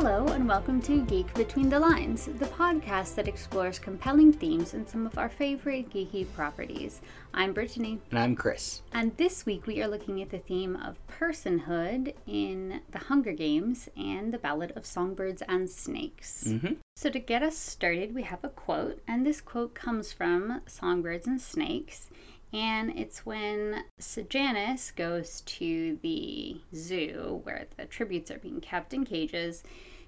Hello, 0.00 0.28
and 0.28 0.46
welcome 0.46 0.80
to 0.82 1.04
Geek 1.06 1.34
Between 1.34 1.68
the 1.68 1.80
Lines, 1.80 2.26
the 2.26 2.46
podcast 2.46 3.16
that 3.16 3.26
explores 3.26 3.80
compelling 3.80 4.32
themes 4.32 4.72
in 4.72 4.86
some 4.86 5.04
of 5.06 5.18
our 5.18 5.28
favorite 5.28 5.90
geeky 5.90 6.24
properties. 6.34 7.00
I'm 7.34 7.52
Brittany. 7.52 7.98
And 8.10 8.20
I'm 8.20 8.36
Chris. 8.36 8.82
And 8.92 9.16
this 9.16 9.44
week 9.44 9.66
we 9.66 9.82
are 9.82 9.88
looking 9.88 10.22
at 10.22 10.30
the 10.30 10.38
theme 10.38 10.76
of 10.76 11.04
personhood 11.08 12.14
in 12.28 12.80
The 12.92 12.98
Hunger 12.98 13.32
Games 13.32 13.88
and 13.96 14.32
The 14.32 14.38
Ballad 14.38 14.72
of 14.76 14.86
Songbirds 14.86 15.42
and 15.48 15.68
Snakes. 15.68 16.44
Mm-hmm. 16.46 16.74
So, 16.94 17.10
to 17.10 17.18
get 17.18 17.42
us 17.42 17.58
started, 17.58 18.14
we 18.14 18.22
have 18.22 18.44
a 18.44 18.50
quote, 18.50 19.02
and 19.08 19.26
this 19.26 19.40
quote 19.40 19.74
comes 19.74 20.12
from 20.12 20.60
Songbirds 20.68 21.26
and 21.26 21.40
Snakes. 21.40 22.08
And 22.52 22.98
it's 22.98 23.26
when 23.26 23.84
Sejanus 23.98 24.90
goes 24.90 25.42
to 25.42 25.98
the 26.02 26.60
zoo 26.74 27.40
where 27.44 27.66
the 27.76 27.84
tributes 27.84 28.30
are 28.30 28.38
being 28.38 28.60
kept 28.60 28.94
in 28.94 29.04
cages, 29.04 29.62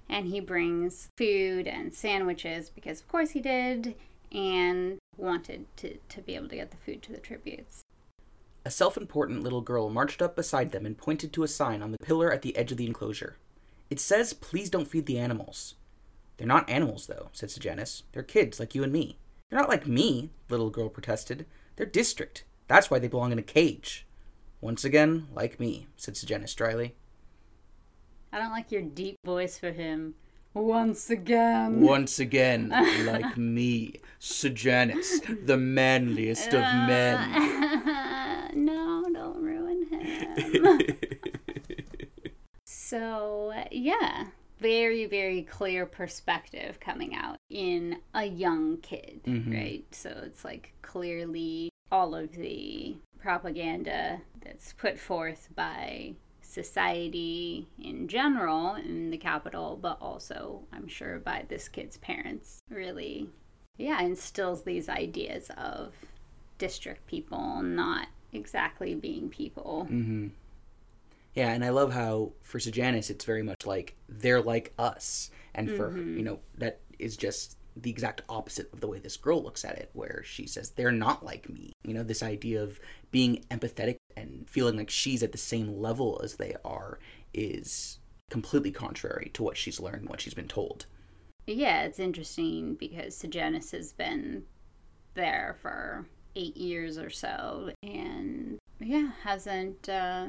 and 0.09 0.27
he 0.27 0.39
brings 0.39 1.09
food 1.17 1.67
and 1.67 1.93
sandwiches 1.93 2.69
because, 2.69 2.99
of 3.01 3.07
course, 3.07 3.31
he 3.31 3.41
did, 3.41 3.95
and 4.31 4.97
wanted 5.17 5.65
to, 5.77 5.97
to 6.09 6.21
be 6.21 6.35
able 6.35 6.47
to 6.49 6.55
get 6.55 6.71
the 6.71 6.77
food 6.77 7.03
to 7.03 7.11
the 7.11 7.19
tributes. 7.19 7.83
A 8.65 8.71
self 8.71 8.97
important 8.97 9.43
little 9.43 9.61
girl 9.61 9.89
marched 9.89 10.21
up 10.21 10.35
beside 10.35 10.71
them 10.71 10.85
and 10.85 10.97
pointed 10.97 11.33
to 11.33 11.43
a 11.43 11.47
sign 11.47 11.81
on 11.81 11.91
the 11.91 11.97
pillar 11.99 12.31
at 12.31 12.41
the 12.41 12.55
edge 12.55 12.71
of 12.71 12.77
the 12.77 12.85
enclosure. 12.85 13.37
It 13.89 13.99
says, 13.99 14.33
Please 14.33 14.69
don't 14.69 14.87
feed 14.87 15.05
the 15.05 15.19
animals. 15.19 15.75
They're 16.37 16.47
not 16.47 16.69
animals, 16.69 17.07
though, 17.07 17.29
said 17.33 17.51
Sejanus. 17.51 18.03
They're 18.13 18.23
kids 18.23 18.59
like 18.59 18.73
you 18.73 18.83
and 18.83 18.91
me. 18.91 19.17
They're 19.49 19.59
not 19.59 19.69
like 19.69 19.85
me, 19.85 20.31
little 20.49 20.69
girl 20.69 20.89
protested. 20.89 21.45
They're 21.75 21.85
district. 21.85 22.43
That's 22.67 22.89
why 22.89 22.99
they 22.99 23.07
belong 23.07 23.31
in 23.31 23.39
a 23.39 23.43
cage. 23.43 24.05
Once 24.61 24.83
again, 24.83 25.27
like 25.33 25.59
me, 25.59 25.87
said 25.97 26.15
Sejanus 26.15 26.53
dryly. 26.53 26.95
I 28.31 28.39
don't 28.39 28.51
like 28.51 28.71
your 28.71 28.81
deep 28.81 29.17
voice 29.25 29.57
for 29.57 29.71
him. 29.71 30.15
Once 30.53 31.09
again. 31.09 31.81
Once 31.81 32.19
again, 32.19 32.69
like 33.05 33.37
me, 33.37 33.95
Sejanus, 34.19 35.21
the 35.21 35.57
manliest 35.57 36.49
of 36.49 36.61
uh, 36.61 36.87
men. 36.87 38.51
no, 38.65 39.05
don't 39.13 39.41
ruin 39.41 39.87
him. 39.87 40.87
so, 42.65 43.53
yeah, 43.71 44.27
very, 44.61 45.05
very 45.07 45.41
clear 45.41 45.85
perspective 45.85 46.79
coming 46.79 47.15
out 47.15 47.37
in 47.49 47.97
a 48.13 48.25
young 48.25 48.77
kid, 48.77 49.21
Mhm. 49.25 49.53
right? 49.53 49.85
So 49.95 50.09
it's 50.23 50.45
like 50.45 50.73
clearly 50.83 51.69
all 51.91 52.13
of 52.15 52.31
the 52.33 52.95
propaganda 53.19 54.21
that's 54.39 54.73
put 54.73 54.97
forth 54.99 55.49
by 55.55 56.13
society 56.41 57.67
in 57.79 58.07
general 58.07 58.75
in 58.75 59.09
the 59.09 59.17
Capitol, 59.17 59.77
but 59.81 59.97
also, 60.01 60.63
I'm 60.71 60.87
sure, 60.87 61.17
by 61.19 61.45
this 61.47 61.67
kid's 61.67 61.97
parents, 61.97 62.59
really, 62.69 63.29
yeah, 63.77 64.01
instills 64.01 64.63
these 64.63 64.87
ideas 64.89 65.49
of 65.57 65.93
district 66.57 67.07
people 67.07 67.61
not 67.63 68.07
exactly 68.31 68.93
being 68.95 69.29
people. 69.29 69.85
hmm 69.85 70.27
Yeah, 71.35 71.51
and 71.51 71.63
I 71.63 71.69
love 71.69 71.93
how 71.93 72.33
for 72.41 72.59
Sejanus 72.59 73.09
it's 73.09 73.25
very 73.25 73.43
much 73.43 73.65
like 73.65 73.95
they're 74.09 74.41
like 74.41 74.73
us, 74.77 75.31
and 75.55 75.69
for 75.69 75.89
her, 75.91 76.01
you 76.01 76.23
know 76.23 76.39
that 76.57 76.81
is 76.99 77.15
just 77.17 77.57
the 77.75 77.89
exact 77.89 78.21
opposite 78.27 78.71
of 78.73 78.81
the 78.81 78.87
way 78.87 78.99
this 78.99 79.15
girl 79.17 79.41
looks 79.41 79.63
at 79.63 79.77
it, 79.77 79.89
where 79.93 80.23
she 80.25 80.45
says 80.45 80.71
they're 80.71 80.91
not 80.91 81.23
like 81.23 81.49
me. 81.49 81.71
You 81.83 81.93
know, 81.93 82.03
this 82.03 82.21
idea 82.21 82.61
of 82.61 82.79
being 83.11 83.45
empathetic 83.49 83.95
and 84.17 84.45
feeling 84.49 84.75
like 84.75 84.89
she's 84.89 85.23
at 85.23 85.31
the 85.31 85.37
same 85.37 85.79
level 85.79 86.19
as 86.23 86.35
they 86.35 86.55
are 86.65 86.99
is 87.33 87.99
completely 88.29 88.71
contrary 88.71 89.31
to 89.33 89.43
what 89.43 89.57
she's 89.57 89.79
learned 89.79 90.01
and 90.01 90.09
what 90.09 90.21
she's 90.21 90.33
been 90.33 90.47
told. 90.47 90.85
Yeah, 91.47 91.83
it's 91.83 91.99
interesting 91.99 92.75
because 92.75 93.15
Sejanus 93.15 93.71
has 93.71 93.93
been 93.93 94.43
there 95.13 95.57
for 95.61 96.05
eight 96.35 96.55
years 96.55 96.97
or 96.97 97.09
so, 97.09 97.71
and 97.83 98.57
yeah, 98.79 99.11
hasn't 99.23 99.89
uh, 99.89 100.27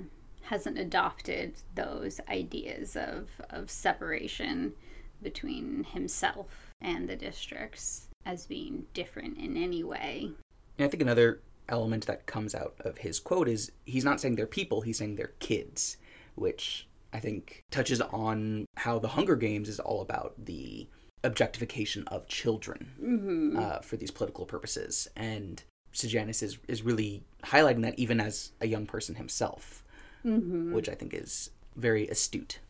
hasn't 0.52 0.78
adopted 0.78 1.54
those 1.74 2.20
ideas 2.28 2.94
of 2.94 3.30
of 3.48 3.70
separation 3.70 4.74
between 5.22 5.82
himself 5.84 6.74
and 6.82 7.08
the 7.08 7.16
districts 7.16 8.08
as 8.26 8.44
being 8.44 8.84
different 8.92 9.38
in 9.38 9.56
any 9.56 9.82
way. 9.82 10.30
And 10.76 10.84
I 10.84 10.88
think 10.88 11.02
another 11.02 11.40
element 11.70 12.06
that 12.06 12.26
comes 12.26 12.54
out 12.54 12.74
of 12.80 12.98
his 12.98 13.18
quote 13.18 13.48
is 13.48 13.72
he's 13.86 14.04
not 14.04 14.20
saying 14.20 14.34
they're 14.36 14.46
people, 14.46 14.82
he's 14.82 14.98
saying 14.98 15.16
they're 15.16 15.32
kids, 15.38 15.96
which 16.34 16.86
I 17.14 17.18
think 17.18 17.62
touches 17.70 18.02
on 18.02 18.66
how 18.76 18.98
the 18.98 19.08
Hunger 19.08 19.36
Games 19.36 19.70
is 19.70 19.80
all 19.80 20.02
about 20.02 20.34
the 20.44 20.86
objectification 21.24 22.04
of 22.08 22.28
children 22.28 22.92
Mm-hmm. 23.02 23.58
uh, 23.58 23.78
for 23.80 23.96
these 23.96 24.10
political 24.10 24.44
purposes. 24.44 25.08
And 25.16 25.62
Sejanus 25.92 26.42
is, 26.42 26.58
is 26.68 26.82
really 26.82 27.22
highlighting 27.44 27.82
that 27.82 27.98
even 27.98 28.20
as 28.20 28.52
a 28.60 28.66
young 28.66 28.84
person 28.86 29.14
himself, 29.14 29.82
Mm-hmm. 30.24 30.72
which 30.72 30.88
I 30.88 30.94
think 30.94 31.14
is 31.14 31.50
very 31.76 32.06
astute. 32.08 32.60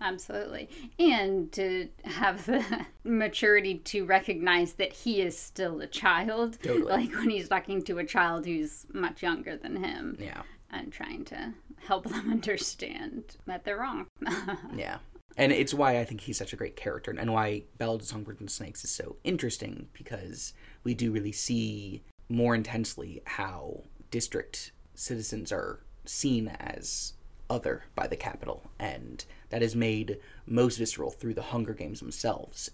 Absolutely. 0.00 0.68
And 0.98 1.50
to 1.52 1.88
have 2.04 2.46
the 2.46 2.64
maturity 3.04 3.78
to 3.78 4.04
recognize 4.04 4.74
that 4.74 4.92
he 4.92 5.20
is 5.20 5.36
still 5.36 5.80
a 5.80 5.86
child. 5.86 6.58
Totally. 6.62 6.84
Like 6.84 7.12
when 7.14 7.30
he's 7.30 7.48
talking 7.48 7.82
to 7.82 7.98
a 7.98 8.04
child 8.04 8.46
who's 8.46 8.86
much 8.92 9.22
younger 9.22 9.56
than 9.56 9.82
him 9.82 10.16
Yeah. 10.20 10.42
and 10.70 10.92
trying 10.92 11.24
to 11.26 11.52
help 11.84 12.04
them 12.08 12.30
understand 12.30 13.36
that 13.46 13.64
they're 13.64 13.78
wrong. 13.78 14.06
Yeah. 14.76 14.98
And 15.36 15.52
it's 15.52 15.72
why 15.74 16.00
I 16.00 16.04
think 16.04 16.20
he's 16.22 16.36
such 16.38 16.52
a 16.52 16.56
great 16.56 16.74
character 16.74 17.14
and 17.16 17.32
why 17.32 17.62
Ballad 17.76 18.00
of 18.00 18.06
Songbirds 18.08 18.40
and 18.40 18.50
Snakes 18.50 18.82
is 18.82 18.90
so 18.90 19.16
interesting 19.22 19.86
because 19.92 20.52
we 20.82 20.94
do 20.94 21.12
really 21.12 21.30
see 21.32 22.02
more 22.28 22.54
intensely 22.56 23.22
how 23.24 23.82
district 24.10 24.72
citizens 24.96 25.52
are 25.52 25.80
seen 26.08 26.48
as 26.48 27.14
other 27.50 27.84
by 27.94 28.06
the 28.06 28.16
Capitol 28.16 28.70
and 28.78 29.24
that 29.50 29.62
is 29.62 29.74
made 29.74 30.18
most 30.46 30.76
visceral 30.76 31.10
through 31.10 31.34
the 31.34 31.42
Hunger 31.42 31.72
Games 31.74 32.00
themselves. 32.00 32.70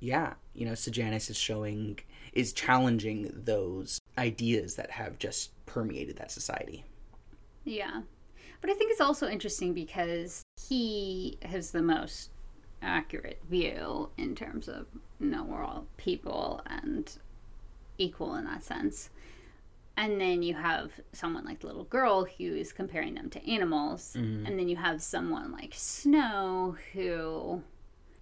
Yeah, 0.00 0.34
you 0.54 0.64
know, 0.64 0.74
Sejanus 0.74 1.28
is 1.30 1.36
showing 1.36 1.98
is 2.32 2.52
challenging 2.52 3.32
those 3.34 3.98
ideas 4.16 4.76
that 4.76 4.90
have 4.92 5.18
just 5.18 5.50
permeated 5.66 6.16
that 6.16 6.30
society. 6.30 6.84
yeah. 7.64 8.02
But 8.60 8.70
I 8.70 8.74
think 8.74 8.90
it's 8.90 9.00
also 9.00 9.28
interesting 9.28 9.72
because 9.72 10.42
he 10.68 11.38
has 11.42 11.70
the 11.70 11.82
most 11.82 12.30
accurate 12.82 13.40
view 13.48 14.10
in 14.18 14.34
terms 14.34 14.68
of, 14.68 14.86
you 15.20 15.28
know, 15.28 15.44
we're 15.44 15.62
all 15.62 15.86
people 15.96 16.60
and 16.66 17.08
equal 17.98 18.34
in 18.34 18.44
that 18.46 18.64
sense. 18.64 19.10
And 19.98 20.20
then 20.20 20.44
you 20.44 20.54
have 20.54 20.92
someone 21.12 21.44
like 21.44 21.58
the 21.58 21.66
little 21.66 21.82
girl 21.84 22.24
who 22.24 22.44
is 22.54 22.72
comparing 22.72 23.14
them 23.16 23.28
to 23.30 23.50
animals. 23.50 24.14
Mm-hmm. 24.16 24.46
And 24.46 24.56
then 24.56 24.68
you 24.68 24.76
have 24.76 25.02
someone 25.02 25.50
like 25.50 25.72
Snow 25.74 26.76
who 26.92 27.60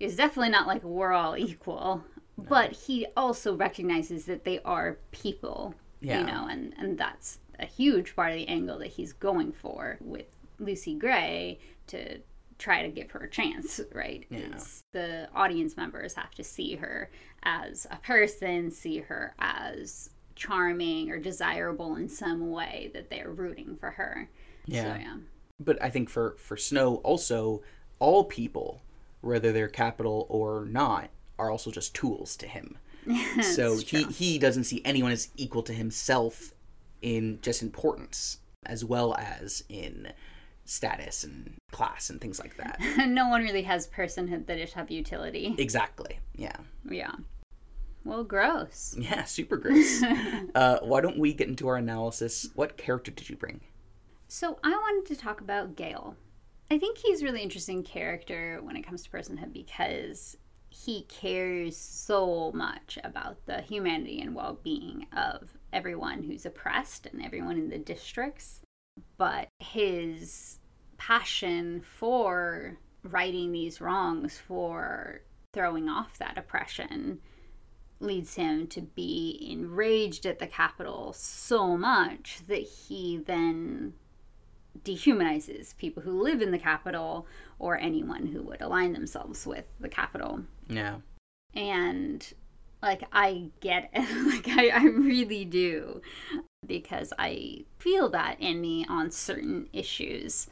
is 0.00 0.16
definitely 0.16 0.48
not 0.48 0.66
like 0.66 0.82
we're 0.82 1.12
all 1.12 1.36
equal, 1.36 2.02
but 2.38 2.72
he 2.72 3.06
also 3.14 3.54
recognizes 3.54 4.24
that 4.24 4.44
they 4.44 4.58
are 4.64 4.96
people, 5.10 5.74
Yeah. 6.00 6.20
you 6.20 6.26
know, 6.26 6.48
and, 6.50 6.72
and 6.78 6.96
that's 6.96 7.40
a 7.58 7.66
huge 7.66 8.16
part 8.16 8.32
of 8.32 8.38
the 8.38 8.48
angle 8.48 8.78
that 8.78 8.88
he's 8.88 9.12
going 9.12 9.52
for 9.52 9.98
with 10.00 10.26
Lucy 10.58 10.94
Gray 10.94 11.58
to 11.88 12.18
try 12.58 12.80
to 12.82 12.88
give 12.88 13.10
her 13.10 13.20
a 13.20 13.28
chance, 13.30 13.82
right? 13.92 14.24
Yeah. 14.30 14.58
The 14.92 15.28
audience 15.34 15.76
members 15.76 16.14
have 16.14 16.30
to 16.36 16.42
see 16.44 16.74
her 16.76 17.10
as 17.42 17.86
a 17.90 17.96
person, 17.98 18.70
see 18.70 19.00
her 19.00 19.34
as 19.38 20.08
charming 20.36 21.10
or 21.10 21.18
desirable 21.18 21.96
in 21.96 22.08
some 22.08 22.50
way 22.50 22.90
that 22.94 23.10
they're 23.10 23.30
rooting 23.30 23.76
for 23.80 23.90
her. 23.90 24.28
Yeah. 24.66 24.82
So, 24.82 25.00
yeah. 25.00 25.16
but 25.58 25.82
I 25.82 25.90
think 25.90 26.08
for 26.08 26.36
for 26.38 26.56
Snow 26.56 26.96
also 26.96 27.62
all 27.98 28.24
people, 28.24 28.82
whether 29.22 29.52
they're 29.52 29.68
Capitol 29.68 30.26
or 30.28 30.66
not, 30.66 31.10
are 31.38 31.50
also 31.50 31.70
just 31.70 31.94
tools 31.94 32.36
to 32.36 32.46
him. 32.46 32.78
so 33.42 33.78
he 33.78 33.84
true. 33.84 34.12
he 34.12 34.38
doesn't 34.38 34.64
see 34.64 34.82
anyone 34.84 35.12
as 35.12 35.28
equal 35.36 35.62
to 35.62 35.72
himself 35.72 36.52
in 37.02 37.38
just 37.40 37.62
importance 37.62 38.38
as 38.64 38.84
well 38.84 39.14
as 39.16 39.62
in 39.68 40.12
status 40.64 41.22
and 41.22 41.54
class 41.70 42.10
and 42.10 42.20
things 42.20 42.40
like 42.40 42.56
that. 42.56 42.80
no 43.08 43.28
one 43.28 43.42
really 43.42 43.62
has 43.62 43.86
personhood 43.86 44.46
that 44.46 44.58
just 44.58 44.74
have 44.74 44.90
utility. 44.90 45.54
exactly. 45.58 46.18
Yeah. 46.34 46.56
Yeah. 46.88 47.12
Well, 48.06 48.22
gross. 48.22 48.94
Yeah, 49.00 49.24
super 49.24 49.56
gross. 49.56 50.02
uh, 50.54 50.78
why 50.82 51.00
don't 51.00 51.18
we 51.18 51.34
get 51.34 51.48
into 51.48 51.66
our 51.66 51.76
analysis? 51.76 52.48
What 52.54 52.76
character 52.76 53.10
did 53.10 53.28
you 53.28 53.36
bring? 53.36 53.60
So 54.28 54.58
I 54.62 54.70
wanted 54.70 55.12
to 55.12 55.20
talk 55.20 55.40
about 55.40 55.74
Gale. 55.74 56.16
I 56.70 56.78
think 56.78 56.98
he's 56.98 57.22
a 57.22 57.24
really 57.24 57.42
interesting 57.42 57.82
character 57.82 58.60
when 58.62 58.76
it 58.76 58.82
comes 58.82 59.02
to 59.02 59.10
personhood 59.10 59.52
because 59.52 60.36
he 60.70 61.02
cares 61.02 61.76
so 61.76 62.52
much 62.52 62.96
about 63.02 63.44
the 63.46 63.60
humanity 63.62 64.20
and 64.20 64.34
well-being 64.34 65.06
of 65.16 65.56
everyone 65.72 66.22
who's 66.22 66.46
oppressed 66.46 67.06
and 67.06 67.24
everyone 67.24 67.56
in 67.56 67.70
the 67.70 67.78
districts. 67.78 68.60
But 69.16 69.48
his 69.58 70.60
passion 70.96 71.82
for 71.98 72.78
righting 73.02 73.52
these 73.52 73.80
wrongs 73.80 74.38
for 74.38 75.22
throwing 75.52 75.88
off 75.88 76.18
that 76.18 76.38
oppression 76.38 77.20
leads 78.00 78.34
him 78.34 78.66
to 78.68 78.80
be 78.80 79.46
enraged 79.50 80.26
at 80.26 80.38
the 80.38 80.46
Capitol 80.46 81.12
so 81.14 81.76
much 81.76 82.40
that 82.46 82.62
he 82.62 83.16
then 83.16 83.94
dehumanizes 84.84 85.76
people 85.76 86.02
who 86.02 86.22
live 86.22 86.42
in 86.42 86.50
the 86.50 86.58
Capitol 86.58 87.26
or 87.58 87.78
anyone 87.78 88.26
who 88.26 88.42
would 88.42 88.60
align 88.60 88.92
themselves 88.92 89.46
with 89.46 89.64
the 89.80 89.88
Capitol. 89.88 90.42
Yeah. 90.68 90.96
And 91.54 92.26
like 92.82 93.02
I 93.12 93.50
get 93.60 93.90
it. 93.92 94.26
like 94.26 94.48
I, 94.48 94.68
I 94.68 94.84
really 94.84 95.44
do. 95.44 96.02
Because 96.66 97.12
I 97.18 97.64
feel 97.78 98.08
that 98.10 98.40
in 98.40 98.60
me 98.60 98.84
on 98.88 99.10
certain 99.10 99.68
issues. 99.72 100.48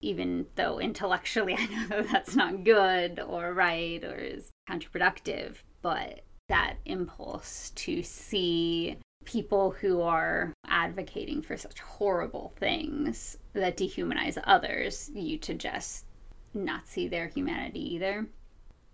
Even 0.00 0.46
though 0.56 0.78
intellectually 0.78 1.54
I 1.58 1.66
know 1.66 1.88
that 1.88 2.10
that's 2.12 2.36
not 2.36 2.64
good 2.64 3.20
or 3.20 3.54
right 3.54 4.02
or 4.04 4.16
is 4.16 4.50
counterproductive. 4.68 5.56
But 5.80 6.20
that 6.48 6.76
impulse 6.84 7.70
to 7.74 8.02
see 8.02 8.96
people 9.24 9.70
who 9.70 10.02
are 10.02 10.52
advocating 10.66 11.40
for 11.42 11.56
such 11.56 11.80
horrible 11.80 12.52
things 12.58 13.38
that 13.54 13.76
dehumanize 13.76 14.38
others, 14.44 15.10
you 15.14 15.38
to 15.38 15.54
just 15.54 16.04
not 16.52 16.86
see 16.86 17.08
their 17.08 17.28
humanity 17.28 17.94
either. 17.94 18.26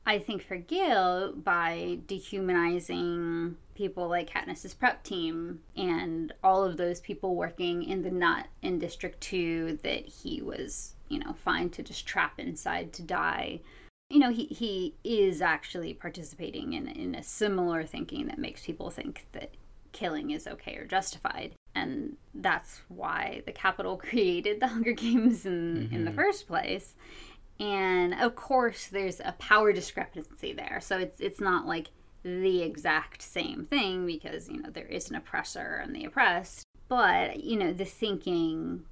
I 0.07 0.19
think 0.19 0.43
for 0.43 0.57
Gale, 0.57 1.33
by 1.33 1.99
dehumanizing 2.07 3.57
people 3.75 4.09
like 4.09 4.31
Katniss's 4.31 4.75
prep 4.75 5.03
team 5.05 5.61
and 5.77 6.33
all 6.43 6.65
of 6.65 6.77
those 6.77 7.01
people 7.01 7.35
working 7.35 7.85
in 7.85 8.03
the 8.03 8.11
nut 8.11 8.47
in 8.63 8.79
District 8.79 9.21
2 9.21 9.81
that 9.83 10.07
he 10.07 10.41
was, 10.41 10.95
you 11.09 11.19
know, 11.19 11.35
fine 11.45 11.69
to 11.71 11.83
just 11.83 12.07
trap 12.07 12.39
inside 12.39 12.93
to 12.95 13.03
die, 13.03 13.61
you 14.11 14.19
know, 14.19 14.31
he, 14.31 14.47
he 14.47 14.95
is 15.05 15.41
actually 15.41 15.95
participating 15.95 16.73
in, 16.73 16.89
in 16.89 17.15
a 17.15 17.23
similar 17.23 17.85
thinking 17.85 18.27
that 18.27 18.39
makes 18.39 18.67
people 18.67 18.91
think 18.91 19.27
that 19.33 19.55
killing 19.93 20.33
is 20.33 20.47
okay 20.49 20.77
or 20.77 20.85
justified. 20.85 21.53
And 21.77 22.17
that's 22.35 22.83
why 22.89 23.43
the 23.47 23.53
Capitol 23.53 23.97
created 24.09 24.61
the 24.61 24.67
Hunger 24.67 24.93
Games 24.93 25.47
in, 25.47 25.77
mm-hmm. 25.77 25.95
in 25.95 26.05
the 26.05 26.11
mm-hmm. 26.11 26.19
first 26.19 26.49
place. 26.49 26.95
And 27.61 28.15
of 28.15 28.35
course, 28.35 28.89
there's 28.89 29.21
a 29.21 29.33
power 29.39 29.73
discrepancy 29.73 30.53
there. 30.53 30.81
So 30.83 30.99
it's, 30.99 31.21
it's 31.21 31.41
not 31.41 31.67
like 31.67 31.91
the 32.23 32.63
exact 32.63 33.23
same 33.23 33.67
thing 33.67 34.07
because, 34.07 34.49
you 34.49 34.61
know, 34.61 34.71
there 34.71 34.87
is 34.87 35.09
an 35.09 35.17
oppressor 35.17 35.81
and 35.83 35.95
the 35.95 36.05
oppressed. 36.05 36.65
But, 36.89 37.45
you 37.45 37.57
know, 37.57 37.73
the 37.73 37.85
thinking, 37.85 38.83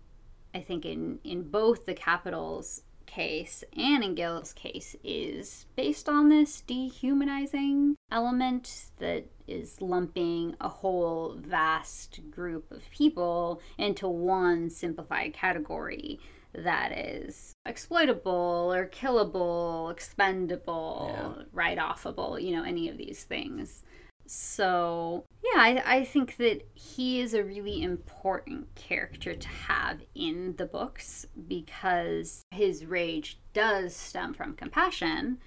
I 0.55 0.61
think, 0.61 0.87
in, 0.87 1.19
in 1.25 1.43
both 1.43 1.87
the 1.87 1.95
Capitol's 1.95 2.83
case 3.09 3.65
and 3.77 4.05
in 4.05 4.15
Gale's 4.15 4.53
case 4.53 4.95
is 5.03 5.67
based 5.77 6.09
on 6.09 6.29
this 6.29 6.61
dehumanizing 6.61 7.97
element 8.13 8.91
that 8.99 9.25
is 9.47 9.81
lumping 9.81 10.55
a 10.61 10.69
whole 10.69 11.35
vast 11.39 12.21
group 12.31 12.71
of 12.71 12.83
people 12.91 13.61
into 13.77 14.07
one 14.07 14.71
simplified 14.71 15.33
category 15.33 16.21
that 16.55 16.93
is 16.93 17.53
exploitable 17.67 18.73
or 18.73 18.87
killable, 18.87 19.91
expendable, 19.91 21.11
yeah. 21.15 21.45
write 21.53 21.79
offable, 21.79 22.43
you 22.43 22.55
know, 22.55 22.63
any 22.63 22.89
of 22.89 22.97
these 22.97 23.25
things. 23.25 23.83
So, 24.31 25.25
yeah, 25.43 25.61
I, 25.61 25.83
I 25.87 26.05
think 26.05 26.37
that 26.37 26.69
he 26.75 27.21
is 27.21 27.33
a 27.33 27.43
really 27.43 27.83
important 27.83 28.75
character 28.75 29.35
to 29.35 29.49
have 29.49 30.03
in 30.15 30.55
the 30.57 30.67
books 30.67 31.27
because 31.49 32.43
his 32.51 32.85
rage 32.85 33.41
does 33.55 33.97
stem 33.97 34.35
from 34.35 34.55
compassion 34.55 35.39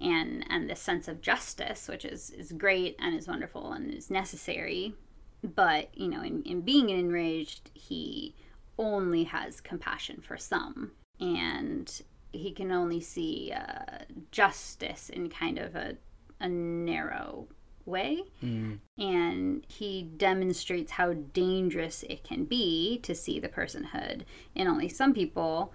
and 0.00 0.44
and 0.48 0.68
the 0.68 0.76
sense 0.76 1.08
of 1.08 1.22
justice, 1.22 1.88
which 1.88 2.04
is, 2.04 2.30
is 2.30 2.52
great 2.52 2.96
and 3.00 3.16
is 3.16 3.26
wonderful 3.26 3.72
and 3.72 3.92
is 3.92 4.10
necessary. 4.10 4.94
But, 5.42 5.88
you 5.96 6.08
know, 6.08 6.22
in, 6.22 6.42
in 6.42 6.60
being 6.60 6.90
enraged, 6.90 7.70
he 7.72 8.34
only 8.78 9.24
has 9.24 9.60
compassion 9.60 10.20
for 10.20 10.36
some. 10.36 10.92
And 11.20 12.02
he 12.32 12.52
can 12.52 12.72
only 12.72 13.00
see 13.00 13.52
uh, 13.52 14.04
justice 14.30 15.08
in 15.08 15.30
kind 15.30 15.58
of 15.58 15.74
a, 15.74 15.96
a 16.40 16.48
narrow 16.48 17.48
way. 17.88 18.22
Mm. 18.42 18.78
And 18.98 19.64
he 19.66 20.10
demonstrates 20.16 20.92
how 20.92 21.14
dangerous 21.14 22.04
it 22.04 22.22
can 22.22 22.44
be 22.44 23.00
to 23.02 23.14
see 23.14 23.40
the 23.40 23.48
personhood 23.48 24.22
in 24.54 24.68
only 24.68 24.88
some 24.88 25.12
people, 25.14 25.72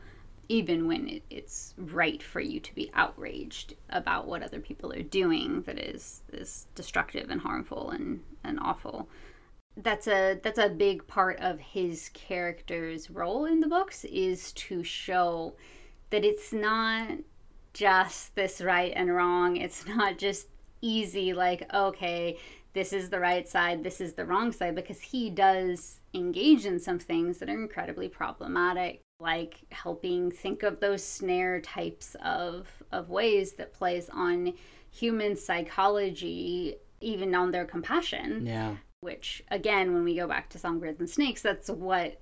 even 0.48 0.88
when 0.88 1.10
it, 1.10 1.24
it's 1.30 1.74
right 1.78 2.22
for 2.22 2.40
you 2.40 2.60
to 2.60 2.76
be 2.76 2.92
outraged 2.94 3.76
about 3.90 4.28
what 4.28 4.44
other 4.44 4.60
people 4.60 4.94
are 4.94 5.04
doing 5.04 5.64
that 5.64 5.80
is, 5.80 6.22
is 6.32 6.68
destructive 6.76 7.30
and 7.30 7.42
harmful 7.42 7.90
and, 7.90 8.22
and 8.44 8.60
awful. 8.62 9.10
That's 9.76 10.08
a 10.08 10.40
that's 10.44 10.60
a 10.60 10.70
big 10.70 11.08
part 11.08 11.40
of 11.40 11.60
his 11.60 12.10
character's 12.14 13.10
role 13.10 13.46
in 13.46 13.60
the 13.60 13.68
books 13.68 14.06
is 14.06 14.52
to 14.54 14.84
show 14.84 15.56
that 16.12 16.24
it's 16.24 16.54
not 16.54 17.18
just 17.74 18.36
this 18.36 18.62
right 18.62 18.94
and 18.96 19.14
wrong. 19.14 19.58
It's 19.58 19.88
not 19.88 20.20
just 20.20 20.48
easy, 20.84 21.34
like, 21.34 21.74
okay, 21.74 22.38
this 22.74 22.92
is 22.92 23.10
the 23.10 23.20
right 23.20 23.48
side, 23.48 23.84
this 23.84 24.02
is 24.02 24.14
the 24.14 24.26
wrong 24.26 24.52
side, 24.52 24.76
because 24.76 25.00
he 25.00 25.30
does 25.30 26.00
engage 26.14 26.66
in 26.66 26.80
some 26.80 27.00
things 27.00 27.38
that 27.38 27.50
are 27.50 27.62
incredibly 27.62 28.10
problematic, 28.10 29.02
like 29.20 29.62
helping 29.72 30.30
think 30.30 30.64
of 30.64 30.80
those 30.80 31.04
snare 31.04 31.62
types 31.62 32.16
of, 32.24 32.68
of 32.92 33.10
ways 33.10 33.54
that 33.54 33.74
plays 33.74 34.10
on 34.10 34.54
human 34.92 35.36
psychology, 35.36 36.76
even 37.00 37.34
on 37.34 37.52
their 37.52 37.66
compassion. 37.66 38.46
Yeah. 38.46 38.76
Which, 39.02 39.44
again, 39.52 39.94
when 39.94 40.04
we 40.04 40.16
go 40.16 40.28
back 40.28 40.50
to 40.50 40.58
Songbirds 40.58 41.00
and 41.00 41.10
Snakes, 41.10 41.42
that's 41.42 41.70
what 41.70 42.22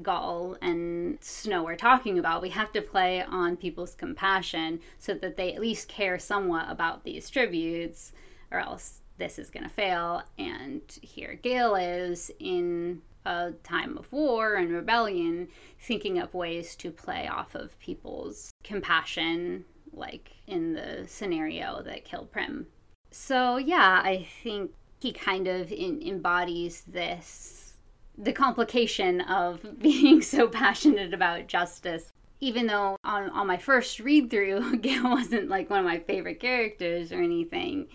Gaul 0.00 0.56
and 0.62 1.18
Snow 1.20 1.66
are 1.66 1.76
talking 1.76 2.18
about. 2.18 2.42
We 2.42 2.50
have 2.50 2.72
to 2.72 2.80
play 2.80 3.22
on 3.22 3.56
people's 3.56 3.94
compassion 3.94 4.80
so 4.98 5.14
that 5.14 5.36
they 5.36 5.52
at 5.52 5.60
least 5.60 5.88
care 5.88 6.18
somewhat 6.18 6.66
about 6.70 7.04
these 7.04 7.28
tributes, 7.28 8.12
or 8.50 8.60
else 8.60 9.00
this 9.18 9.38
is 9.38 9.50
going 9.50 9.64
to 9.64 9.68
fail. 9.68 10.22
And 10.38 10.80
here 11.02 11.38
Gale 11.42 11.74
is 11.74 12.30
in 12.38 13.02
a 13.24 13.52
time 13.62 13.98
of 13.98 14.10
war 14.12 14.54
and 14.54 14.72
rebellion, 14.72 15.48
thinking 15.78 16.18
up 16.18 16.34
ways 16.34 16.74
to 16.76 16.90
play 16.90 17.28
off 17.28 17.54
of 17.54 17.78
people's 17.78 18.50
compassion, 18.64 19.64
like 19.92 20.32
in 20.46 20.72
the 20.72 21.04
scenario 21.06 21.82
that 21.82 22.04
killed 22.04 22.32
Prim. 22.32 22.66
So, 23.10 23.58
yeah, 23.58 24.00
I 24.02 24.26
think 24.42 24.72
he 25.00 25.12
kind 25.12 25.46
of 25.46 25.70
in, 25.70 26.00
embodies 26.02 26.82
this 26.86 27.71
the 28.16 28.32
complication 28.32 29.20
of 29.22 29.78
being 29.78 30.22
so 30.22 30.48
passionate 30.48 31.14
about 31.14 31.46
justice. 31.46 32.12
Even 32.40 32.66
though 32.66 32.96
on, 33.04 33.30
on 33.30 33.46
my 33.46 33.56
first 33.56 34.00
read 34.00 34.30
through, 34.30 34.76
Gale 34.80 35.10
wasn't 35.10 35.48
like 35.48 35.70
one 35.70 35.78
of 35.78 35.84
my 35.84 36.00
favorite 36.00 36.40
characters 36.40 37.12
or 37.12 37.22
anything. 37.22 37.86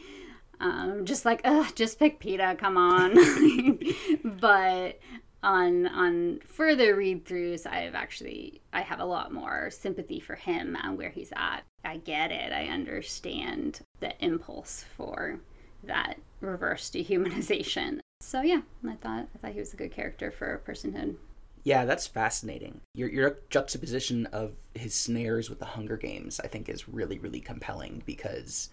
Um, 0.59 1.05
just 1.05 1.25
like, 1.25 1.41
ugh, 1.43 1.71
just 1.75 1.99
pick 1.99 2.19
Peeta, 2.19 2.57
come 2.57 2.77
on. 2.77 3.13
but 4.39 4.99
on 5.43 5.87
on 5.87 6.39
further 6.45 6.95
read 6.95 7.25
throughs, 7.25 7.67
I've 7.67 7.93
actually 7.93 8.61
I 8.73 8.81
have 8.81 8.99
a 8.99 9.05
lot 9.05 9.31
more 9.31 9.69
sympathy 9.69 10.19
for 10.19 10.35
him 10.35 10.75
and 10.81 10.97
where 10.97 11.09
he's 11.09 11.31
at. 11.35 11.61
I 11.85 11.97
get 11.97 12.31
it. 12.31 12.51
I 12.51 12.67
understand 12.67 13.81
the 13.99 14.13
impulse 14.23 14.83
for 14.95 15.39
that 15.83 16.17
reverse 16.41 16.89
dehumanization. 16.89 17.99
So 18.27 18.41
yeah, 18.41 18.61
I 18.85 18.95
thought 18.95 19.27
I 19.33 19.37
thought 19.37 19.53
he 19.53 19.59
was 19.59 19.73
a 19.73 19.77
good 19.77 19.91
character 19.91 20.31
for 20.31 20.61
personhood. 20.67 21.15
Yeah, 21.63 21.85
that's 21.85 22.07
fascinating. 22.07 22.81
Your 22.93 23.09
your 23.09 23.39
juxtaposition 23.49 24.25
of 24.27 24.53
his 24.73 24.93
snares 24.93 25.49
with 25.49 25.59
the 25.59 25.65
Hunger 25.65 25.97
Games, 25.97 26.39
I 26.43 26.47
think, 26.47 26.67
is 26.67 26.89
really 26.89 27.19
really 27.19 27.39
compelling 27.39 28.03
because 28.05 28.69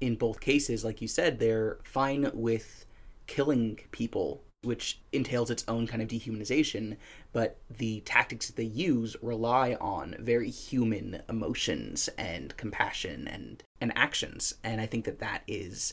in 0.00 0.14
both 0.14 0.40
cases, 0.40 0.84
like 0.84 1.02
you 1.02 1.08
said, 1.08 1.38
they're 1.38 1.78
fine 1.82 2.30
with 2.32 2.86
killing 3.26 3.80
people, 3.90 4.42
which 4.62 5.00
entails 5.12 5.50
its 5.50 5.64
own 5.66 5.86
kind 5.86 6.02
of 6.02 6.08
dehumanization, 6.08 6.96
but 7.32 7.58
the 7.68 8.00
tactics 8.00 8.46
that 8.46 8.56
they 8.56 8.64
use 8.64 9.16
rely 9.20 9.74
on 9.80 10.14
very 10.18 10.50
human 10.50 11.22
emotions 11.28 12.08
and 12.16 12.56
compassion 12.56 13.26
and 13.28 13.62
and 13.80 13.92
actions, 13.96 14.54
and 14.62 14.80
I 14.80 14.86
think 14.86 15.04
that 15.04 15.18
that 15.18 15.42
is 15.46 15.92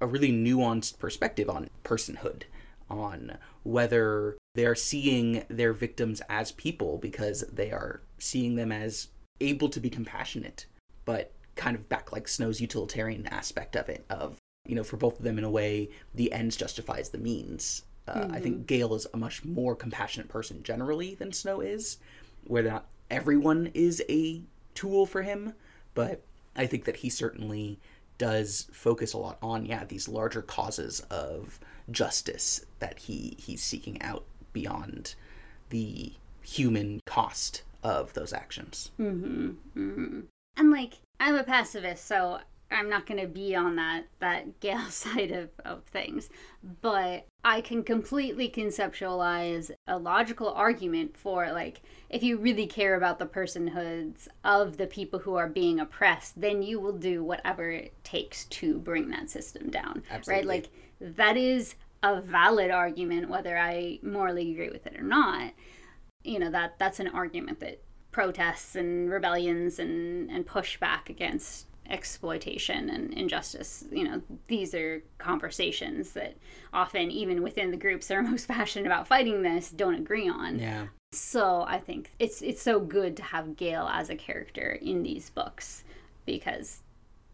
a 0.00 0.06
really 0.06 0.32
nuanced 0.32 0.98
perspective 0.98 1.48
on 1.48 1.68
personhood, 1.84 2.42
on 2.90 3.38
whether 3.62 4.36
they're 4.54 4.74
seeing 4.74 5.44
their 5.48 5.72
victims 5.72 6.22
as 6.28 6.52
people 6.52 6.98
because 6.98 7.42
they 7.52 7.70
are 7.70 8.00
seeing 8.18 8.54
them 8.56 8.72
as 8.72 9.08
able 9.40 9.68
to 9.68 9.80
be 9.80 9.90
compassionate, 9.90 10.66
but 11.04 11.32
kind 11.56 11.76
of 11.76 11.88
back 11.88 12.12
like 12.12 12.28
Snow's 12.28 12.60
utilitarian 12.60 13.26
aspect 13.26 13.76
of 13.76 13.88
it, 13.88 14.04
of, 14.08 14.38
you 14.66 14.74
know, 14.74 14.84
for 14.84 14.96
both 14.96 15.18
of 15.18 15.24
them 15.24 15.38
in 15.38 15.44
a 15.44 15.50
way, 15.50 15.90
the 16.14 16.32
ends 16.32 16.56
justifies 16.56 17.10
the 17.10 17.18
means. 17.18 17.82
Uh, 18.08 18.20
mm-hmm. 18.20 18.34
I 18.34 18.40
think 18.40 18.56
mm-hmm. 18.56 18.66
Gale 18.66 18.94
is 18.94 19.06
a 19.12 19.16
much 19.16 19.44
more 19.44 19.74
compassionate 19.74 20.28
person 20.28 20.62
generally 20.62 21.14
than 21.14 21.32
Snow 21.32 21.60
is, 21.60 21.98
where 22.44 22.62
not 22.62 22.86
everyone 23.10 23.70
is 23.74 24.02
a 24.08 24.42
tool 24.74 25.06
for 25.06 25.22
him, 25.22 25.54
but 25.94 26.22
I 26.54 26.66
think 26.66 26.84
that 26.84 26.96
he 26.96 27.10
certainly 27.10 27.78
does 28.18 28.68
focus 28.72 29.12
a 29.12 29.18
lot 29.18 29.38
on 29.42 29.66
yeah 29.66 29.84
these 29.84 30.08
larger 30.08 30.42
causes 30.42 31.00
of 31.10 31.58
justice 31.90 32.64
that 32.78 32.98
he 33.00 33.36
he's 33.38 33.62
seeking 33.62 34.00
out 34.02 34.24
beyond 34.52 35.14
the 35.70 36.12
human 36.42 37.00
cost 37.06 37.62
of 37.82 38.12
those 38.14 38.32
actions. 38.32 38.90
Mm-hmm. 38.98 39.50
mm-hmm. 39.76 40.20
And 40.58 40.70
like, 40.70 40.94
I'm 41.20 41.34
a 41.34 41.44
pacifist, 41.44 42.06
so 42.06 42.40
I'm 42.70 42.88
not 42.88 43.06
going 43.06 43.20
to 43.20 43.28
be 43.28 43.54
on 43.54 43.76
that 43.76 44.06
that 44.20 44.60
Gale 44.60 44.90
side 44.90 45.30
of, 45.30 45.50
of 45.64 45.84
things, 45.84 46.28
but 46.80 47.26
I 47.44 47.60
can 47.60 47.82
completely 47.82 48.50
conceptualize 48.50 49.70
a 49.86 49.98
logical 49.98 50.50
argument 50.50 51.16
for 51.16 51.52
like 51.52 51.82
if 52.10 52.22
you 52.22 52.38
really 52.38 52.66
care 52.66 52.96
about 52.96 53.18
the 53.18 53.26
personhoods 53.26 54.28
of 54.44 54.76
the 54.76 54.86
people 54.86 55.20
who 55.20 55.36
are 55.36 55.48
being 55.48 55.80
oppressed, 55.80 56.40
then 56.40 56.62
you 56.62 56.80
will 56.80 56.96
do 56.96 57.22
whatever 57.22 57.70
it 57.70 57.92
takes 58.04 58.44
to 58.46 58.78
bring 58.78 59.10
that 59.10 59.30
system 59.30 59.70
down. 59.70 60.02
Absolutely. 60.10 60.34
Right? 60.34 60.46
Like 60.46 60.70
that 61.00 61.36
is 61.36 61.76
a 62.02 62.20
valid 62.20 62.70
argument 62.70 63.28
whether 63.28 63.56
I 63.56 63.98
morally 64.02 64.52
agree 64.52 64.70
with 64.70 64.86
it 64.86 64.96
or 64.98 65.04
not. 65.04 65.52
You 66.24 66.40
know, 66.40 66.50
that 66.50 66.78
that's 66.78 66.98
an 66.98 67.08
argument 67.08 67.60
that 67.60 67.80
protests 68.10 68.74
and 68.74 69.10
rebellions 69.10 69.78
and 69.78 70.30
and 70.30 70.46
pushback 70.46 71.08
against 71.08 71.66
exploitation 71.90 72.90
and 72.90 73.12
injustice 73.14 73.84
you 73.90 74.04
know 74.04 74.20
these 74.48 74.74
are 74.74 75.02
conversations 75.18 76.12
that 76.12 76.36
often 76.72 77.10
even 77.10 77.42
within 77.42 77.70
the 77.70 77.76
groups 77.76 78.08
that 78.08 78.16
are 78.16 78.22
most 78.34 78.48
passionate 78.48 78.86
about 78.86 79.06
fighting 79.06 79.42
this 79.42 79.70
don't 79.70 79.94
agree 79.94 80.28
on. 80.28 80.58
Yeah. 80.58 80.86
So 81.12 81.64
i 81.68 81.78
think 81.78 82.12
it's 82.18 82.42
it's 82.42 82.62
so 82.62 82.80
good 82.80 83.16
to 83.16 83.22
have 83.22 83.56
gale 83.56 83.88
as 83.90 84.10
a 84.10 84.16
character 84.16 84.78
in 84.82 85.02
these 85.02 85.30
books 85.30 85.84
because 86.24 86.82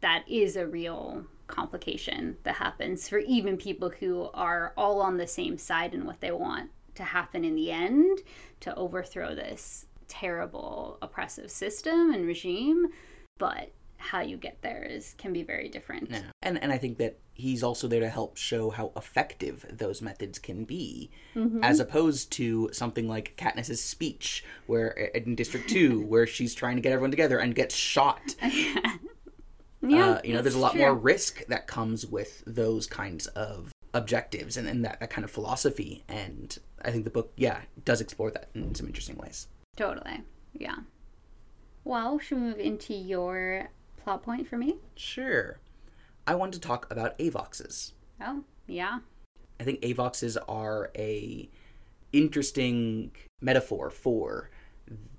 that 0.00 0.24
is 0.28 0.56
a 0.56 0.66
real 0.66 1.24
complication 1.46 2.36
that 2.44 2.56
happens 2.56 3.08
for 3.08 3.18
even 3.18 3.56
people 3.56 3.90
who 3.90 4.28
are 4.34 4.72
all 4.76 5.00
on 5.00 5.16
the 5.16 5.26
same 5.26 5.58
side 5.58 5.94
in 5.94 6.04
what 6.04 6.20
they 6.20 6.32
want 6.32 6.70
to 6.94 7.04
happen 7.04 7.44
in 7.44 7.54
the 7.54 7.70
end 7.70 8.20
to 8.60 8.74
overthrow 8.74 9.34
this 9.34 9.86
terrible 10.08 10.98
oppressive 11.00 11.50
system 11.50 12.12
and 12.12 12.26
regime. 12.26 12.88
But 13.38 13.72
how 14.02 14.20
you 14.20 14.36
get 14.36 14.60
there 14.62 14.82
is 14.82 15.14
can 15.16 15.32
be 15.32 15.42
very 15.42 15.68
different. 15.68 16.10
Yeah. 16.10 16.22
And 16.42 16.62
and 16.62 16.72
I 16.72 16.78
think 16.78 16.98
that 16.98 17.18
he's 17.34 17.62
also 17.62 17.88
there 17.88 18.00
to 18.00 18.08
help 18.08 18.36
show 18.36 18.70
how 18.70 18.92
effective 18.96 19.64
those 19.70 20.02
methods 20.02 20.38
can 20.38 20.64
be, 20.64 21.10
mm-hmm. 21.34 21.62
as 21.62 21.80
opposed 21.80 22.32
to 22.32 22.68
something 22.72 23.08
like 23.08 23.34
Katniss's 23.36 23.82
speech, 23.82 24.44
where 24.66 24.88
in 24.88 25.34
District 25.34 25.68
Two, 25.68 26.00
where 26.06 26.26
she's 26.26 26.54
trying 26.54 26.76
to 26.76 26.82
get 26.82 26.92
everyone 26.92 27.10
together 27.10 27.38
and 27.38 27.54
gets 27.54 27.74
shot. 27.74 28.34
yeah. 28.42 28.96
yeah 29.82 30.10
uh, 30.10 30.20
you 30.24 30.34
know, 30.34 30.42
there's 30.42 30.54
a 30.54 30.60
lot 30.60 30.72
true. 30.72 30.80
more 30.80 30.94
risk 30.94 31.46
that 31.46 31.66
comes 31.66 32.04
with 32.04 32.42
those 32.46 32.86
kinds 32.86 33.28
of 33.28 33.72
objectives 33.94 34.56
and, 34.56 34.68
and 34.68 34.84
that, 34.84 35.00
that 35.00 35.10
kind 35.10 35.24
of 35.24 35.30
philosophy. 35.30 36.02
And 36.08 36.56
I 36.84 36.90
think 36.90 37.04
the 37.04 37.10
book, 37.10 37.32
yeah, 37.36 37.60
does 37.84 38.00
explore 38.00 38.30
that 38.30 38.50
in 38.54 38.74
some 38.74 38.86
interesting 38.86 39.16
ways. 39.16 39.48
Totally. 39.76 40.22
Yeah. 40.52 40.76
Well, 41.84 42.18
should 42.18 42.38
we 42.38 42.44
move 42.44 42.60
into 42.60 42.94
your 42.94 43.70
plot 44.02 44.22
point 44.22 44.46
for 44.46 44.56
me? 44.56 44.76
Sure. 44.94 45.58
I 46.26 46.34
want 46.34 46.52
to 46.54 46.60
talk 46.60 46.86
about 46.90 47.18
avoxes. 47.18 47.92
Oh, 48.20 48.44
yeah. 48.66 49.00
I 49.58 49.64
think 49.64 49.80
avoxes 49.82 50.36
are 50.48 50.90
a 50.96 51.48
interesting 52.12 53.12
metaphor 53.40 53.90
for 53.90 54.50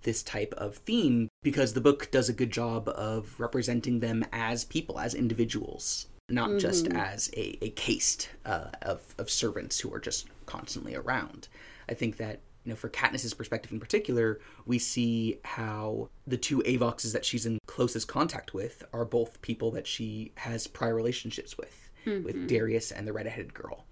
this 0.03 0.21
type 0.21 0.53
of 0.57 0.77
theme 0.77 1.29
because 1.41 1.73
the 1.73 1.81
book 1.81 2.11
does 2.11 2.29
a 2.29 2.33
good 2.33 2.51
job 2.51 2.89
of 2.89 3.39
representing 3.39 3.99
them 3.99 4.25
as 4.31 4.65
people, 4.65 4.99
as 4.99 5.13
individuals, 5.13 6.07
not 6.29 6.49
mm-hmm. 6.49 6.57
just 6.59 6.87
as 6.87 7.29
a, 7.35 7.57
a 7.63 7.69
caste 7.71 8.29
uh, 8.45 8.67
of, 8.81 9.15
of 9.17 9.29
servants 9.29 9.79
who 9.79 9.93
are 9.93 9.99
just 9.99 10.27
constantly 10.45 10.95
around. 10.95 11.47
I 11.89 11.93
think 11.93 12.17
that 12.17 12.41
you 12.63 12.71
know, 12.71 12.75
for 12.75 12.89
Katniss's 12.89 13.33
perspective 13.33 13.71
in 13.71 13.79
particular, 13.79 14.39
we 14.65 14.79
see 14.79 15.39
how 15.43 16.09
the 16.25 16.37
two 16.37 16.59
Avoxes 16.61 17.11
that 17.13 17.25
she's 17.25 17.45
in 17.45 17.57
closest 17.67 18.07
contact 18.07 18.53
with 18.53 18.83
are 18.93 19.05
both 19.05 19.41
people 19.41 19.71
that 19.71 19.87
she 19.87 20.31
has 20.35 20.67
prior 20.67 20.95
relationships 20.95 21.57
with, 21.57 21.91
mm-hmm. 22.05 22.23
with 22.23 22.47
Darius 22.47 22.91
and 22.91 23.07
the 23.07 23.13
redheaded 23.13 23.53
girl. 23.53 23.85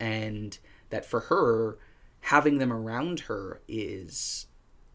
And 0.00 0.58
that 0.90 1.04
for 1.04 1.20
her, 1.20 1.78
having 2.20 2.58
them 2.58 2.72
around 2.72 3.20
her 3.20 3.60
is 3.68 4.46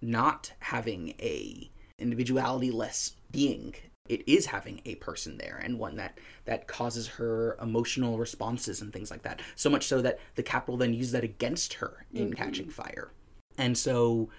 not 0.01 0.53
having 0.59 1.09
a 1.19 1.69
individuality 1.97 2.71
less 2.71 3.15
being 3.31 3.73
it 4.09 4.21
is 4.27 4.47
having 4.47 4.81
a 4.85 4.95
person 4.95 5.37
there 5.37 5.61
and 5.63 5.79
one 5.79 5.95
that 5.95 6.17
that 6.45 6.67
causes 6.67 7.07
her 7.07 7.57
emotional 7.61 8.17
responses 8.17 8.81
and 8.81 8.91
things 8.91 9.09
like 9.09 9.21
that 9.23 9.41
so 9.55 9.69
much 9.69 9.87
so 9.87 10.01
that 10.01 10.19
the 10.35 10.43
Capitol 10.43 10.77
then 10.77 10.93
uses 10.93 11.13
that 11.13 11.23
against 11.23 11.75
her 11.75 12.05
in 12.13 12.25
mm-hmm. 12.25 12.33
catching 12.33 12.69
fire 12.69 13.11
and 13.57 13.77
so 13.77 14.29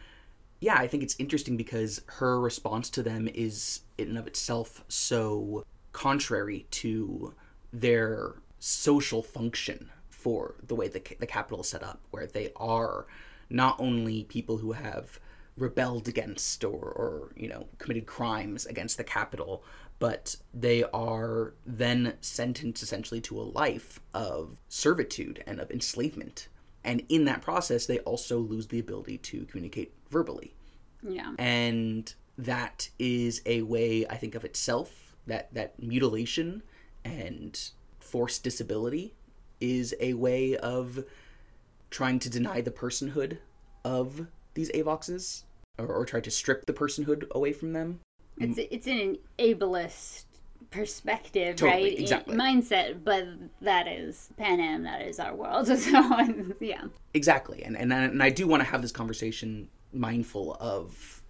yeah 0.60 0.76
i 0.76 0.86
think 0.86 1.02
it's 1.02 1.16
interesting 1.18 1.56
because 1.56 2.02
her 2.06 2.38
response 2.38 2.90
to 2.90 3.02
them 3.02 3.28
is 3.34 3.80
in 3.96 4.08
and 4.08 4.18
of 4.18 4.26
itself 4.26 4.84
so 4.88 5.64
contrary 5.92 6.66
to 6.70 7.32
their 7.72 8.34
social 8.58 9.22
function 9.22 9.90
for 10.08 10.54
the 10.66 10.74
way 10.74 10.88
the, 10.88 11.02
the 11.20 11.26
Capitol 11.26 11.60
is 11.60 11.68
set 11.68 11.82
up 11.82 12.00
where 12.10 12.26
they 12.26 12.50
are 12.56 13.06
not 13.50 13.76
only 13.78 14.24
people 14.24 14.58
who 14.58 14.72
have 14.72 15.20
rebelled 15.56 16.08
against 16.08 16.64
or, 16.64 16.70
or 16.72 17.32
you 17.36 17.48
know 17.48 17.68
committed 17.78 18.06
crimes 18.06 18.66
against 18.66 18.96
the 18.96 19.04
Capitol 19.04 19.64
but 19.98 20.36
they 20.52 20.84
are 20.92 21.54
then 21.64 22.14
sentenced 22.20 22.82
essentially 22.82 23.20
to 23.22 23.40
a 23.40 23.42
life 23.42 24.00
of 24.12 24.60
servitude 24.68 25.42
and 25.46 25.60
of 25.60 25.70
enslavement. 25.70 26.48
And 26.82 27.04
in 27.08 27.24
that 27.24 27.40
process, 27.40 27.86
they 27.86 28.00
also 28.00 28.38
lose 28.38 28.66
the 28.66 28.78
ability 28.78 29.18
to 29.18 29.46
communicate 29.46 29.94
verbally. 30.10 30.54
Yeah. 31.02 31.32
And 31.38 32.12
that 32.36 32.90
is 32.98 33.40
a 33.46 33.62
way, 33.62 34.06
I 34.06 34.16
think, 34.16 34.34
of 34.34 34.44
itself 34.44 35.16
that, 35.26 35.54
that 35.54 35.80
mutilation 35.80 36.62
and 37.04 37.58
forced 37.98 38.42
disability 38.44 39.14
is 39.60 39.94
a 40.00 40.14
way 40.14 40.56
of 40.56 41.04
trying 41.90 42.18
to 42.18 42.28
deny 42.28 42.60
the 42.60 42.70
personhood 42.70 43.38
of 43.84 44.26
these 44.54 44.70
avoxes 44.74 45.44
or, 45.78 45.86
or 45.86 46.04
try 46.04 46.20
to 46.20 46.30
strip 46.30 46.66
the 46.66 46.72
personhood 46.72 47.28
away 47.30 47.52
from 47.52 47.72
them 47.72 48.00
it's 48.38 48.58
it's 48.58 48.86
an 48.86 49.18
ableist 49.38 50.24
perspective, 50.70 51.56
totally, 51.56 51.90
right? 51.90 51.98
Exactly. 51.98 52.36
mindset, 52.36 53.04
but 53.04 53.26
that 53.60 53.86
is 53.86 54.30
Panem, 54.36 54.82
that 54.82 55.02
is 55.02 55.18
our 55.18 55.34
world. 55.34 55.68
So 55.78 56.52
yeah. 56.60 56.84
Exactly. 57.14 57.62
And 57.62 57.76
and 57.76 57.92
and 57.92 58.22
I 58.22 58.30
do 58.30 58.46
want 58.46 58.62
to 58.62 58.68
have 58.68 58.82
this 58.82 58.92
conversation 58.92 59.68
mindful 59.92 60.56
of 60.60 61.22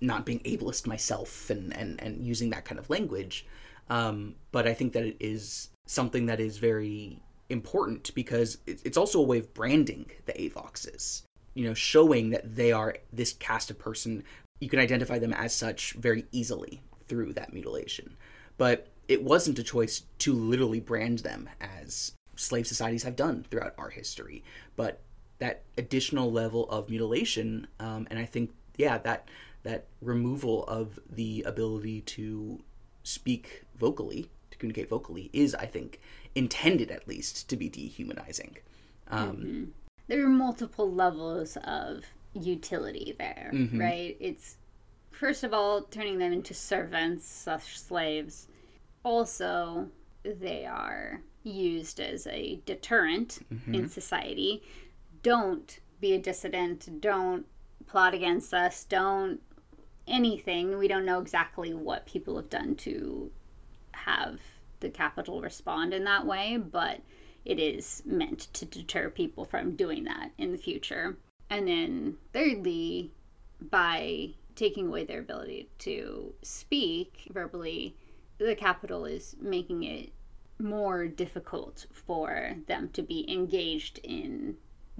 not 0.00 0.24
being 0.24 0.40
ableist 0.40 0.86
myself 0.86 1.50
and 1.50 1.76
and 1.76 2.00
and 2.00 2.24
using 2.24 2.50
that 2.50 2.64
kind 2.64 2.78
of 2.78 2.88
language. 2.90 3.46
Um, 3.90 4.36
but 4.52 4.66
I 4.66 4.74
think 4.74 4.92
that 4.92 5.04
it 5.04 5.16
is 5.20 5.68
something 5.86 6.26
that 6.26 6.40
is 6.40 6.58
very 6.58 7.20
important 7.50 8.14
because 8.14 8.58
it's 8.66 8.96
also 8.96 9.18
a 9.18 9.22
way 9.22 9.38
of 9.38 9.52
branding 9.52 10.10
the 10.24 10.32
Avoxes. 10.32 11.22
You 11.54 11.68
know, 11.68 11.74
showing 11.74 12.30
that 12.30 12.56
they 12.56 12.72
are 12.72 12.96
this 13.12 13.34
caste 13.34 13.70
of 13.70 13.78
person 13.78 14.24
you 14.62 14.68
can 14.68 14.78
identify 14.78 15.18
them 15.18 15.32
as 15.32 15.52
such 15.52 15.94
very 15.94 16.24
easily 16.30 16.82
through 17.08 17.32
that 17.32 17.52
mutilation. 17.52 18.16
But 18.58 18.86
it 19.08 19.24
wasn't 19.24 19.58
a 19.58 19.64
choice 19.64 20.04
to 20.18 20.32
literally 20.32 20.78
brand 20.78 21.18
them 21.18 21.48
as 21.60 22.12
slave 22.36 22.68
societies 22.68 23.02
have 23.02 23.16
done 23.16 23.44
throughout 23.50 23.74
our 23.76 23.90
history. 23.90 24.44
But 24.76 25.00
that 25.40 25.64
additional 25.76 26.30
level 26.30 26.70
of 26.70 26.88
mutilation, 26.88 27.66
um, 27.80 28.06
and 28.08 28.20
I 28.20 28.24
think, 28.24 28.52
yeah, 28.76 28.98
that 28.98 29.26
that 29.64 29.86
removal 30.00 30.62
of 30.66 31.00
the 31.10 31.42
ability 31.44 32.02
to 32.02 32.60
speak 33.02 33.64
vocally, 33.76 34.30
to 34.52 34.58
communicate 34.58 34.88
vocally, 34.88 35.28
is, 35.32 35.56
I 35.56 35.66
think, 35.66 36.00
intended 36.36 36.92
at 36.92 37.08
least 37.08 37.48
to 37.48 37.56
be 37.56 37.68
dehumanizing. 37.68 38.58
Um, 39.08 39.36
mm-hmm. 39.36 39.64
There 40.08 40.24
are 40.24 40.28
multiple 40.28 40.92
levels 40.92 41.56
of 41.64 42.04
utility 42.34 43.14
there, 43.18 43.50
mm-hmm. 43.52 43.80
right? 43.80 44.16
It's 44.20 44.56
first 45.10 45.44
of 45.44 45.54
all 45.54 45.82
turning 45.82 46.18
them 46.18 46.32
into 46.32 46.54
servants 46.54 47.28
slash 47.28 47.78
slaves. 47.78 48.48
Also, 49.04 49.88
they 50.24 50.66
are 50.66 51.20
used 51.44 52.00
as 52.00 52.26
a 52.26 52.60
deterrent 52.66 53.40
mm-hmm. 53.52 53.74
in 53.74 53.88
society. 53.88 54.62
Don't 55.22 55.78
be 56.00 56.14
a 56.14 56.18
dissident. 56.18 57.00
Don't 57.00 57.46
plot 57.86 58.14
against 58.14 58.54
us. 58.54 58.84
Don't 58.84 59.40
anything. 60.06 60.78
We 60.78 60.88
don't 60.88 61.04
know 61.04 61.20
exactly 61.20 61.74
what 61.74 62.06
people 62.06 62.36
have 62.36 62.50
done 62.50 62.74
to 62.76 63.30
have 63.92 64.40
the 64.80 64.90
Capitol 64.90 65.40
respond 65.40 65.94
in 65.94 66.04
that 66.04 66.26
way, 66.26 66.56
but 66.56 67.00
it 67.44 67.58
is 67.58 68.02
meant 68.04 68.48
to 68.54 68.64
deter 68.64 69.10
people 69.10 69.44
from 69.44 69.76
doing 69.76 70.04
that 70.04 70.30
in 70.38 70.52
the 70.52 70.58
future. 70.58 71.16
And 71.50 71.68
then, 71.68 72.16
thirdly, 72.32 73.12
by 73.60 74.30
taking 74.54 74.88
away 74.88 75.04
their 75.04 75.20
ability 75.20 75.68
to 75.80 76.34
speak 76.42 77.28
verbally, 77.30 77.96
the 78.38 78.54
Capitol 78.54 79.04
is 79.04 79.36
making 79.40 79.82
it 79.82 80.12
more 80.58 81.06
difficult 81.06 81.86
for 81.92 82.56
them 82.66 82.88
to 82.92 83.02
be 83.02 83.30
engaged 83.30 83.98
in 84.02 84.56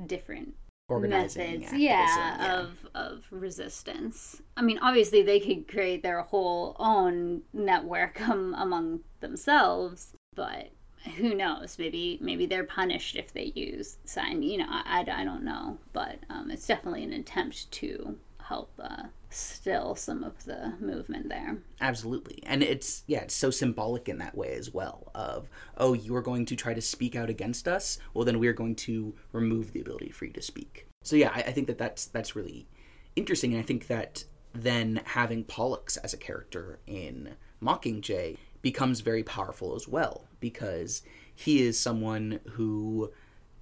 different 0.06 0.54
Organizing 0.88 1.42
methods 1.42 1.64
activism, 1.64 1.80
yeah, 1.80 2.60
of 2.60 2.88
of 2.94 3.24
resistance 3.30 4.42
i 4.56 4.62
mean 4.62 4.78
obviously 4.78 5.22
they 5.22 5.38
could 5.38 5.68
create 5.68 6.02
their 6.02 6.20
whole 6.22 6.76
own 6.78 7.42
network 7.52 8.20
um, 8.28 8.54
among 8.58 9.00
themselves 9.20 10.14
but 10.34 10.70
who 11.16 11.34
knows? 11.34 11.76
Maybe 11.78 12.18
maybe 12.20 12.46
they're 12.46 12.64
punished 12.64 13.16
if 13.16 13.32
they 13.32 13.52
use 13.54 13.98
sign 14.04 14.42
you 14.42 14.58
know 14.58 14.66
i, 14.68 15.04
I, 15.06 15.20
I 15.20 15.24
don't 15.24 15.44
know. 15.44 15.78
But 15.92 16.18
um, 16.30 16.50
it's 16.50 16.66
definitely 16.66 17.04
an 17.04 17.12
attempt 17.12 17.70
to 17.72 18.16
help 18.42 18.72
uh, 18.82 19.04
still 19.30 19.94
some 19.94 20.22
of 20.22 20.44
the 20.44 20.74
movement 20.80 21.28
there. 21.28 21.58
Absolutely. 21.80 22.42
And 22.44 22.62
it's 22.62 23.02
yeah, 23.06 23.20
it's 23.20 23.34
so 23.34 23.50
symbolic 23.50 24.08
in 24.08 24.18
that 24.18 24.36
way 24.36 24.54
as 24.54 24.72
well 24.72 25.10
of 25.14 25.48
oh, 25.76 25.92
you 25.92 26.14
are 26.14 26.22
going 26.22 26.46
to 26.46 26.56
try 26.56 26.74
to 26.74 26.80
speak 26.80 27.16
out 27.16 27.30
against 27.30 27.66
us, 27.66 27.98
well 28.14 28.24
then 28.24 28.38
we're 28.38 28.52
going 28.52 28.76
to 28.76 29.14
remove 29.32 29.72
the 29.72 29.80
ability 29.80 30.10
for 30.10 30.26
you 30.26 30.32
to 30.32 30.42
speak. 30.42 30.86
So 31.02 31.16
yeah, 31.16 31.32
I, 31.34 31.40
I 31.40 31.52
think 31.52 31.66
that 31.66 31.78
that's 31.78 32.06
that's 32.06 32.36
really 32.36 32.68
interesting. 33.16 33.52
And 33.52 33.60
I 33.60 33.64
think 33.64 33.86
that 33.88 34.24
then 34.54 35.00
having 35.04 35.44
Pollux 35.44 35.96
as 35.96 36.12
a 36.12 36.18
character 36.18 36.78
in 36.86 37.36
Mockingjay 37.62 38.36
becomes 38.60 39.00
very 39.00 39.22
powerful 39.22 39.74
as 39.74 39.88
well 39.88 40.26
because 40.42 41.00
he 41.34 41.62
is 41.62 41.80
someone 41.80 42.40
who 42.50 43.10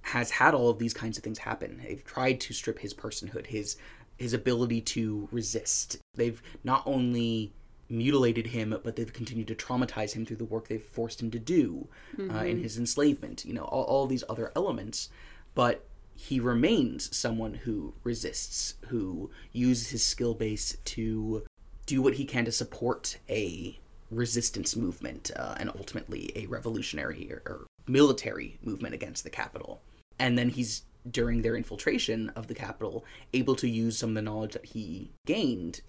has 0.01 0.31
had 0.31 0.53
all 0.53 0.69
of 0.69 0.79
these 0.79 0.93
kinds 0.93 1.17
of 1.17 1.23
things 1.23 1.39
happen. 1.39 1.81
They've 1.81 2.03
tried 2.03 2.41
to 2.41 2.53
strip 2.53 2.79
his 2.79 2.93
personhood, 2.93 3.47
his 3.47 3.77
his 4.17 4.33
ability 4.33 4.81
to 4.81 5.29
resist. 5.31 5.97
They've 6.15 6.41
not 6.63 6.83
only 6.85 7.53
mutilated 7.89 8.47
him, 8.47 8.77
but 8.83 8.95
they've 8.95 9.11
continued 9.11 9.47
to 9.47 9.55
traumatize 9.55 10.13
him 10.13 10.25
through 10.25 10.37
the 10.37 10.45
work 10.45 10.67
they've 10.67 10.81
forced 10.81 11.21
him 11.21 11.31
to 11.31 11.39
do 11.39 11.87
uh, 12.19 12.43
in 12.43 12.61
his 12.61 12.77
enslavement. 12.77 13.45
You 13.45 13.53
know, 13.53 13.63
all, 13.63 13.83
all 13.83 14.07
these 14.07 14.23
other 14.29 14.51
elements, 14.55 15.09
but 15.55 15.87
he 16.13 16.39
remains 16.39 17.15
someone 17.15 17.55
who 17.55 17.93
resists, 18.03 18.75
who 18.89 19.31
uses 19.51 19.89
his 19.89 20.03
skill 20.03 20.35
base 20.35 20.77
to 20.85 21.43
do 21.85 22.01
what 22.01 22.15
he 22.15 22.25
can 22.25 22.45
to 22.45 22.51
support 22.51 23.17
a 23.27 23.79
resistance 24.11 24.75
movement 24.75 25.31
uh, 25.35 25.55
and 25.57 25.69
ultimately 25.69 26.31
a 26.35 26.45
revolutionary 26.45 27.31
or, 27.31 27.41
or 27.45 27.67
military 27.87 28.59
movement 28.61 28.93
against 28.93 29.23
the 29.23 29.29
Capitol. 29.29 29.81
And 30.19 30.37
then 30.37 30.49
he's 30.49 30.83
during 31.09 31.41
their 31.41 31.55
infiltration 31.55 32.29
of 32.35 32.47
the 32.47 32.53
Capitol 32.53 33.05
able 33.33 33.55
to 33.55 33.67
use 33.67 33.97
some 33.97 34.09
of 34.09 34.15
the 34.15 34.21
knowledge 34.21 34.53
that 34.53 34.65
he 34.65 35.11
gained 35.25 35.81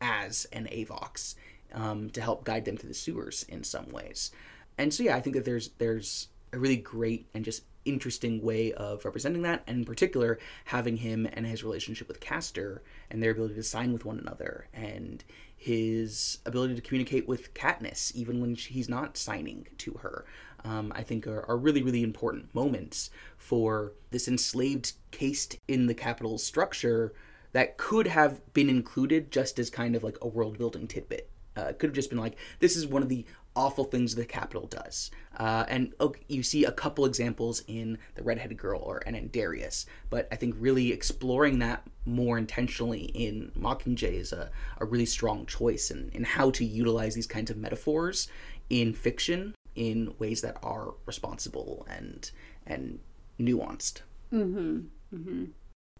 as 0.00 0.46
an 0.52 0.68
avox 0.70 1.34
um, 1.74 2.10
to 2.10 2.20
help 2.20 2.44
guide 2.44 2.64
them 2.64 2.76
through 2.76 2.88
the 2.88 2.94
sewers 2.94 3.44
in 3.48 3.64
some 3.64 3.88
ways 3.90 4.30
and 4.78 4.94
so 4.94 5.02
yeah 5.02 5.14
i 5.14 5.20
think 5.20 5.36
that 5.36 5.44
there's 5.44 5.68
there's 5.78 6.28
a 6.52 6.58
really 6.58 6.76
great 6.76 7.28
and 7.34 7.44
just 7.44 7.64
interesting 7.84 8.42
way 8.42 8.72
of 8.72 9.04
representing 9.04 9.42
that 9.42 9.62
and 9.66 9.78
in 9.78 9.84
particular 9.84 10.38
having 10.66 10.98
him 10.98 11.26
and 11.32 11.46
his 11.46 11.64
relationship 11.64 12.08
with 12.08 12.20
Castor 12.20 12.82
and 13.10 13.22
their 13.22 13.30
ability 13.30 13.54
to 13.54 13.62
sign 13.62 13.92
with 13.92 14.04
one 14.04 14.18
another 14.18 14.68
and 14.74 15.24
his 15.62 16.38
ability 16.46 16.74
to 16.74 16.80
communicate 16.80 17.28
with 17.28 17.52
Katniss 17.52 18.14
even 18.14 18.40
when 18.40 18.54
he's 18.54 18.88
not 18.88 19.18
signing 19.18 19.66
to 19.76 19.92
her 20.02 20.24
um, 20.64 20.92
I 20.94 21.02
think 21.02 21.26
are, 21.26 21.44
are 21.48 21.56
really, 21.56 21.82
really 21.82 22.02
important 22.02 22.54
moments 22.54 23.10
for 23.36 23.92
this 24.10 24.28
enslaved 24.28 24.92
caste 25.10 25.56
in 25.68 25.86
the 25.86 25.94
Capitol 25.94 26.38
structure 26.38 27.12
that 27.52 27.76
could 27.76 28.06
have 28.06 28.52
been 28.52 28.68
included 28.68 29.30
just 29.30 29.58
as 29.58 29.70
kind 29.70 29.96
of 29.96 30.04
like 30.04 30.18
a 30.22 30.28
world 30.28 30.58
building 30.58 30.86
tidbit. 30.86 31.30
Uh, 31.56 31.72
could 31.78 31.88
have 31.88 31.94
just 31.94 32.10
been 32.10 32.18
like, 32.18 32.36
this 32.60 32.76
is 32.76 32.86
one 32.86 33.02
of 33.02 33.08
the 33.08 33.24
awful 33.56 33.84
things 33.84 34.14
the 34.14 34.24
Capitol 34.24 34.66
does. 34.66 35.10
Uh, 35.36 35.64
and 35.68 35.92
okay, 36.00 36.20
you 36.28 36.42
see 36.42 36.64
a 36.64 36.72
couple 36.72 37.04
examples 37.04 37.62
in 37.66 37.98
The 38.14 38.22
Redheaded 38.22 38.58
Girl 38.58 38.80
or 38.80 39.02
and 39.06 39.16
in 39.16 39.28
Darius, 39.28 39.86
but 40.08 40.28
I 40.30 40.36
think 40.36 40.54
really 40.58 40.92
exploring 40.92 41.58
that 41.60 41.86
more 42.06 42.38
intentionally 42.38 43.04
in 43.04 43.52
Mockingjay 43.58 44.14
is 44.14 44.32
a, 44.32 44.50
a 44.78 44.84
really 44.84 45.06
strong 45.06 45.46
choice 45.46 45.90
in, 45.90 46.10
in 46.10 46.24
how 46.24 46.50
to 46.52 46.64
utilize 46.64 47.14
these 47.14 47.26
kinds 47.26 47.50
of 47.50 47.56
metaphors 47.56 48.28
in 48.68 48.92
fiction 48.92 49.54
in 49.74 50.14
ways 50.18 50.40
that 50.42 50.56
are 50.62 50.94
responsible 51.06 51.86
and 51.88 52.30
and 52.66 52.98
nuanced. 53.38 54.02
Hmm. 54.30 54.80
Hmm. 55.10 55.44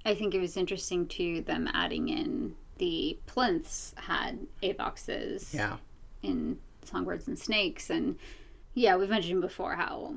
I 0.04 0.14
think 0.14 0.34
it 0.34 0.40
was 0.40 0.56
interesting 0.56 1.06
too 1.06 1.42
them 1.42 1.68
adding 1.72 2.08
in 2.08 2.54
the 2.78 3.18
plinths 3.26 3.92
had 3.96 4.38
avoxes. 4.62 5.52
Yeah. 5.54 5.76
in 6.22 6.58
songbirds 6.84 7.28
and 7.28 7.38
snakes 7.38 7.90
and 7.90 8.16
yeah 8.74 8.96
we've 8.96 9.10
mentioned 9.10 9.40
before 9.40 9.74
how 9.74 10.14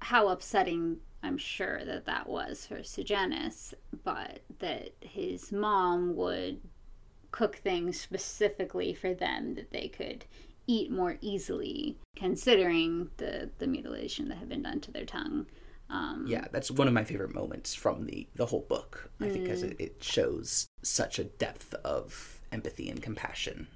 how 0.00 0.28
upsetting 0.28 0.98
i'm 1.22 1.38
sure 1.38 1.84
that 1.84 2.06
that 2.06 2.28
was 2.28 2.66
for 2.66 2.82
sejanus 2.82 3.74
but 4.04 4.40
that 4.58 4.90
his 5.00 5.52
mom 5.52 6.14
would 6.16 6.60
cook 7.30 7.56
things 7.56 8.00
specifically 8.00 8.94
for 8.94 9.12
them 9.12 9.54
that 9.54 9.70
they 9.70 9.88
could 9.88 10.24
eat 10.66 10.90
more 10.90 11.16
easily 11.20 11.96
considering 12.14 13.08
the 13.18 13.50
the 13.58 13.66
mutilation 13.66 14.28
that 14.28 14.38
had 14.38 14.48
been 14.48 14.62
done 14.62 14.80
to 14.80 14.90
their 14.90 15.04
tongue 15.04 15.46
um, 15.88 16.24
Yeah, 16.26 16.46
that's 16.50 16.70
one 16.70 16.88
of 16.88 16.94
my 16.94 17.04
favorite 17.04 17.34
moments 17.34 17.74
from 17.74 18.06
the 18.06 18.26
the 18.34 18.46
whole 18.46 18.66
book. 18.68 19.10
I 19.20 19.28
think 19.28 19.44
because 19.44 19.62
it, 19.62 19.76
it 19.78 20.02
shows 20.02 20.66
such 20.82 21.18
a 21.18 21.24
depth 21.24 21.74
of 21.84 22.40
empathy 22.50 22.88
and 22.90 23.00
compassion. 23.00 23.68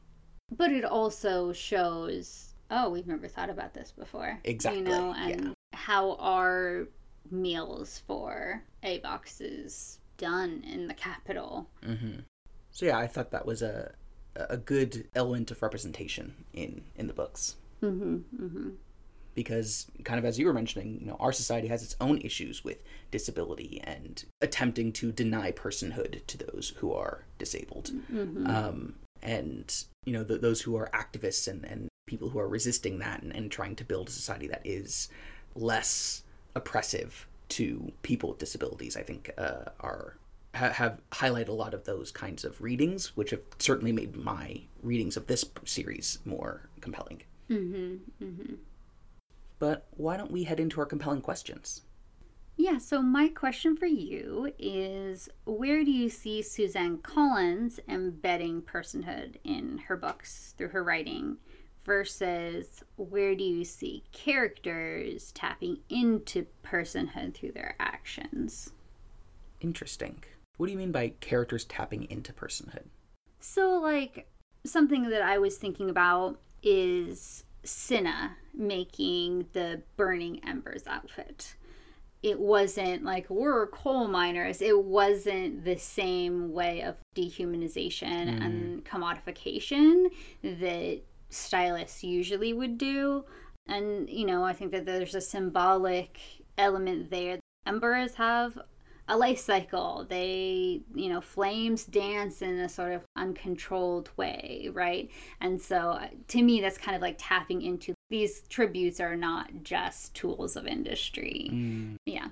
But 0.51 0.73
it 0.73 0.85
also 0.85 1.53
shows 1.53 2.55
oh 2.71 2.89
we've 2.91 3.07
never 3.07 3.29
thought 3.29 3.51
about 3.51 3.75
this 3.75 3.93
before. 3.93 4.39
Exactly, 4.45 4.81
you 4.81 4.87
know 4.87 5.15
and 5.17 5.45
yeah. 5.45 5.53
how 5.73 6.15
are 6.17 6.87
meals 7.31 8.03
for 8.07 8.63
avoxes 8.83 9.99
done 10.17 10.63
in 10.71 10.87
the 10.87 10.95
Capitol? 10.95 11.69
So 12.71 12.87
yeah, 12.87 12.99
I 12.99 13.07
thought 13.07 13.31
that 13.33 13.47
was 13.47 13.63
a 13.63 13.93
a 14.37 14.57
good 14.57 15.09
element 15.15 15.51
of 15.51 15.63
representation 15.63 16.35
in 16.53 16.83
in 16.97 17.07
the 17.07 17.13
books. 17.13 17.57
Mm-hmm, 17.83 18.71
Because, 19.35 19.87
kind 20.05 20.19
of 20.19 20.25
as 20.25 20.39
you 20.39 20.47
were 20.47 20.53
mentioning, 20.53 20.99
you 21.01 21.07
know, 21.07 21.17
our 21.19 21.33
society 21.33 21.69
has 21.69 21.83
its 21.83 21.97
own 22.01 22.19
issues 22.19 22.63
with 22.63 22.83
disability 23.11 23.81
and 23.83 24.25
attempting 24.43 24.93
to 24.93 25.13
deny 25.13 25.51
personhood 25.51 26.27
to 26.27 26.37
those 26.37 26.75
who 26.77 26.93
are 26.93 27.25
disabled, 27.39 27.91
um, 28.47 28.97
and 29.22 29.85
you 30.04 30.12
know, 30.12 30.24
th- 30.24 30.40
those 30.40 30.62
who 30.62 30.76
are 30.76 30.90
activists 30.92 31.46
and 31.48 31.64
and 31.64 31.88
people 32.06 32.30
who 32.30 32.38
are 32.38 32.48
resisting 32.48 32.98
that 32.98 33.22
and, 33.22 33.35
and 33.35 33.50
trying 33.50 33.76
to 33.76 33.85
build 33.85 34.09
a 34.09 34.11
society 34.11 34.48
that 34.48 34.62
is 34.64 35.09
less 35.54 36.24
oppressive 36.54 37.26
to 37.48 37.92
people 38.02 38.30
with 38.30 38.38
disabilities. 38.38 38.96
I 38.96 39.02
think 39.02 39.30
uh, 39.38 39.66
are 39.78 40.16
ha- 40.54 40.72
have 40.72 41.00
highlighted 41.12 41.48
a 41.48 41.52
lot 41.52 41.74
of 41.74 41.85
those 41.85 42.11
kinds 42.11 42.44
of 42.44 42.61
readings, 42.61 43.16
which 43.16 43.30
have 43.30 43.42
certainly 43.59 43.92
made 43.92 44.16
my 44.16 44.62
readings 44.83 45.16
of 45.16 45.26
this 45.26 45.44
series 45.64 46.18
more 46.24 46.68
compelling. 46.80 47.22
Mm-hmm, 47.48 48.24
mm-hmm. 48.24 48.54
But 49.59 49.87
why 49.96 50.16
don't 50.16 50.30
we 50.30 50.44
head 50.44 50.59
into 50.61 50.80
our 50.80 50.87
compelling 50.87 51.20
questions? 51.20 51.83
Yeah 52.61 52.79
so 52.79 53.01
my 53.03 53.29
question 53.29 53.77
for 53.77 53.87
you 53.87 54.53
is 54.59 55.29
where 55.44 55.85
do 55.85 55.90
you 55.90 56.09
see 56.09 56.42
suzanne 56.42 56.99
collins 56.99 57.81
embedding 57.88 58.62
personhood 58.62 59.37
in 59.44 59.79
her 59.79 59.96
books 59.96 60.55
through 60.57 60.68
her 60.68 60.85
writing 60.85 61.37
versus 61.85 62.83
where 62.96 63.35
do 63.35 63.42
you 63.42 63.64
see 63.64 64.05
characters 64.12 65.33
tapping 65.33 65.79
into 65.88 66.46
personhood 66.62 67.35
through 67.35 67.53
their 67.53 67.75
actions 67.81 68.73
Interesting. 69.61 70.23
What 70.57 70.66
do 70.66 70.73
you 70.73 70.79
mean 70.79 70.92
by 70.92 71.12
characters 71.20 71.64
tapping 71.64 72.05
into 72.11 72.33
personhood? 72.33 72.85
So, 73.40 73.79
like, 73.81 74.29
something 74.64 75.09
that 75.11 75.23
I 75.23 75.38
was 75.38 75.57
thinking 75.57 75.90
about 75.90 76.40
is 76.62 77.44
Cinna 77.62 78.37
making 78.55 79.46
the 79.53 79.83
Burning 79.96 80.42
Embers 80.46 80.87
outfit. 80.87 81.55
It 82.22 82.38
wasn't 82.38 83.02
like 83.04 83.30
we're 83.30 83.66
coal 83.68 84.06
miners. 84.06 84.61
It 84.61 84.85
wasn't 84.85 85.64
the 85.64 85.76
same 85.76 86.52
way 86.52 86.83
of 86.83 86.96
dehumanization 87.16 88.44
and 88.44 88.85
commodification 88.85 90.06
that 90.42 91.00
stylists 91.30 92.04
usually 92.04 92.52
would 92.52 92.76
do. 92.76 93.24
And, 93.66 94.09
you 94.11 94.26
know, 94.26 94.44
I 94.44 94.52
think 94.52 94.72
that 94.72 94.85
there's 94.85 95.14
a 95.14 95.20
symbolic 95.20 96.18
element 96.59 97.11
there. 97.11 97.38
Embers 97.66 98.14
have 98.14 98.59
a 99.09 99.16
life 99.16 99.38
cycle. 99.38 100.06
They, 100.09 100.83
you 100.94 101.09
know, 101.09 101.20
flames 101.20 101.85
dance 101.85 102.42
in 102.42 102.59
a 102.59 102.68
sort 102.68 102.92
of 102.92 103.04
uncontrolled 103.16 104.11
way, 104.16 104.68
right? 104.72 105.11
And 105.40 105.61
so 105.61 105.76
uh, 105.76 106.09
to 106.28 106.42
me, 106.42 106.61
that's 106.61 106.78
kind 106.78 106.96
of 106.96 107.02
like 107.02 107.16
tapping 107.18 107.62
into 107.62 107.94
these 108.11 108.42
tributes 108.49 109.01
are 109.01 109.16
not 109.16 109.49
just 109.62 110.14
tools 110.14 110.57
of 110.57 110.66
industry. 110.66 111.96
Yeah. 112.05 112.29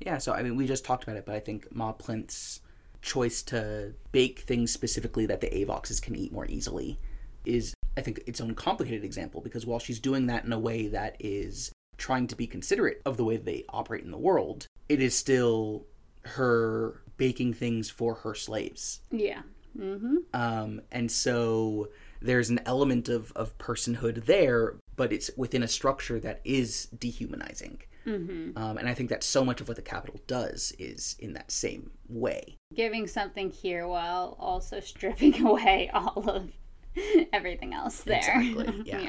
Yeah, 0.00 0.18
so 0.18 0.32
I 0.32 0.42
mean, 0.42 0.56
we 0.56 0.66
just 0.66 0.84
talked 0.84 1.04
about 1.04 1.16
it, 1.16 1.24
but 1.24 1.34
I 1.34 1.40
think 1.40 1.74
Ma 1.74 1.92
Plinth's 1.92 2.60
choice 3.02 3.42
to 3.42 3.94
bake 4.12 4.40
things 4.40 4.72
specifically 4.72 5.26
that 5.26 5.40
the 5.40 5.48
Avoxes 5.48 6.02
can 6.02 6.16
eat 6.16 6.32
more 6.32 6.46
easily 6.46 6.98
is, 7.44 7.74
I 7.96 8.02
think, 8.02 8.20
its 8.26 8.40
own 8.40 8.54
complicated 8.54 9.04
example 9.04 9.40
because 9.40 9.64
while 9.64 9.78
she's 9.78 10.00
doing 10.00 10.26
that 10.26 10.44
in 10.44 10.52
a 10.52 10.58
way 10.58 10.88
that 10.88 11.16
is 11.18 11.72
trying 11.96 12.26
to 12.26 12.36
be 12.36 12.46
considerate 12.46 13.00
of 13.04 13.16
the 13.16 13.24
way 13.24 13.36
they 13.36 13.64
operate 13.68 14.04
in 14.04 14.10
the 14.10 14.18
world, 14.18 14.66
it 14.88 15.00
is 15.00 15.16
still 15.16 15.86
her 16.24 17.02
baking 17.16 17.54
things 17.54 17.90
for 17.90 18.14
her 18.16 18.34
slaves. 18.34 19.00
Yeah. 19.10 19.42
Mm-hmm. 19.78 20.16
Um, 20.34 20.80
and 20.90 21.10
so 21.10 21.88
there's 22.20 22.50
an 22.50 22.60
element 22.66 23.08
of, 23.08 23.32
of 23.36 23.56
personhood 23.58 24.24
there, 24.26 24.76
but 25.00 25.14
it's 25.14 25.30
within 25.34 25.62
a 25.62 25.66
structure 25.66 26.20
that 26.20 26.42
is 26.44 26.84
dehumanizing. 26.98 27.80
Mm-hmm. 28.06 28.58
Um, 28.58 28.76
and 28.76 28.86
I 28.86 28.92
think 28.92 29.08
that 29.08 29.24
so 29.24 29.42
much 29.42 29.62
of 29.62 29.66
what 29.66 29.78
the 29.78 29.82
Capitol 29.82 30.20
does 30.26 30.74
is 30.78 31.16
in 31.18 31.32
that 31.32 31.50
same 31.50 31.90
way. 32.06 32.58
Giving 32.74 33.06
something 33.06 33.48
here 33.48 33.88
while 33.88 34.36
also 34.38 34.78
stripping 34.92 35.42
away 35.46 35.88
all 35.94 36.28
of 36.28 36.50
everything 37.32 37.72
else 37.72 38.02
there. 38.02 38.18
Exactly, 38.18 38.82
yeah. 38.84 39.00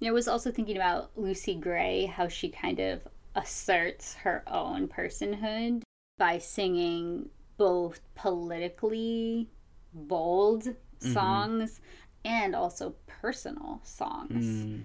yeah. 0.00 0.08
I 0.08 0.12
was 0.12 0.28
also 0.28 0.50
thinking 0.50 0.76
about 0.76 1.10
Lucy 1.14 1.56
Gray, 1.56 2.06
how 2.06 2.26
she 2.26 2.48
kind 2.48 2.80
of 2.80 3.06
asserts 3.34 4.14
her 4.14 4.42
own 4.46 4.88
personhood 4.88 5.82
by 6.16 6.38
singing 6.38 7.28
both 7.58 8.00
politically 8.14 9.50
bold 9.92 10.68
Mm-hmm. 11.02 11.12
songs 11.14 11.80
and 12.24 12.54
also 12.54 12.94
personal 13.06 13.80
songs. 13.82 14.44
Mm. 14.44 14.82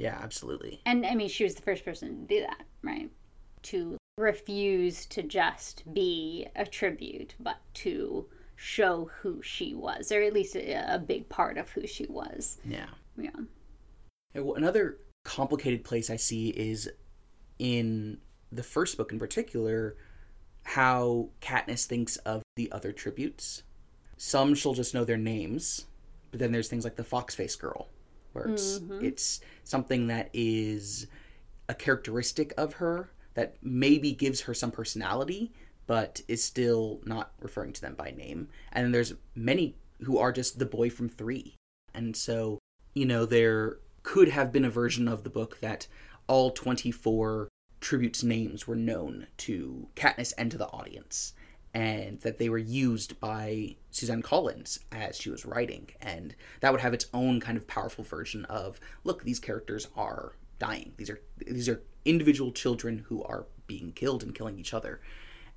Yeah, 0.00 0.18
absolutely. 0.22 0.80
And 0.86 1.04
I 1.04 1.14
mean, 1.14 1.28
she 1.28 1.44
was 1.44 1.54
the 1.54 1.62
first 1.62 1.84
person 1.84 2.26
to 2.26 2.34
do 2.34 2.40
that, 2.40 2.64
right? 2.82 3.10
To 3.64 3.98
refuse 4.16 5.04
to 5.06 5.22
just 5.22 5.82
be 5.92 6.46
a 6.56 6.64
tribute, 6.64 7.34
but 7.38 7.58
to 7.74 8.26
show 8.56 9.10
who 9.20 9.42
she 9.42 9.74
was, 9.74 10.10
or 10.10 10.22
at 10.22 10.32
least 10.32 10.56
a, 10.56 10.94
a 10.94 10.98
big 10.98 11.28
part 11.28 11.58
of 11.58 11.68
who 11.70 11.86
she 11.86 12.06
was. 12.06 12.58
Yeah. 12.64 12.88
Yeah. 13.16 13.30
And 14.34 14.44
well, 14.44 14.54
Another 14.54 14.98
complicated 15.24 15.84
place 15.84 16.08
I 16.08 16.16
see 16.16 16.48
is 16.48 16.88
in 17.58 18.18
the 18.50 18.62
first 18.62 18.96
book 18.96 19.12
in 19.12 19.18
particular, 19.18 19.96
how 20.62 21.28
Katniss 21.40 21.86
thinks 21.86 22.16
of 22.18 22.42
the 22.56 22.72
other 22.72 22.92
tributes. 22.92 23.62
Some 24.16 24.54
she'll 24.54 24.74
just 24.74 24.94
know 24.94 25.04
their 25.04 25.16
names, 25.16 25.86
but 26.30 26.40
then 26.40 26.52
there's 26.52 26.68
things 26.68 26.84
like 26.84 26.96
the 26.96 27.04
Foxface 27.04 27.58
Girl, 27.58 27.88
where 28.32 28.46
it's 28.46 28.78
mm-hmm. 28.78 29.04
it's 29.04 29.40
something 29.64 30.06
that 30.08 30.30
is 30.32 31.06
a 31.68 31.74
characteristic 31.74 32.52
of 32.56 32.74
her 32.74 33.10
that 33.34 33.56
maybe 33.62 34.12
gives 34.12 34.42
her 34.42 34.54
some 34.54 34.70
personality, 34.70 35.52
but 35.86 36.20
is 36.28 36.42
still 36.42 37.00
not 37.04 37.32
referring 37.40 37.72
to 37.72 37.80
them 37.80 37.94
by 37.94 38.10
name. 38.10 38.48
And 38.72 38.84
then 38.84 38.92
there's 38.92 39.14
many 39.34 39.76
who 40.02 40.18
are 40.18 40.32
just 40.32 40.58
the 40.58 40.66
boy 40.66 40.90
from 40.90 41.08
three. 41.08 41.56
And 41.94 42.16
so, 42.16 42.58
you 42.94 43.06
know, 43.06 43.24
there 43.26 43.78
could 44.02 44.28
have 44.28 44.52
been 44.52 44.64
a 44.64 44.70
version 44.70 45.08
of 45.08 45.24
the 45.24 45.30
book 45.30 45.60
that 45.60 45.86
all 46.26 46.50
24 46.50 47.48
tributes' 47.80 48.22
names 48.22 48.66
were 48.66 48.76
known 48.76 49.26
to 49.38 49.88
Katniss 49.96 50.32
and 50.36 50.50
to 50.50 50.58
the 50.58 50.68
audience, 50.68 51.34
and 51.72 52.20
that 52.20 52.38
they 52.38 52.48
were 52.48 52.58
used 52.58 53.20
by 53.20 53.76
Suzanne 53.90 54.22
Collins 54.22 54.80
as 54.90 55.16
she 55.16 55.30
was 55.30 55.44
writing. 55.46 55.90
And 56.00 56.34
that 56.60 56.72
would 56.72 56.80
have 56.80 56.94
its 56.94 57.06
own 57.14 57.40
kind 57.40 57.56
of 57.56 57.66
powerful 57.66 58.02
version 58.04 58.44
of 58.46 58.80
look, 59.04 59.22
these 59.24 59.38
characters 59.38 59.86
are 59.96 60.32
dying. 60.58 60.92
These 60.96 61.10
are 61.10 61.20
these 61.38 61.68
are 61.68 61.82
individual 62.04 62.50
children 62.52 63.04
who 63.08 63.22
are 63.22 63.46
being 63.66 63.92
killed 63.92 64.22
and 64.22 64.34
killing 64.34 64.58
each 64.58 64.74
other. 64.74 65.00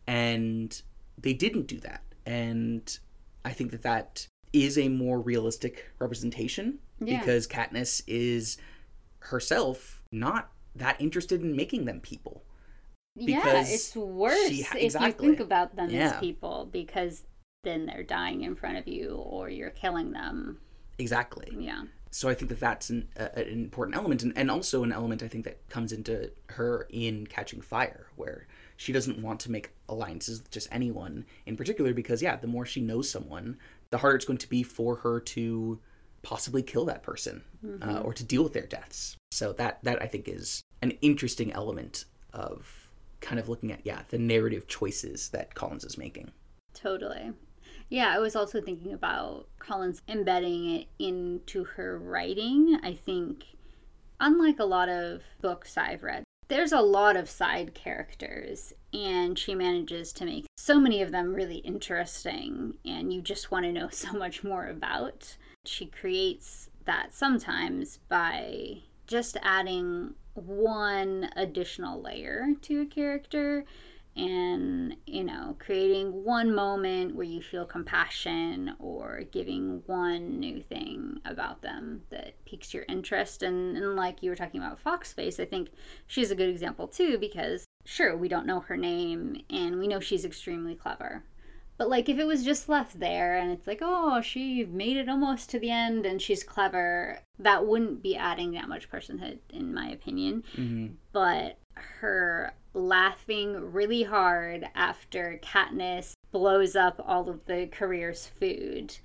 And 0.05 0.79
they 1.17 1.33
didn't 1.33 1.67
do 1.67 1.79
that. 1.79 2.03
And 2.25 2.97
I 3.43 3.51
think 3.51 3.71
that 3.71 3.81
that 3.83 4.27
is 4.51 4.77
a 4.77 4.87
more 4.89 5.19
realistic 5.19 5.89
representation 5.99 6.79
Yeah. 6.99 7.19
because 7.19 7.47
Katniss 7.47 8.03
is 8.07 8.57
herself 9.19 10.03
not 10.11 10.51
that 10.75 10.99
interested 10.99 11.41
in 11.41 11.55
making 11.55 11.85
them 11.85 11.99
people. 12.01 12.43
Yeah, 13.15 13.63
it's 13.65 13.95
worse 13.95 14.49
she- 14.49 14.61
if 14.61 14.93
you 14.99 15.11
think 15.11 15.39
about 15.39 15.75
them 15.75 15.89
Yeah. 15.89 16.11
as 16.13 16.19
people 16.19 16.69
because 16.71 17.23
then 17.63 17.85
they're 17.85 18.03
dying 18.03 18.41
in 18.41 18.55
front 18.55 18.77
of 18.77 18.87
you 18.87 19.15
or 19.15 19.49
you're 19.49 19.69
killing 19.69 20.11
them. 20.11 20.59
Exactly. 20.97 21.55
Yeah. 21.57 21.83
So 22.11 22.29
I 22.29 22.35
think 22.35 22.49
that 22.49 22.59
that's 22.59 22.89
an, 22.91 23.07
a, 23.15 23.39
an 23.39 23.47
important 23.47 23.97
element, 23.97 24.21
and, 24.21 24.33
and 24.37 24.51
also 24.51 24.83
an 24.83 24.91
element 24.91 25.23
I 25.23 25.27
think 25.27 25.45
that 25.45 25.67
comes 25.69 25.91
into 25.91 26.29
her 26.49 26.85
in 26.91 27.25
Catching 27.25 27.59
Fire, 27.61 28.05
where 28.15 28.47
she 28.77 28.93
doesn't 28.93 29.19
want 29.19 29.39
to 29.41 29.51
make 29.51 29.71
alliances 29.89 30.39
with 30.39 30.51
just 30.51 30.67
anyone 30.71 31.25
in 31.47 31.57
particular, 31.57 31.91
because 31.93 32.21
yeah, 32.21 32.35
the 32.35 32.45
more 32.45 32.67
she 32.67 32.81
knows 32.81 33.09
someone, 33.09 33.57
the 33.89 33.97
harder 33.97 34.17
it's 34.17 34.25
going 34.25 34.37
to 34.37 34.49
be 34.49 34.61
for 34.61 34.97
her 34.97 35.19
to 35.19 35.79
possibly 36.21 36.61
kill 36.61 36.85
that 36.85 37.01
person 37.01 37.43
uh, 37.81 38.01
or 38.03 38.13
to 38.13 38.23
deal 38.23 38.43
with 38.43 38.53
their 38.53 38.67
deaths. 38.67 39.17
So 39.31 39.51
that 39.53 39.79
that 39.83 39.99
I 40.01 40.05
think 40.05 40.27
is 40.27 40.61
an 40.83 40.91
interesting 41.01 41.51
element 41.51 42.05
of 42.31 42.82
kind 43.23 43.39
of 43.39 43.49
looking 43.49 43.71
at 43.71 43.79
yeah 43.83 44.03
the 44.09 44.19
narrative 44.19 44.67
choices 44.67 45.29
that 45.29 45.55
Collins 45.55 45.83
is 45.83 45.97
making. 45.97 46.31
Totally. 46.73 47.31
Yeah, 47.89 48.13
I 48.13 48.19
was 48.19 48.35
also 48.35 48.61
thinking 48.61 48.93
about 48.93 49.47
Collins 49.59 50.01
embedding 50.07 50.69
it 50.69 50.87
into 50.99 51.63
her 51.63 51.97
writing. 51.97 52.79
I 52.83 52.93
think, 52.93 53.45
unlike 54.19 54.59
a 54.59 54.65
lot 54.65 54.89
of 54.89 55.21
books 55.41 55.77
I've 55.77 56.03
read, 56.03 56.23
there's 56.47 56.71
a 56.71 56.81
lot 56.81 57.15
of 57.15 57.29
side 57.29 57.73
characters, 57.73 58.73
and 58.93 59.37
she 59.37 59.55
manages 59.55 60.11
to 60.13 60.25
make 60.25 60.45
so 60.57 60.79
many 60.79 61.01
of 61.01 61.11
them 61.11 61.33
really 61.33 61.57
interesting, 61.57 62.75
and 62.85 63.13
you 63.13 63.21
just 63.21 63.51
want 63.51 63.65
to 63.65 63.71
know 63.71 63.89
so 63.91 64.13
much 64.13 64.43
more 64.43 64.67
about. 64.67 65.37
She 65.65 65.85
creates 65.85 66.69
that 66.85 67.13
sometimes 67.13 67.99
by 68.09 68.79
just 69.07 69.37
adding 69.41 70.15
one 70.35 71.29
additional 71.35 72.01
layer 72.01 72.47
to 72.61 72.81
a 72.81 72.85
character 72.85 73.65
and 74.15 74.95
you 75.07 75.23
know 75.23 75.55
creating 75.57 76.23
one 76.23 76.53
moment 76.53 77.15
where 77.15 77.25
you 77.25 77.41
feel 77.41 77.65
compassion 77.65 78.75
or 78.77 79.23
giving 79.31 79.81
one 79.87 80.39
new 80.39 80.61
thing 80.61 81.19
about 81.25 81.63
them 81.63 82.01
that 82.11 82.33
piques 82.45 82.73
your 82.75 82.85
interest. 82.87 83.41
And, 83.41 83.75
and 83.75 83.95
like 83.95 84.21
you 84.21 84.29
were 84.29 84.35
talking 84.35 84.61
about 84.61 84.83
foxface 84.83 85.39
i 85.39 85.45
think 85.45 85.69
she's 86.05 86.31
a 86.31 86.35
good 86.35 86.49
example 86.49 86.87
too 86.87 87.17
because 87.17 87.65
sure 87.85 88.15
we 88.15 88.27
don't 88.27 88.45
know 88.45 88.59
her 88.59 88.77
name 88.77 89.41
and 89.49 89.79
we 89.79 89.87
know 89.87 89.99
she's 89.99 90.25
extremely 90.25 90.75
clever 90.75 91.23
but 91.83 91.89
like 91.89 92.07
if 92.07 92.17
it 92.17 92.25
was 92.25 92.45
just 92.45 92.69
left 92.69 92.97
there 92.97 93.37
and 93.37 93.51
it's 93.51 93.67
like 93.67 93.79
oh 93.81 94.21
she 94.21 94.63
made 94.63 94.95
it 94.95 95.09
almost 95.09 95.49
to 95.49 95.59
the 95.59 95.69
end 95.69 96.05
and 96.05 96.21
she's 96.21 96.41
clever 96.41 97.19
that 97.39 97.65
wouldn't 97.65 98.01
be 98.01 98.15
adding 98.15 98.51
that 98.51 98.69
much 98.69 98.89
personhood 98.89 99.37
in 99.49 99.73
my 99.73 99.89
opinion 99.89 100.43
Mm-hmm. 100.55 100.93
but 101.11 101.57
her 101.75 102.53
laughing 102.73 103.73
really 103.73 104.03
hard 104.03 104.65
after 104.75 105.39
Katniss 105.43 106.13
blows 106.31 106.75
up 106.75 107.01
all 107.05 107.29
of 107.29 107.45
the 107.45 107.67
career's 107.67 108.27
food. 108.27 108.97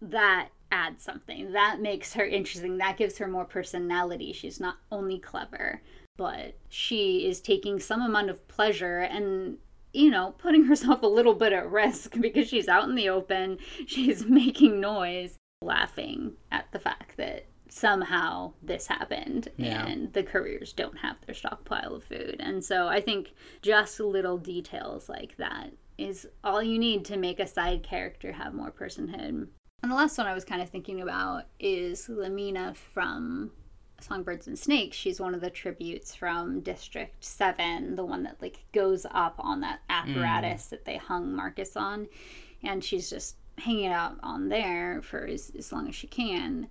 That 0.00 0.48
adds 0.70 1.04
something. 1.04 1.52
That 1.52 1.80
makes 1.80 2.12
her 2.14 2.24
interesting. 2.24 2.78
That 2.78 2.96
gives 2.96 3.18
her 3.18 3.28
more 3.28 3.44
personality. 3.44 4.32
She's 4.32 4.60
not 4.60 4.76
only 4.90 5.18
clever, 5.18 5.80
but 6.16 6.56
she 6.68 7.26
is 7.26 7.40
taking 7.40 7.78
some 7.78 8.02
amount 8.02 8.30
of 8.30 8.46
pleasure 8.48 8.98
and 9.00 9.58
you 9.94 10.10
know, 10.10 10.34
putting 10.38 10.64
herself 10.66 11.02
a 11.02 11.06
little 11.06 11.34
bit 11.34 11.52
at 11.52 11.70
risk 11.70 12.20
because 12.20 12.48
she's 12.48 12.68
out 12.68 12.88
in 12.88 12.94
the 12.94 13.08
open, 13.08 13.58
she's 13.86 14.24
making 14.28 14.80
noise, 14.80 15.38
laughing 15.62 16.32
at 16.52 16.70
the 16.72 16.78
fact 16.78 17.16
that 17.16 17.46
somehow 17.68 18.52
this 18.62 18.86
happened 18.86 19.48
Yeah. 19.56 19.84
and 19.86 20.12
the 20.12 20.22
careers 20.22 20.72
don't 20.72 20.98
have 20.98 21.16
their 21.26 21.34
stockpile 21.34 21.94
of 21.96 22.04
food. 22.04 22.36
And 22.38 22.64
so 22.64 22.86
I 22.86 23.00
think 23.00 23.32
just 23.62 23.98
little 23.98 24.38
details 24.38 25.08
like 25.08 25.36
that 25.38 25.72
is 25.98 26.26
all 26.44 26.62
you 26.62 26.78
need 26.78 27.04
to 27.06 27.16
make 27.16 27.40
a 27.40 27.46
side 27.46 27.82
character 27.82 28.32
have 28.32 28.54
more 28.54 28.70
personhood. 28.70 29.48
And 29.82 29.90
the 29.92 29.96
last 29.96 30.16
one 30.18 30.26
I 30.26 30.34
was 30.34 30.44
kind 30.44 30.62
of 30.62 30.70
thinking 30.70 31.00
about 31.00 31.44
is 31.58 32.08
Lamina 32.08 32.74
from 32.74 33.50
Songbirds 34.04 34.46
and 34.46 34.58
Snakes. 34.58 34.96
She's 34.96 35.20
one 35.20 35.34
of 35.34 35.40
the 35.40 35.50
tributes 35.50 36.14
from 36.14 36.60
District 36.60 37.24
7, 37.24 37.96
the 37.96 38.04
one 38.04 38.22
that 38.24 38.40
like 38.40 38.64
goes 38.72 39.06
up 39.10 39.34
on 39.38 39.60
that 39.60 39.80
apparatus 39.88 40.66
mm. 40.66 40.70
that 40.70 40.84
they 40.84 40.96
hung 40.96 41.34
Marcus 41.34 41.76
on. 41.76 42.06
And 42.62 42.82
she's 42.82 43.10
just 43.10 43.36
hanging 43.58 43.90
out 43.90 44.16
on 44.22 44.48
there 44.48 45.00
for 45.02 45.26
as, 45.26 45.52
as 45.56 45.72
long 45.72 45.88
as 45.88 45.94
she 45.94 46.06
can 46.06 46.68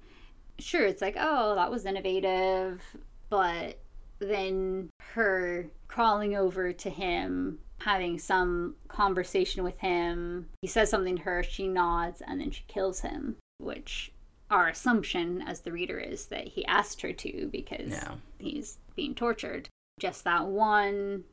sure 0.60 0.86
it's 0.86 1.02
like 1.02 1.16
oh 1.20 1.56
that 1.56 1.72
was 1.72 1.86
innovative 1.86 2.82
but 3.30 3.80
then 4.20 4.90
her 5.00 5.68
crawling 5.88 6.36
over 6.36 6.72
to 6.72 6.90
him 6.90 7.58
having 7.80 8.18
some 8.18 8.76
conversation 8.88 9.64
with 9.64 9.78
him 9.80 10.48
he 10.62 10.68
says 10.68 10.90
something 10.90 11.18
to 11.18 11.24
her 11.24 11.44
she 11.44 11.68
nods 11.68 12.22
and 12.28 12.40
then 12.40 12.52
she 12.52 12.64
kills 12.68 13.02
him 13.02 13.36
which 13.58 14.12
our 14.54 14.68
assumption 14.70 15.42
as 15.42 15.62
the 15.62 15.72
reader 15.72 15.98
is 16.00 16.28
that 16.28 16.48
he 16.48 16.64
asked 16.66 17.02
her 17.02 17.12
to 17.12 17.50
because 17.52 17.90
Yeah. 17.90 18.16
he's 18.38 18.78
being 18.96 19.16
tortured 19.16 19.68
just 20.00 20.24
that 20.26 20.46
one 20.46 21.24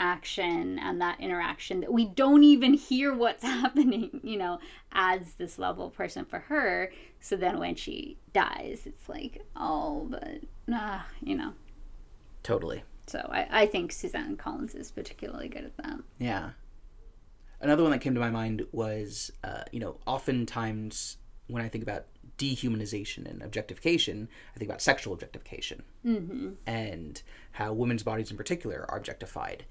action 0.00 0.78
and 0.78 1.00
that 1.00 1.20
interaction 1.20 1.80
that 1.80 1.92
we 1.92 2.04
don't 2.04 2.44
even 2.44 2.74
hear 2.74 3.12
what's 3.14 3.42
happening, 3.62 4.20
you 4.22 4.36
know, 4.36 4.58
adds 4.92 5.32
this 5.34 5.58
level 5.58 5.86
of 5.86 5.94
person 5.94 6.24
for 6.24 6.38
her. 6.40 6.92
So 7.20 7.36
then 7.36 7.58
when 7.58 7.74
she 7.74 8.18
dies, 8.32 8.82
it's 8.86 9.08
like, 9.08 9.42
oh, 9.56 10.06
but, 10.10 10.40
ah, 10.70 11.06
you 11.22 11.36
know. 11.36 11.52
Totally. 12.42 12.84
So 13.06 13.18
I, 13.32 13.62
I 13.62 13.66
think 13.66 13.90
Suzanne 13.92 14.36
Collins 14.36 14.74
is 14.74 14.90
particularly 14.90 15.48
good 15.48 15.64
at 15.64 15.76
that. 15.78 15.98
Yeah. 16.18 16.50
Another 17.60 17.82
one 17.82 17.90
that 17.92 18.00
came 18.00 18.14
to 18.14 18.20
my 18.20 18.30
mind 18.30 18.66
was, 18.72 19.32
uh, 19.42 19.62
you 19.72 19.80
know, 19.80 19.96
oftentimes 20.06 21.16
when 21.48 21.62
I 21.62 21.68
think 21.68 21.82
about 21.82 22.04
dehumanization 22.38 23.28
and 23.30 23.42
objectification, 23.42 24.28
I 24.54 24.58
think 24.58 24.68
about 24.70 24.80
sexual 24.82 25.12
objectification 25.12 25.82
Mm-hmm. 26.06 26.50
and 26.66 27.20
how 27.52 27.72
women's 27.72 28.02
bodies 28.02 28.30
in 28.30 28.36
particular 28.36 28.86
are 28.88 28.96
objectified. 28.96 29.64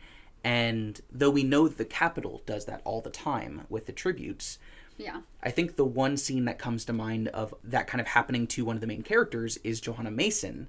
And 0.44 1.02
though 1.12 1.30
we 1.32 1.44
know 1.44 1.68
that 1.68 1.78
the 1.78 1.86
Capitol 1.86 2.44
does 2.46 2.66
that 2.66 2.82
all 2.86 3.02
the 3.02 3.10
time 3.10 3.66
with 3.70 3.86
the 3.88 3.92
tributes, 3.94 4.60
Yeah. 4.98 5.22
I 5.42 5.50
think 5.52 5.76
the 5.76 5.86
one 5.86 6.18
scene 6.18 6.46
that 6.46 6.60
comes 6.60 6.86
to 6.86 6.94
mind 6.94 7.28
of 7.30 7.54
that 7.64 7.88
kind 7.88 8.00
of 8.02 8.08
happening 8.08 8.46
to 8.48 8.66
one 8.66 8.76
of 8.76 8.82
the 8.82 8.88
main 8.88 9.02
characters 9.04 9.58
is 9.64 9.82
Johanna 9.82 10.12
Mason 10.12 10.68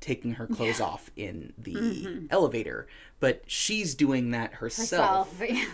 taking 0.00 0.32
her 0.34 0.46
clothes 0.46 0.80
off 0.80 1.10
in 1.16 1.54
the 1.56 2.26
elevator. 2.30 2.86
But 3.18 3.42
she's 3.46 3.94
doing 3.94 4.30
that 4.32 4.54
herself, 4.54 5.30
Self. 5.38 5.40
Yeah. 5.48 5.64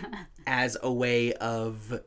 as 0.47 0.77
a 0.81 0.91
way 0.91 1.33
of 1.33 2.01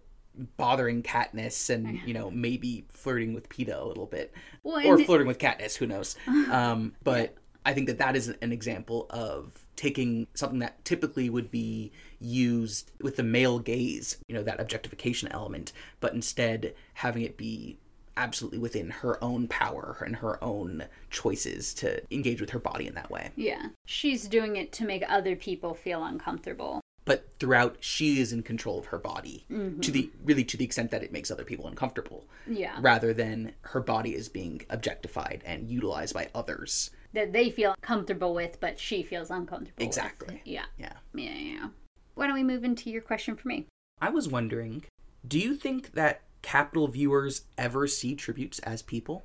bothering 0.56 1.02
Katniss 1.02 1.70
and, 1.70 2.00
you 2.06 2.14
know, 2.14 2.30
maybe 2.30 2.84
flirting 2.88 3.34
with 3.34 3.48
Peeta 3.48 3.80
a 3.80 3.84
little 3.84 4.06
bit. 4.06 4.32
Well, 4.62 4.86
or 4.86 4.98
flirting 4.98 5.26
with 5.26 5.38
Katniss, 5.38 5.76
who 5.76 5.86
knows. 5.86 6.16
Um, 6.46 6.94
but 7.02 7.34
I 7.64 7.74
think 7.74 7.88
that 7.88 7.98
that 7.98 8.14
is 8.14 8.28
an 8.28 8.52
example 8.52 9.06
of 9.10 9.66
taking 9.74 10.28
something 10.34 10.60
that 10.60 10.84
typically 10.84 11.28
would 11.28 11.50
be 11.50 11.90
used 12.20 12.92
with 13.00 13.16
the 13.16 13.22
male 13.22 13.58
gaze, 13.58 14.18
you 14.28 14.34
know, 14.34 14.42
that 14.42 14.60
objectification 14.60 15.28
element, 15.32 15.72
but 15.98 16.12
instead 16.12 16.74
having 16.94 17.22
it 17.22 17.36
be 17.36 17.78
absolutely 18.16 18.58
within 18.58 18.90
her 18.90 19.22
own 19.22 19.46
power 19.48 20.02
and 20.06 20.16
her 20.16 20.42
own 20.42 20.84
choices 21.10 21.74
to 21.74 22.00
engage 22.10 22.40
with 22.40 22.50
her 22.50 22.58
body 22.58 22.86
in 22.86 22.94
that 22.94 23.10
way. 23.10 23.30
Yeah. 23.36 23.66
She's 23.84 24.28
doing 24.28 24.56
it 24.56 24.72
to 24.72 24.84
make 24.84 25.02
other 25.08 25.36
people 25.36 25.74
feel 25.74 26.04
uncomfortable. 26.04 26.80
But 27.06 27.30
throughout, 27.38 27.78
she 27.80 28.18
is 28.20 28.32
in 28.32 28.42
control 28.42 28.78
of 28.80 28.86
her 28.86 28.98
body 28.98 29.46
mm-hmm. 29.50 29.80
to 29.80 29.90
the 29.90 30.10
really 30.24 30.44
to 30.44 30.56
the 30.56 30.64
extent 30.64 30.90
that 30.90 31.04
it 31.04 31.12
makes 31.12 31.30
other 31.30 31.44
people 31.44 31.68
uncomfortable, 31.68 32.26
Yeah. 32.46 32.76
rather 32.80 33.14
than 33.14 33.54
her 33.62 33.80
body 33.80 34.14
is 34.14 34.28
being 34.28 34.62
objectified 34.68 35.42
and 35.46 35.70
utilized 35.70 36.12
by 36.12 36.28
others. 36.34 36.90
That 37.14 37.32
they 37.32 37.48
feel 37.50 37.76
comfortable 37.80 38.34
with, 38.34 38.60
but 38.60 38.78
she 38.80 39.02
feels 39.04 39.30
uncomfortable 39.30 39.76
with. 39.78 39.86
Exactly. 39.86 40.42
Yeah. 40.44 40.66
Yeah. 40.78 40.94
Yeah. 41.14 41.34
Yeah. 41.34 41.68
Why 42.16 42.26
don't 42.26 42.34
we 42.34 42.42
move 42.42 42.64
into 42.64 42.90
your 42.90 43.02
question 43.02 43.36
for 43.36 43.46
me? 43.46 43.66
I 44.00 44.10
was 44.10 44.28
wondering, 44.28 44.84
do 45.26 45.38
you 45.38 45.54
think 45.54 45.92
that 45.92 46.22
Capitol 46.42 46.88
viewers 46.88 47.42
ever 47.56 47.86
see 47.86 48.16
tributes 48.16 48.58
as 48.60 48.82
people? 48.82 49.24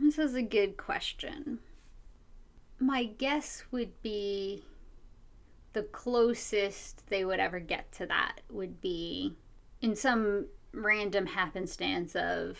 This 0.00 0.18
is 0.18 0.34
a 0.34 0.42
good 0.42 0.76
question. 0.78 1.58
My 2.80 3.04
guess 3.04 3.64
would 3.70 4.00
be 4.02 4.64
the 5.72 5.82
closest 5.84 7.06
they 7.08 7.24
would 7.24 7.40
ever 7.40 7.58
get 7.58 7.90
to 7.92 8.06
that 8.06 8.40
would 8.50 8.80
be 8.80 9.34
in 9.80 9.96
some 9.96 10.46
random 10.72 11.26
happenstance 11.26 12.14
of 12.16 12.58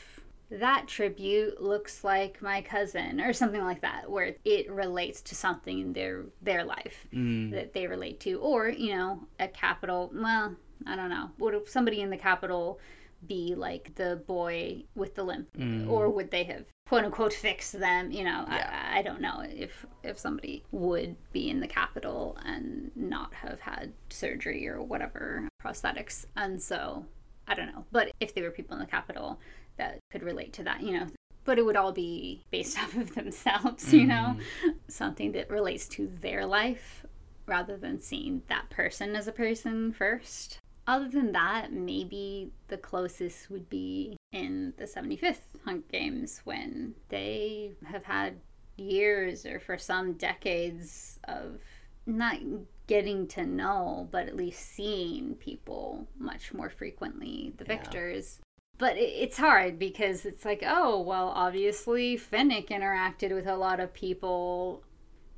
that 0.50 0.86
tribute 0.86 1.62
looks 1.62 2.04
like 2.04 2.42
my 2.42 2.60
cousin 2.60 3.20
or 3.20 3.32
something 3.32 3.62
like 3.62 3.80
that 3.80 4.10
where 4.10 4.34
it 4.44 4.70
relates 4.70 5.22
to 5.22 5.34
something 5.34 5.78
in 5.78 5.92
their 5.94 6.24
their 6.42 6.62
life 6.62 7.06
mm. 7.12 7.50
that 7.50 7.72
they 7.72 7.86
relate 7.86 8.20
to. 8.20 8.34
Or 8.34 8.68
you 8.68 8.94
know 8.94 9.20
a 9.40 9.48
Capitol 9.48 10.10
well 10.14 10.54
i 10.86 10.94
don't 10.94 11.10
know. 11.10 11.30
Would 11.38 11.68
somebody 11.68 12.02
in 12.02 12.10
the 12.10 12.18
Capitol 12.18 12.80
be 13.26 13.54
like 13.54 13.94
the 13.94 14.22
boy 14.26 14.84
with 14.94 15.14
the 15.14 15.22
limp? 15.22 15.48
Mm. 15.56 15.88
Or 15.88 16.10
would 16.10 16.30
they 16.30 16.44
have 16.44 16.64
quote 16.92 17.06
unquote 17.06 17.32
fix 17.32 17.70
them 17.70 18.10
you 18.10 18.22
know 18.22 18.44
Yeah. 18.46 18.90
I, 18.92 18.98
I 18.98 19.02
don't 19.02 19.22
know 19.22 19.42
if 19.48 19.86
if 20.02 20.18
somebody 20.18 20.62
would 20.72 21.16
be 21.32 21.48
in 21.48 21.58
the 21.58 21.66
Capitol 21.66 22.36
and 22.44 22.90
not 22.94 23.32
have 23.32 23.60
had 23.60 23.94
surgery 24.10 24.68
or 24.68 24.82
whatever 24.82 25.48
prosthetics. 25.64 26.26
And 26.36 26.60
so 26.60 27.06
i 27.48 27.54
don't 27.54 27.72
know. 27.72 27.86
But 27.92 28.12
if 28.20 28.34
they 28.34 28.42
were 28.42 28.50
people 28.50 28.74
in 28.74 28.80
the 28.80 28.86
Capitol 28.86 29.40
that 29.78 30.00
could 30.10 30.22
relate 30.22 30.52
to 30.52 30.64
that 30.64 30.82
you 30.82 30.92
know 30.92 31.06
but 31.46 31.58
it 31.58 31.64
would 31.64 31.76
all 31.76 31.92
be 31.92 32.42
based 32.50 32.78
off 32.82 32.94
of 32.94 33.14
themselves 33.14 33.90
you 33.94 34.04
know? 34.04 34.36
Mm-hmm. 34.36 34.70
Something 34.88 35.32
that 35.32 35.48
relates 35.48 35.88
to 35.96 36.12
their 36.20 36.44
life 36.44 37.06
rather 37.46 37.78
than 37.78 38.00
seeing 38.00 38.42
that 38.48 38.68
person 38.68 39.16
as 39.16 39.26
a 39.28 39.32
person 39.32 39.94
first. 39.94 40.58
Other 40.86 41.08
than 41.08 41.32
that, 41.32 41.72
maybe 41.72 42.50
the 42.68 42.76
closest 42.76 43.50
would 43.50 43.70
be 43.70 44.16
in 44.32 44.72
the 44.78 44.84
75th 44.84 45.42
Hunt 45.64 45.90
Games 45.90 46.40
when 46.44 46.94
they 47.08 47.72
have 47.84 48.04
had 48.04 48.40
years 48.76 49.44
or 49.46 49.60
for 49.60 49.78
some 49.78 50.14
decades 50.14 51.18
of 51.24 51.58
not 52.06 52.38
getting 52.86 53.28
to 53.28 53.46
know, 53.46 54.08
but 54.10 54.26
at 54.26 54.36
least 54.36 54.60
seeing 54.74 55.34
people 55.36 56.08
much 56.18 56.52
more 56.52 56.68
frequently, 56.70 57.52
the 57.58 57.64
Yeah. 57.64 57.76
victors. 57.76 58.40
But 58.78 58.96
it- 58.96 59.14
it's 59.22 59.36
hard 59.36 59.78
because 59.78 60.26
it's 60.26 60.44
like, 60.44 60.62
oh, 60.66 61.00
well, 61.00 61.28
obviously 61.28 62.16
Finnick 62.16 62.68
interacted 62.68 63.32
with 63.32 63.46
a 63.46 63.56
lot 63.56 63.78
of 63.78 63.92
people 63.92 64.82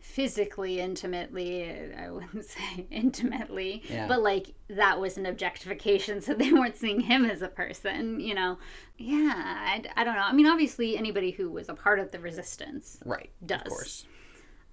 physically 0.04 0.80
intimately 0.80 1.68
uh, 1.70 2.02
i 2.04 2.10
wouldn't 2.10 2.44
say 2.56 2.86
intimately 2.90 3.82
Yeah. 3.88 4.06
but 4.06 4.22
like 4.22 4.52
that 4.68 5.00
was 5.00 5.16
an 5.16 5.24
objectification 5.24 6.20
so 6.20 6.34
they 6.34 6.52
weren't 6.52 6.76
seeing 6.76 7.00
him 7.00 7.24
as 7.24 7.40
a 7.40 7.48
person 7.48 8.20
you 8.20 8.34
know 8.34 8.58
yeah 8.98 9.32
I, 9.34 9.82
I 9.96 10.04
don't 10.04 10.14
know 10.14 10.20
i 10.22 10.32
mean 10.32 10.46
obviously 10.46 10.96
anybody 10.98 11.30
who 11.30 11.50
was 11.50 11.68
a 11.70 11.74
part 11.74 11.98
of 11.98 12.10
the 12.10 12.18
resistance 12.20 12.98
Right. 13.04 13.30
Does. 13.44 13.62
Of 13.62 13.68
course. 13.68 14.06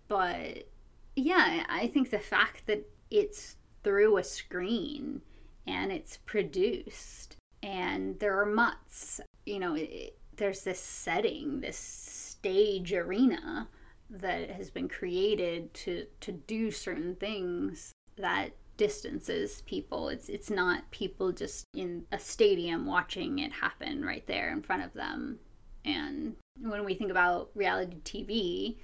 but 0.09 0.67
yeah 1.15 1.63
i 1.69 1.87
think 1.87 2.09
the 2.11 2.19
fact 2.19 2.67
that 2.67 2.85
it's 3.09 3.55
through 3.83 4.17
a 4.17 4.23
screen 4.23 5.21
and 5.65 5.91
it's 5.93 6.17
produced 6.25 7.37
and 7.63 8.19
there 8.19 8.37
are 8.39 8.45
mutts 8.45 9.21
you 9.45 9.59
know 9.59 9.75
it, 9.75 9.89
it- 9.89 10.17
there's 10.37 10.63
this 10.63 10.79
setting 10.79 11.61
this 11.61 11.77
stage 11.77 12.93
arena 12.93 13.67
that 14.11 14.51
has 14.51 14.69
been 14.69 14.89
created 14.89 15.73
to 15.73 16.05
to 16.19 16.31
do 16.31 16.69
certain 16.71 17.15
things 17.15 17.91
that 18.17 18.49
distances 18.77 19.61
people 19.65 20.09
it's 20.09 20.27
it's 20.27 20.49
not 20.49 20.89
people 20.91 21.31
just 21.31 21.63
in 21.73 22.03
a 22.11 22.19
stadium 22.19 22.85
watching 22.85 23.39
it 23.39 23.51
happen 23.51 24.03
right 24.03 24.25
there 24.27 24.51
in 24.51 24.61
front 24.61 24.83
of 24.83 24.91
them 24.93 25.39
and 25.85 26.35
when 26.59 26.83
we 26.83 26.93
think 26.93 27.09
about 27.11 27.49
reality 27.55 27.97
tv 28.03 28.77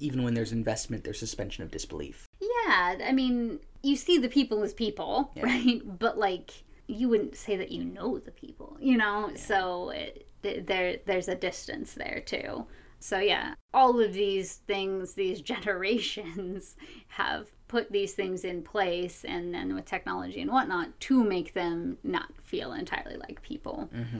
Even 0.00 0.22
when 0.22 0.34
there's 0.34 0.52
investment, 0.52 1.04
there's 1.04 1.18
suspension 1.18 1.62
of 1.64 1.70
disbelief. 1.70 2.26
yeah, 2.40 2.98
I 3.04 3.12
mean, 3.12 3.58
you 3.82 3.96
see 3.96 4.16
the 4.18 4.28
people 4.28 4.62
as 4.62 4.72
people, 4.74 5.30
Yeah. 5.34 5.44
right? 5.44 5.80
But 5.98 6.18
like, 6.18 6.50
you 6.86 7.08
wouldn't 7.08 7.36
say 7.36 7.56
that 7.56 7.72
you 7.72 7.84
know 7.84 8.18
the 8.18 8.30
people, 8.30 8.76
you 8.80 8.96
know. 8.96 9.30
So 9.34 9.90
it, 9.90 10.26
there, 10.42 10.98
there's 11.04 11.28
a 11.28 11.34
distance 11.34 11.94
there 11.94 12.22
too. 12.24 12.66
So 13.00 13.18
yeah, 13.18 13.54
all 13.72 14.00
of 14.00 14.12
these 14.12 14.54
things, 14.66 15.14
these 15.14 15.40
generations 15.52 16.76
have 17.08 17.48
put 17.68 17.92
these 17.92 18.14
things 18.14 18.44
in 18.44 18.62
place, 18.62 19.24
and 19.24 19.52
then 19.52 19.74
with 19.74 19.84
technology 19.84 20.40
and 20.40 20.50
whatnot, 20.50 20.98
to 21.00 21.22
make 21.22 21.54
them 21.54 21.98
not 22.02 22.32
feel 22.42 22.72
entirely 22.72 23.16
like 23.16 23.42
people. 23.42 23.90
Mm-hmm. 23.94 24.18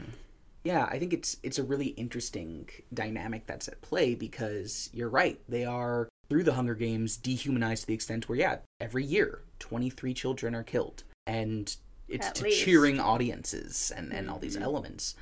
Yeah, 0.64 0.84
I 0.84 0.98
think 0.98 1.12
it's 1.12 1.36
it's 1.42 1.58
a 1.58 1.62
really 1.62 1.88
interesting 1.88 2.68
dynamic 2.92 3.46
that's 3.46 3.68
at 3.68 3.80
play 3.80 4.14
because 4.14 4.90
you're 4.92 5.08
right. 5.08 5.40
They 5.48 5.64
are 5.64 6.08
through 6.28 6.44
the 6.44 6.54
Hunger 6.54 6.74
Games 6.74 7.16
dehumanized 7.16 7.82
to 7.82 7.86
the 7.86 7.94
extent 7.94 8.28
where 8.28 8.38
yeah, 8.38 8.56
every 8.80 9.04
year 9.04 9.40
23 9.60 10.12
children 10.12 10.54
are 10.54 10.62
killed 10.62 11.04
and 11.26 11.74
it's 12.06 12.26
At 12.26 12.34
to 12.36 12.44
least. 12.44 12.64
cheering 12.64 13.00
audiences 13.00 13.92
and 13.96 14.12
and 14.12 14.28
all 14.28 14.38
these 14.38 14.54
mm-hmm. 14.54 14.64
elements. 14.64 15.14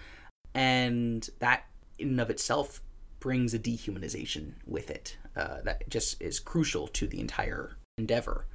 And 0.55 1.29
that 1.39 1.67
in 1.99 2.09
and 2.09 2.21
of 2.21 2.31
itself 2.31 2.81
brings 3.27 3.53
a 3.53 3.59
dehumanization 3.59 4.53
with 4.69 4.89
it 4.89 5.17
uh, 5.35 5.57
that 5.65 5.91
just 5.91 6.23
is 6.23 6.39
crucial 6.39 6.87
to 6.87 7.09
the 7.09 7.19
entire 7.19 7.77
endeavor. 7.99 8.47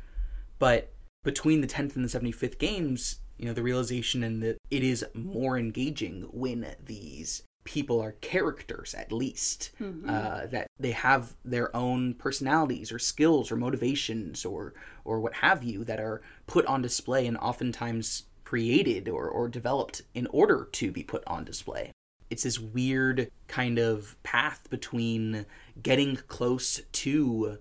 But 0.60 0.94
between 1.26 1.60
the 1.60 1.68
10th 1.68 1.98
and 1.98 2.06
the 2.06 2.20
75th 2.20 2.58
games, 2.58 3.20
you 3.38 3.48
know, 3.48 3.54
the 3.54 3.64
realization 3.64 4.24
and 4.24 4.42
that 4.42 4.56
it 4.70 4.82
is 4.82 5.06
more 5.14 5.58
engaging 5.58 6.30
when 6.32 6.74
these 6.82 7.44
people 7.66 8.00
are 8.00 8.14
characters 8.22 8.94
at 8.94 9.12
least 9.12 9.72
uh, 10.08 10.46
that 10.46 10.68
they 10.80 10.92
have 10.92 11.36
their 11.44 11.76
own 11.76 12.14
personalities 12.14 12.94
or 12.94 12.98
skills 12.98 13.52
or 13.52 13.58
motivations 13.58 14.46
or 14.46 14.74
or 15.04 15.20
what 15.20 15.34
have 15.34 15.64
you 15.64 15.84
that 15.84 16.00
are 16.00 16.22
put 16.48 16.66
on 16.66 16.82
display 16.82 17.28
and 17.28 17.38
oftentimes 17.38 18.24
created 18.46 19.08
or, 19.10 19.28
or 19.28 19.48
developed 19.48 20.02
in 20.16 20.28
order 20.28 20.70
to 20.72 20.92
be 20.92 21.04
put 21.04 21.24
on 21.28 21.44
display 21.44 21.92
it's 22.32 22.44
this 22.44 22.60
weird 22.60 23.30
kind 23.48 23.78
of 23.78 24.16
path 24.24 24.68
between 24.70 25.46
getting 25.84 26.16
close 26.16 26.82
to 26.94 27.58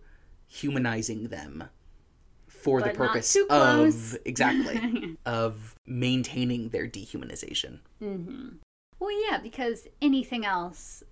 humanizing 0.47 1.29
them 1.29 1.65
for 2.47 2.81
the 2.81 2.87
But 2.89 2.99
not 2.99 3.09
purpose 3.09 3.37
of 3.51 4.17
exactly 4.25 5.17
of 5.27 5.75
maintaining 5.87 6.69
their 6.69 6.87
dehumanization. 6.87 7.81
Mm-hmm. 8.03 8.49
Well, 8.99 9.29
yeah, 9.29 9.39
because 9.39 9.89
anything 10.01 10.45
else, 10.45 11.03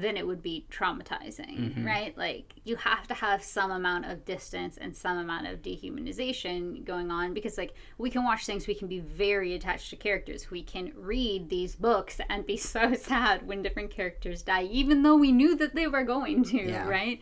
then 0.00 0.16
it 0.16 0.26
would 0.26 0.42
be 0.42 0.66
traumatizing, 0.70 1.58
Mm-hmm. 1.58 1.84
right? 1.86 2.16
Like, 2.18 2.54
you 2.64 2.76
have 2.76 3.06
to 3.08 3.14
have 3.14 3.42
some 3.42 3.70
amount 3.70 4.06
of 4.06 4.24
distance 4.24 4.76
and 4.76 4.96
some 4.96 5.18
amount 5.18 5.46
of 5.46 5.62
dehumanization 5.62 6.84
going 6.84 7.10
on 7.10 7.34
because, 7.34 7.56
like, 7.58 7.74
we 7.98 8.10
can 8.10 8.24
watch 8.24 8.46
things, 8.46 8.66
we 8.66 8.74
can 8.74 8.88
be 8.88 9.00
very 9.00 9.54
attached 9.54 9.90
to 9.90 9.96
characters. 9.96 10.50
We 10.50 10.62
can 10.62 10.92
read 10.96 11.48
these 11.48 11.74
books 11.76 12.20
and 12.28 12.46
be 12.46 12.56
so 12.74 12.94
sad 12.94 13.46
when 13.46 13.62
different 13.62 13.90
characters 13.90 14.42
die, 14.42 14.64
even 14.64 15.02
though 15.02 15.16
we 15.16 15.32
knew 15.32 15.56
that 15.56 15.74
they 15.74 15.86
were 15.86 16.04
going 16.04 16.44
to, 16.44 16.56
Yeah. 16.58 16.88
right? 16.88 17.20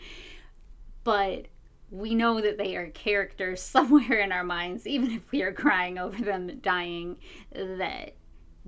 But 1.05 1.47
we 1.91 2.15
know 2.15 2.41
that 2.41 2.59
they 2.59 2.77
are 2.77 2.89
characters 2.89 3.61
somewhere 3.75 4.21
in 4.21 4.33
our 4.33 4.45
minds, 4.45 4.87
even 4.87 5.11
if 5.11 5.31
we 5.31 5.43
are 5.43 5.53
crying 5.53 5.99
over 5.99 6.23
them 6.23 6.59
dying, 6.61 7.17
that 7.53 8.15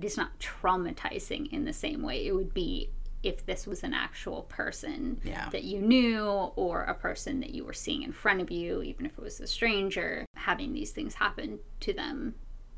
it's 0.01 0.17
not 0.17 0.37
traumatizing 0.39 1.51
in 1.53 1.63
the 1.65 1.73
same 1.73 2.01
way 2.03 2.27
it 2.27 2.33
would 2.35 2.53
be 2.53 2.89
if 3.25 3.45
this 3.45 3.65
was 3.65 3.83
an 3.83 3.93
actual 3.93 4.43
person 4.43 5.19
Yeah. 5.23 5.49
that 5.49 5.63
you 5.63 5.81
knew 5.81 6.21
or 6.55 6.83
a 6.83 6.93
person 6.93 7.39
that 7.39 7.49
you 7.55 7.65
were 7.65 7.73
seeing 7.73 8.03
in 8.03 8.13
front 8.13 8.39
of 8.39 8.51
you, 8.51 8.81
even 8.83 9.05
if 9.05 9.13
it 9.17 9.21
was 9.21 9.39
a 9.39 9.47
stranger, 9.47 10.25
having 10.35 10.73
these 10.73 10.91
things 10.91 11.15
happen 11.15 11.59
to 11.81 11.91
them. 11.93 12.35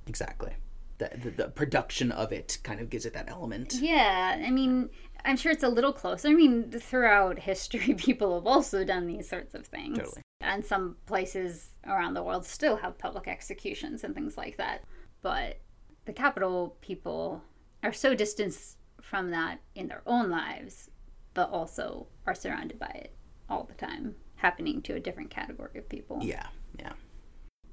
Exactly. 0.08 0.54
The, 1.00 1.12
the 1.24 1.30
the 1.32 1.48
production 1.50 2.12
of 2.12 2.32
it 2.32 2.58
kind 2.64 2.80
of 2.80 2.90
gives 2.90 3.06
it 3.06 3.14
that 3.14 3.30
element. 3.30 3.76
Yeah, 3.80 4.42
I 4.44 4.50
mean, 4.50 4.90
I'm 5.26 5.38
sure 5.38 5.52
it's 5.52 5.64
a 5.64 5.70
little 5.70 5.94
closer. 5.94 6.30
I 6.30 6.34
mean, 6.34 6.72
throughout 6.72 7.38
history, 7.38 7.94
people 7.98 8.34
have 8.36 8.48
also 8.48 8.84
done 8.84 9.06
these 9.06 9.30
sorts 9.30 9.54
of 9.54 9.68
things. 9.68 9.98
Totally. 10.00 10.22
And 10.42 10.66
some 10.66 10.96
places 11.06 11.72
around 11.86 12.14
the 12.16 12.24
world 12.24 12.46
still 12.46 12.78
have 12.78 12.98
public 12.98 13.28
executions 13.28 14.04
and 14.04 14.16
things 14.16 14.38
like 14.38 14.58
that. 14.58 14.86
But 15.22 15.60
the 16.06 16.14
Capitol 16.14 16.78
people 16.82 17.44
are 17.84 17.94
so 17.94 18.16
distanced 18.16 18.78
from 19.02 19.32
that 19.32 19.62
in 19.76 19.88
their 19.88 20.02
own 20.06 20.30
lives, 20.30 20.90
but 21.34 21.50
also 21.50 22.08
are 22.26 22.36
surrounded 22.36 22.80
by 22.80 22.88
it 22.88 23.16
all 23.50 23.64
the 23.64 23.74
time, 23.74 24.16
happening 24.36 24.82
to 24.84 24.96
a 24.96 25.00
different 25.00 25.30
category 25.30 25.78
of 25.78 25.88
people. 25.90 26.20
Yeah, 26.22 26.48
yeah. 26.80 26.94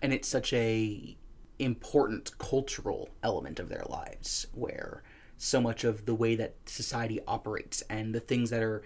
And 0.02 0.12
it's 0.12 0.28
such 0.28 0.52
a 0.52 1.16
important 1.58 2.36
cultural 2.38 3.08
element 3.22 3.60
of 3.60 3.68
their 3.68 3.84
lives 3.88 4.46
where 4.52 5.02
so 5.36 5.60
much 5.60 5.84
of 5.84 6.06
the 6.06 6.14
way 6.14 6.34
that 6.36 6.54
society 6.66 7.20
operates 7.26 7.82
and 7.88 8.14
the 8.14 8.20
things 8.20 8.50
that 8.50 8.62
are 8.62 8.82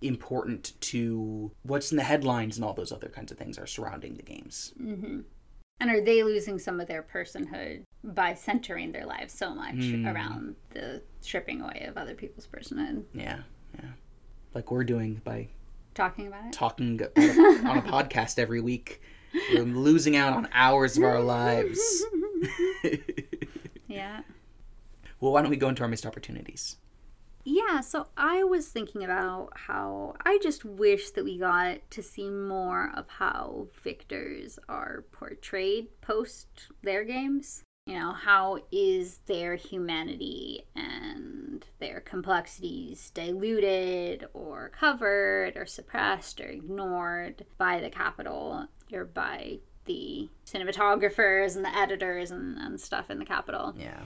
important 0.00 0.80
to 0.80 1.50
what's 1.62 1.90
in 1.90 1.96
the 1.96 2.04
headlines 2.04 2.56
and 2.56 2.64
all 2.64 2.72
those 2.72 2.92
other 2.92 3.08
kinds 3.08 3.32
of 3.32 3.38
things 3.38 3.58
are 3.58 3.66
surrounding 3.66 4.14
the 4.14 4.22
games. 4.22 4.72
Mm-hmm. 4.80 5.20
And 5.80 5.90
are 5.90 6.00
they 6.00 6.22
losing 6.24 6.58
some 6.58 6.80
of 6.80 6.88
their 6.88 7.02
personhood 7.02 7.82
by 8.02 8.34
centering 8.34 8.90
their 8.92 9.06
lives 9.06 9.32
so 9.32 9.54
much 9.54 9.74
Hmm. 9.76 10.06
around 10.08 10.56
the 10.70 11.02
stripping 11.20 11.60
away 11.60 11.84
of 11.88 11.96
other 11.96 12.14
people's 12.14 12.46
personhood? 12.48 13.04
Yeah, 13.14 13.40
yeah. 13.74 13.90
Like 14.54 14.70
we're 14.70 14.84
doing 14.84 15.20
by 15.24 15.48
Talking 15.94 16.26
about 16.28 16.46
it? 16.46 16.52
talking 16.52 17.00
on 17.16 17.22
a, 17.22 17.68
on 17.68 17.78
a 17.78 17.82
podcast 17.82 18.38
every 18.38 18.60
week. 18.60 19.00
We're 19.52 19.62
losing 19.64 20.16
out 20.16 20.32
on 20.32 20.48
hours 20.52 20.96
of 20.96 21.04
our 21.04 21.20
lives. 21.20 21.80
Yeah. 23.88 24.20
well, 25.20 25.32
why 25.32 25.40
don't 25.42 25.50
we 25.50 25.56
go 25.56 25.68
into 25.68 25.82
our 25.82 25.88
missed 25.88 26.04
opportunities? 26.06 26.76
Yeah, 27.50 27.80
so 27.80 28.08
I 28.14 28.44
was 28.44 28.68
thinking 28.68 29.04
about 29.04 29.54
how 29.54 30.16
I 30.22 30.38
just 30.42 30.66
wish 30.66 31.12
that 31.12 31.24
we 31.24 31.38
got 31.38 31.90
to 31.92 32.02
see 32.02 32.28
more 32.28 32.92
of 32.94 33.08
how 33.08 33.68
victors 33.82 34.58
are 34.68 35.06
portrayed 35.12 35.88
post 36.02 36.46
their 36.82 37.04
games. 37.04 37.62
You 37.86 37.98
know, 37.98 38.12
how 38.12 38.58
is 38.70 39.20
their 39.24 39.54
humanity 39.54 40.66
and 40.76 41.64
their 41.78 42.00
complexities 42.00 43.10
diluted 43.14 44.26
or 44.34 44.70
covered 44.78 45.56
or 45.56 45.64
suppressed 45.64 46.42
or 46.42 46.48
ignored 46.48 47.46
by 47.56 47.80
the 47.80 47.88
Capitol 47.88 48.66
or 48.92 49.06
by 49.06 49.60
the 49.86 50.28
cinematographers 50.44 51.56
and 51.56 51.64
the 51.64 51.74
editors 51.74 52.30
and, 52.30 52.58
and 52.58 52.78
stuff 52.78 53.08
in 53.08 53.18
the 53.18 53.24
Capitol? 53.24 53.74
Yeah. 53.78 54.02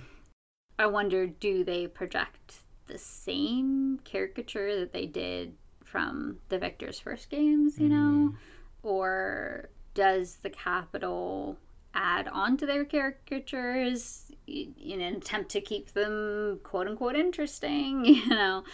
I 0.79 0.87
wonder 0.87 1.27
do 1.27 1.65
they 1.65 1.89
project 1.89 2.62
the 2.93 2.99
same 2.99 3.99
caricature 4.05 4.79
that 4.81 4.93
they 4.93 5.07
did 5.07 5.55
from 5.85 6.37
the 6.49 6.59
Victor's 6.59 7.01
first 7.01 7.31
games, 7.31 7.79
you 7.79 7.89
know? 7.89 8.35
Or 8.83 9.71
does 9.95 10.37
the 10.43 10.51
Capitol 10.51 11.57
add 11.95 12.29
on 12.29 12.57
to 12.59 12.67
their 12.67 12.85
caricatures 12.85 14.31
in 14.47 15.01
an 15.01 15.17
attempt 15.17 15.51
to 15.51 15.61
keep 15.61 15.93
them 15.93 16.61
quote 16.63 16.87
unquote 16.87 17.17
interesting? 17.17 18.05
You 18.05 18.29
know, 18.29 18.65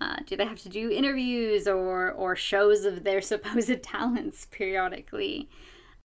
uh, 0.00 0.16
do 0.26 0.36
they 0.36 0.44
have 0.46 0.60
to 0.60 0.68
do 0.68 0.90
interviews 0.90 1.66
or, 1.66 2.12
or 2.12 2.36
shows 2.36 2.84
of 2.84 3.04
their 3.04 3.20
supposed 3.32 3.82
talents 3.82 4.46
periodically? 4.50 5.48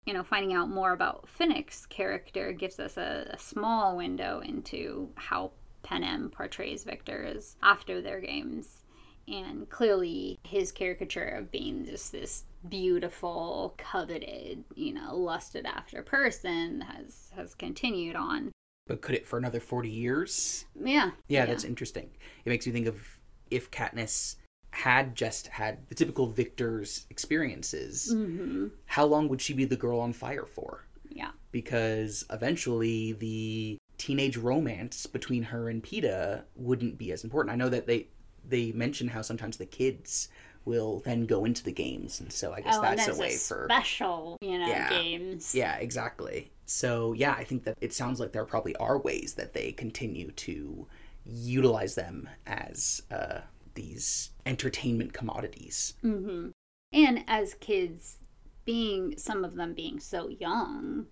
you 0.06 0.14
know, 0.14 0.22
finding 0.22 0.54
out 0.54 0.70
more 0.70 0.92
about 0.94 1.28
Finnick's 1.38 1.84
character 1.84 2.50
gives 2.52 2.80
us 2.80 2.96
a, 2.96 3.28
a 3.30 3.38
small 3.38 3.94
window 3.94 4.40
into 4.40 5.10
how 5.16 5.50
Panem 5.88 6.28
portrays 6.30 6.84
victors 6.84 7.56
after 7.62 8.02
their 8.02 8.20
games. 8.20 8.82
And 9.26 9.68
clearly, 9.68 10.38
his 10.42 10.72
caricature 10.72 11.28
of 11.28 11.50
being 11.50 11.84
just 11.84 12.12
this 12.12 12.44
beautiful, 12.68 13.74
coveted, 13.78 14.64
you 14.74 14.92
know, 14.94 15.16
lusted 15.16 15.66
after 15.66 16.02
person 16.02 16.80
has 16.82 17.30
has 17.34 17.54
continued 17.54 18.16
on. 18.16 18.52
But 18.86 19.02
could 19.02 19.14
it 19.14 19.26
for 19.26 19.38
another 19.38 19.60
40 19.60 19.88
years? 19.88 20.64
Yeah. 20.82 21.10
Yeah, 21.28 21.44
that's 21.44 21.64
interesting. 21.64 22.10
It 22.44 22.48
makes 22.48 22.66
me 22.66 22.72
think 22.72 22.86
of 22.86 23.20
if 23.50 23.70
Katniss 23.70 24.36
had 24.70 25.14
just 25.14 25.46
had 25.48 25.88
the 25.88 25.94
typical 25.94 26.26
Victor's 26.26 27.06
experiences, 27.10 28.12
hmm 28.12 28.68
how 28.86 29.04
long 29.04 29.28
would 29.28 29.40
she 29.42 29.52
be 29.54 29.64
the 29.64 29.76
girl 29.76 30.00
on 30.00 30.12
fire 30.12 30.46
for? 30.46 30.84
Yeah. 31.10 31.30
Because 31.52 32.24
eventually 32.30 33.12
the 33.12 33.78
teenage 33.98 34.36
romance 34.36 35.06
between 35.06 35.42
her 35.44 35.68
and 35.68 35.82
Peeta 35.82 36.42
wouldn't 36.56 36.96
be 36.98 37.12
as 37.12 37.24
important. 37.24 37.52
I 37.52 37.56
know 37.56 37.68
that 37.68 37.86
they 37.86 38.06
they 38.48 38.72
mention 38.72 39.08
how 39.08 39.20
sometimes 39.22 39.56
the 39.58 39.66
kids 39.66 40.28
will 40.64 41.00
then 41.00 41.26
go 41.26 41.44
into 41.44 41.62
the 41.64 41.72
games, 41.72 42.20
and 42.20 42.32
so 42.32 42.52
I 42.52 42.60
guess 42.60 42.76
Oh, 42.78 42.82
that's 42.82 43.08
a 43.08 43.14
way 43.14 43.30
for 43.30 43.66
special, 43.68 44.36
you 44.40 44.58
know, 44.58 44.66
Yeah. 44.66 44.88
games. 44.90 45.54
yeah, 45.54 45.76
exactly. 45.76 46.50
So 46.66 47.12
yeah, 47.14 47.32
I 47.32 47.44
think 47.44 47.64
that 47.64 47.76
it 47.80 47.92
sounds 47.92 48.20
like 48.20 48.32
there 48.32 48.44
probably 48.44 48.76
are 48.76 48.98
ways 48.98 49.34
that 49.34 49.52
they 49.54 49.72
continue 49.72 50.30
to 50.32 50.86
utilize 51.24 51.94
them 51.94 52.28
as 52.46 53.02
uh, 53.10 53.40
these 53.74 54.30
entertainment 54.46 55.12
commodities. 55.12 55.94
hmm 56.02 56.48
And 56.92 57.24
as 57.26 57.54
kids, 57.54 58.18
being 58.64 59.16
some 59.18 59.44
of 59.44 59.54
them 59.56 59.72
being 59.74 59.98
so 60.00 60.28
young, 60.28 61.06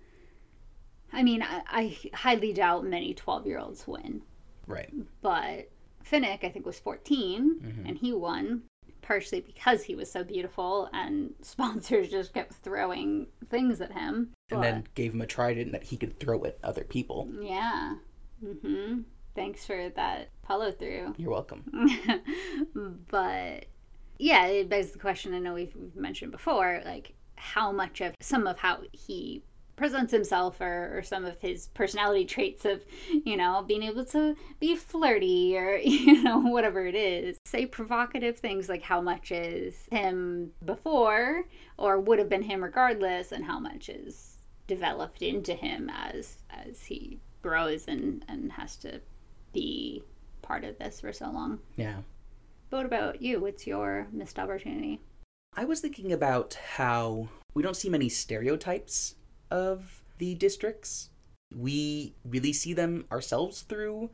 I 1.12 1.22
mean, 1.22 1.42
I, 1.42 1.62
I 1.68 1.96
highly 2.14 2.52
doubt 2.52 2.84
many 2.84 3.14
12 3.14 3.46
year 3.46 3.58
olds 3.58 3.86
win. 3.86 4.22
Right. 4.66 4.92
But 5.22 5.70
Finnick, 6.04 6.44
I 6.44 6.48
think, 6.50 6.66
was 6.66 6.78
14 6.78 7.60
Mm-hmm. 7.60 7.86
and 7.86 7.96
he 7.98 8.12
won 8.12 8.62
partially 9.02 9.40
because 9.40 9.84
he 9.84 9.94
was 9.94 10.10
so 10.10 10.24
beautiful 10.24 10.88
and 10.92 11.32
sponsors 11.42 12.08
just 12.10 12.34
kept 12.34 12.52
throwing 12.54 13.26
things 13.50 13.80
at 13.80 13.92
him. 13.92 14.32
And 14.50 14.62
then 14.62 14.84
gave 14.94 15.14
him 15.14 15.20
a 15.22 15.26
trident 15.26 15.72
that 15.72 15.84
he 15.84 15.96
could 15.96 16.18
throw 16.18 16.44
at 16.44 16.58
other 16.64 16.84
people. 16.84 17.28
yeah. 17.40 17.94
hmm 18.44 19.00
Thanks 19.34 19.66
for 19.66 19.90
that 19.96 20.30
follow 20.48 20.72
through. 20.72 21.14
You're 21.18 21.30
welcome. 21.30 21.62
but 23.10 23.66
yeah, 24.18 24.46
it 24.46 24.68
begs 24.68 24.92
the 24.92 24.98
question. 24.98 25.34
I 25.34 25.38
know 25.40 25.52
we've, 25.54 25.74
we've 25.76 25.94
mentioned 25.94 26.32
before, 26.32 26.80
like 26.84 27.12
how 27.36 27.70
much 27.70 28.00
of 28.00 28.14
some 28.20 28.46
of 28.46 28.58
how 28.58 28.80
he 28.92 29.42
presents 29.76 30.10
himself 30.10 30.60
or, 30.60 30.96
or 30.96 31.02
some 31.02 31.24
of 31.24 31.38
his 31.40 31.68
personality 31.68 32.24
traits 32.24 32.64
of 32.64 32.82
you 33.24 33.36
know 33.36 33.62
being 33.66 33.82
able 33.82 34.04
to 34.04 34.34
be 34.58 34.74
flirty 34.74 35.56
or 35.56 35.76
you 35.84 36.22
know 36.22 36.38
whatever 36.40 36.86
it 36.86 36.94
is 36.94 37.36
say 37.44 37.66
provocative 37.66 38.38
things 38.38 38.68
like 38.68 38.82
how 38.82 39.00
much 39.00 39.30
is 39.30 39.86
him 39.90 40.50
before 40.64 41.44
or 41.78 42.00
would 42.00 42.18
have 42.18 42.28
been 42.28 42.42
him 42.42 42.62
regardless 42.62 43.32
and 43.32 43.44
how 43.44 43.58
much 43.58 43.88
is 43.88 44.38
developed 44.66 45.22
into 45.22 45.52
him 45.54 45.90
as 45.94 46.38
as 46.50 46.82
he 46.84 47.20
grows 47.42 47.86
and 47.86 48.24
and 48.28 48.50
has 48.50 48.76
to 48.76 49.00
be 49.52 50.02
part 50.42 50.64
of 50.64 50.78
this 50.78 51.00
for 51.00 51.12
so 51.12 51.26
long 51.30 51.58
Yeah. 51.76 51.98
but 52.70 52.78
what 52.78 52.86
about 52.86 53.20
you? 53.22 53.40
What's 53.40 53.66
your 53.66 54.06
missed 54.12 54.38
opportunity? 54.38 55.00
I 55.54 55.64
was 55.64 55.80
thinking 55.80 56.12
about 56.12 56.54
how 56.76 57.28
we 57.54 57.62
don't 57.62 57.76
see 57.76 57.88
many 57.88 58.08
stereotypes 58.08 59.15
of 59.50 60.02
the 60.18 60.34
districts. 60.34 61.10
We 61.54 62.14
really 62.24 62.52
see 62.52 62.72
them 62.72 63.04
ourselves 63.10 63.62
through 63.62 64.10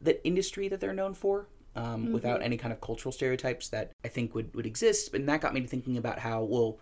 the 0.00 0.24
industry 0.24 0.68
that 0.68 0.80
they're 0.80 0.94
known 0.94 1.14
for, 1.14 1.48
um, 1.74 2.12
without 2.12 2.42
any 2.42 2.56
kind 2.56 2.72
of 2.72 2.80
cultural 2.80 3.12
stereotypes 3.12 3.68
that 3.68 3.92
I 4.04 4.08
think 4.08 4.34
would, 4.34 4.54
would 4.54 4.66
exist. 4.66 5.12
And 5.14 5.28
that 5.28 5.40
got 5.40 5.54
me 5.54 5.60
to 5.60 5.66
thinking 5.66 5.96
about 5.96 6.20
how, 6.20 6.42
well, 6.42 6.78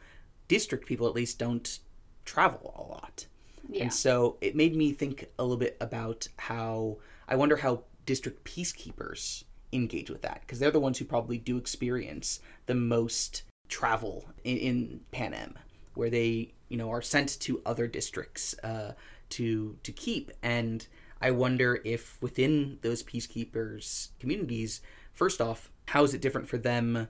district 0.48 0.86
people 0.86 1.06
at 1.06 1.14
least 1.14 1.38
don't 1.38 1.78
travel 2.24 2.74
a 2.76 2.82
lot. 2.82 3.26
Yeah. 3.68 3.84
And 3.84 3.92
so 3.92 4.36
it 4.40 4.54
made 4.54 4.76
me 4.76 4.92
think 4.92 5.26
a 5.38 5.42
little 5.42 5.56
bit 5.56 5.76
about 5.80 6.28
how 6.38 6.98
I 7.28 7.36
wonder 7.36 7.56
how 7.56 7.82
district 8.04 8.44
peacekeepers 8.44 9.44
engage 9.72 10.10
with 10.10 10.22
that 10.22 10.42
because 10.42 10.58
they're 10.58 10.70
the 10.70 10.80
ones 10.80 10.98
who 10.98 11.04
probably 11.04 11.38
do 11.38 11.56
experience 11.56 12.40
the 12.66 12.74
most 12.74 13.42
travel 13.68 14.26
in, 14.44 14.56
in 14.58 15.00
Panem, 15.10 15.58
where 15.94 16.10
they 16.10 16.52
you 16.68 16.76
know 16.76 16.90
are 16.90 17.02
sent 17.02 17.40
to 17.40 17.62
other 17.64 17.86
districts 17.86 18.54
uh, 18.62 18.92
to 19.30 19.78
to 19.82 19.92
keep. 19.92 20.32
And 20.42 20.86
I 21.20 21.30
wonder 21.30 21.80
if 21.84 22.20
within 22.20 22.78
those 22.82 23.02
peacekeepers 23.02 24.08
communities, 24.20 24.80
first 25.12 25.40
off, 25.40 25.70
how 25.86 26.04
is 26.04 26.14
it 26.14 26.20
different 26.20 26.48
for 26.48 26.58
them? 26.58 27.08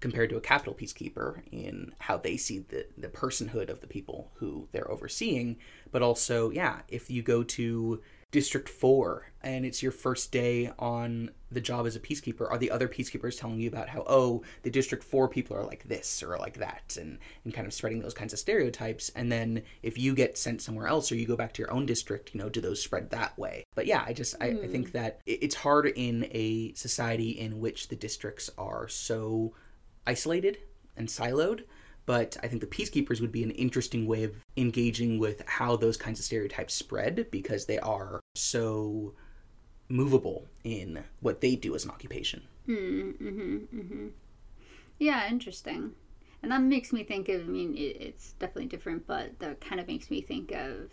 compared 0.00 0.28
to 0.30 0.36
a 0.36 0.40
Capitol 0.40 0.74
peacekeeper 0.74 1.40
in 1.50 1.94
how 2.00 2.16
they 2.18 2.36
see 2.36 2.58
the, 2.58 2.86
the 2.98 3.08
personhood 3.08 3.70
of 3.70 3.80
the 3.80 3.86
people 3.86 4.30
who 4.34 4.68
they're 4.72 4.90
overseeing. 4.90 5.56
But 5.90 6.02
also, 6.02 6.50
yeah, 6.50 6.80
if 6.88 7.10
you 7.10 7.22
go 7.22 7.42
to 7.42 8.02
District 8.32 8.68
4 8.68 9.30
and 9.42 9.64
it's 9.64 9.82
your 9.82 9.92
first 9.92 10.32
day 10.32 10.72
on 10.78 11.30
the 11.52 11.60
job 11.60 11.86
as 11.86 11.94
a 11.94 12.00
peacekeeper, 12.00 12.50
are 12.50 12.58
the 12.58 12.72
other 12.72 12.88
peacekeepers 12.88 13.38
telling 13.38 13.60
you 13.60 13.68
about 13.68 13.88
how, 13.88 14.02
oh, 14.08 14.42
the 14.62 14.70
District 14.70 15.04
4 15.04 15.28
people 15.28 15.56
are 15.56 15.64
like 15.64 15.84
this 15.84 16.22
or 16.22 16.36
like 16.36 16.58
that, 16.58 16.96
and, 17.00 17.18
and 17.44 17.54
kind 17.54 17.66
of 17.66 17.72
spreading 17.72 18.00
those 18.00 18.12
kinds 18.12 18.32
of 18.32 18.40
stereotypes? 18.40 19.10
And 19.14 19.30
then 19.30 19.62
if 19.84 19.96
you 19.96 20.14
get 20.14 20.36
sent 20.36 20.60
somewhere 20.60 20.88
else 20.88 21.12
or 21.12 21.14
you 21.14 21.26
go 21.26 21.36
back 21.36 21.52
to 21.54 21.62
your 21.62 21.72
own 21.72 21.86
district, 21.86 22.34
you 22.34 22.40
know, 22.40 22.48
do 22.48 22.60
those 22.60 22.82
spread 22.82 23.10
that 23.10 23.38
way? 23.38 23.64
But 23.76 23.86
yeah, 23.86 24.02
I 24.04 24.12
just, 24.12 24.34
I, 24.40 24.46
I 24.46 24.66
think 24.66 24.88
hmm. 24.88 24.98
that 24.98 25.20
it's 25.26 25.54
hard 25.54 25.86
in 25.86 26.28
a 26.32 26.72
society 26.74 27.30
in 27.30 27.60
which 27.60 27.86
the 27.86 27.96
districts 27.96 28.50
are 28.58 28.88
so 28.88 29.54
isolated 30.06 30.58
and 30.96 31.06
siloed. 31.06 31.62
But 32.06 32.36
I 32.42 32.46
think 32.46 32.60
the 32.60 32.68
peacekeepers 32.68 33.20
would 33.20 33.32
be 33.32 33.42
an 33.42 33.50
interesting 33.50 34.06
way 34.06 34.22
of 34.22 34.36
engaging 34.56 35.18
with 35.18 35.42
how 35.46 35.76
those 35.76 35.96
kinds 35.96 36.20
of 36.20 36.24
stereotypes 36.24 36.72
spread 36.72 37.26
because 37.30 37.66
they 37.66 37.78
are 37.80 38.20
so 38.36 39.14
movable 39.88 40.46
in 40.64 41.04
what 41.20 41.40
they 41.40 41.56
do 41.56 41.74
as 41.74 41.84
an 41.84 41.90
occupation. 41.90 42.42
Mm-hmm, 42.68 43.78
mm-hmm. 43.78 44.06
Yeah, 44.98 45.28
interesting. 45.28 45.92
And 46.42 46.52
that 46.52 46.62
makes 46.62 46.92
me 46.92 47.02
think 47.02 47.28
of, 47.28 47.42
I 47.42 47.44
mean, 47.44 47.76
it, 47.76 47.96
it's 48.00 48.32
definitely 48.32 48.66
different, 48.66 49.06
but 49.06 49.38
that 49.40 49.60
kind 49.60 49.80
of 49.80 49.88
makes 49.88 50.10
me 50.10 50.20
think 50.20 50.52
of 50.52 50.90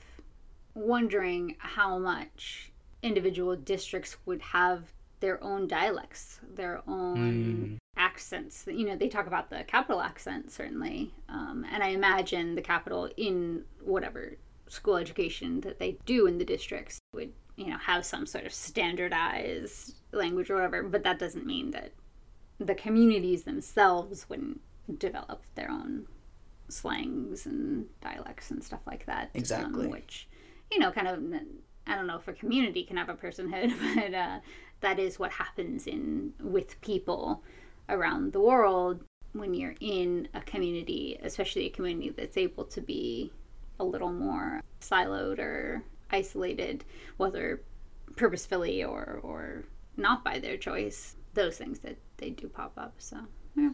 wondering 0.73 1.55
how 1.59 1.99
much 1.99 2.71
individual 3.03 3.55
districts 3.55 4.17
would 4.25 4.41
have 4.41 4.83
their 5.19 5.43
own 5.43 5.67
dialects, 5.67 6.39
their 6.55 6.81
own 6.87 7.79
accents. 7.97 8.65
You 8.67 8.87
know, 8.87 8.95
they 8.95 9.09
talk 9.09 9.27
about 9.27 9.49
the 9.49 9.63
Capitol 9.65 10.01
accent, 10.01 10.51
certainly. 10.51 11.13
Um, 11.29 11.65
and 11.71 11.83
I 11.83 11.89
imagine 11.89 12.55
the 12.55 12.61
Capitol 12.61 13.09
in 13.17 13.63
whatever 13.81 14.37
school 14.67 14.97
education 14.97 15.61
that 15.61 15.79
they 15.79 15.97
do 16.05 16.25
in 16.25 16.37
the 16.37 16.45
districts 16.45 17.01
would, 17.13 17.31
you 17.55 17.67
know, 17.67 17.77
have 17.77 18.05
some 18.05 18.25
sort 18.25 18.45
of 18.45 18.53
standardized 18.53 19.95
language 20.11 20.49
or 20.49 20.55
whatever. 20.55 20.83
But 20.83 21.03
that 21.03 21.19
doesn't 21.19 21.45
mean 21.45 21.71
that 21.71 21.91
the 22.59 22.75
communities 22.75 23.43
themselves 23.43 24.27
wouldn't 24.29 24.61
develop 24.97 25.43
their 25.55 25.69
own 25.69 26.07
slangs 26.69 27.45
and 27.45 27.85
dialects 28.01 28.51
and 28.51 28.63
stuff 28.63 28.81
like 28.87 29.05
that. 29.05 29.23
um, 29.23 29.29
Exactly. 29.35 29.87
which, 29.87 30.27
you 30.71 30.79
know, 30.79 30.91
kind 30.91 31.07
of, 31.07 31.19
I 31.85 31.95
don't 31.95 32.07
know 32.07 32.17
if 32.17 32.27
a 32.27 32.33
community 32.33 32.83
can 32.83 32.97
have 32.97 33.09
a 33.09 33.13
personhood, 33.15 33.73
but 33.95 34.13
uh, 34.13 34.39
that 34.81 34.99
is 34.99 35.19
what 35.19 35.31
happens 35.31 35.85
in 35.87 36.33
with 36.41 36.79
people 36.81 37.43
around 37.89 38.33
the 38.33 38.39
world 38.39 39.03
when 39.33 39.53
you're 39.53 39.75
in 39.79 40.27
a 40.33 40.41
community, 40.41 41.19
especially 41.23 41.65
a 41.65 41.69
community 41.69 42.09
that's 42.09 42.37
able 42.37 42.65
to 42.65 42.81
be 42.81 43.31
a 43.79 43.83
little 43.83 44.11
more 44.11 44.61
siloed 44.81 45.39
or 45.39 45.83
isolated, 46.11 46.85
whether 47.17 47.61
purposefully 48.15 48.83
or 48.83 49.19
or 49.23 49.63
not 49.97 50.23
by 50.23 50.39
their 50.39 50.57
choice. 50.57 51.15
Those 51.33 51.57
things 51.57 51.79
that 51.79 51.97
they 52.17 52.29
do 52.29 52.47
pop 52.47 52.73
up. 52.77 52.93
So 52.99 53.17
yeah. 53.55 53.71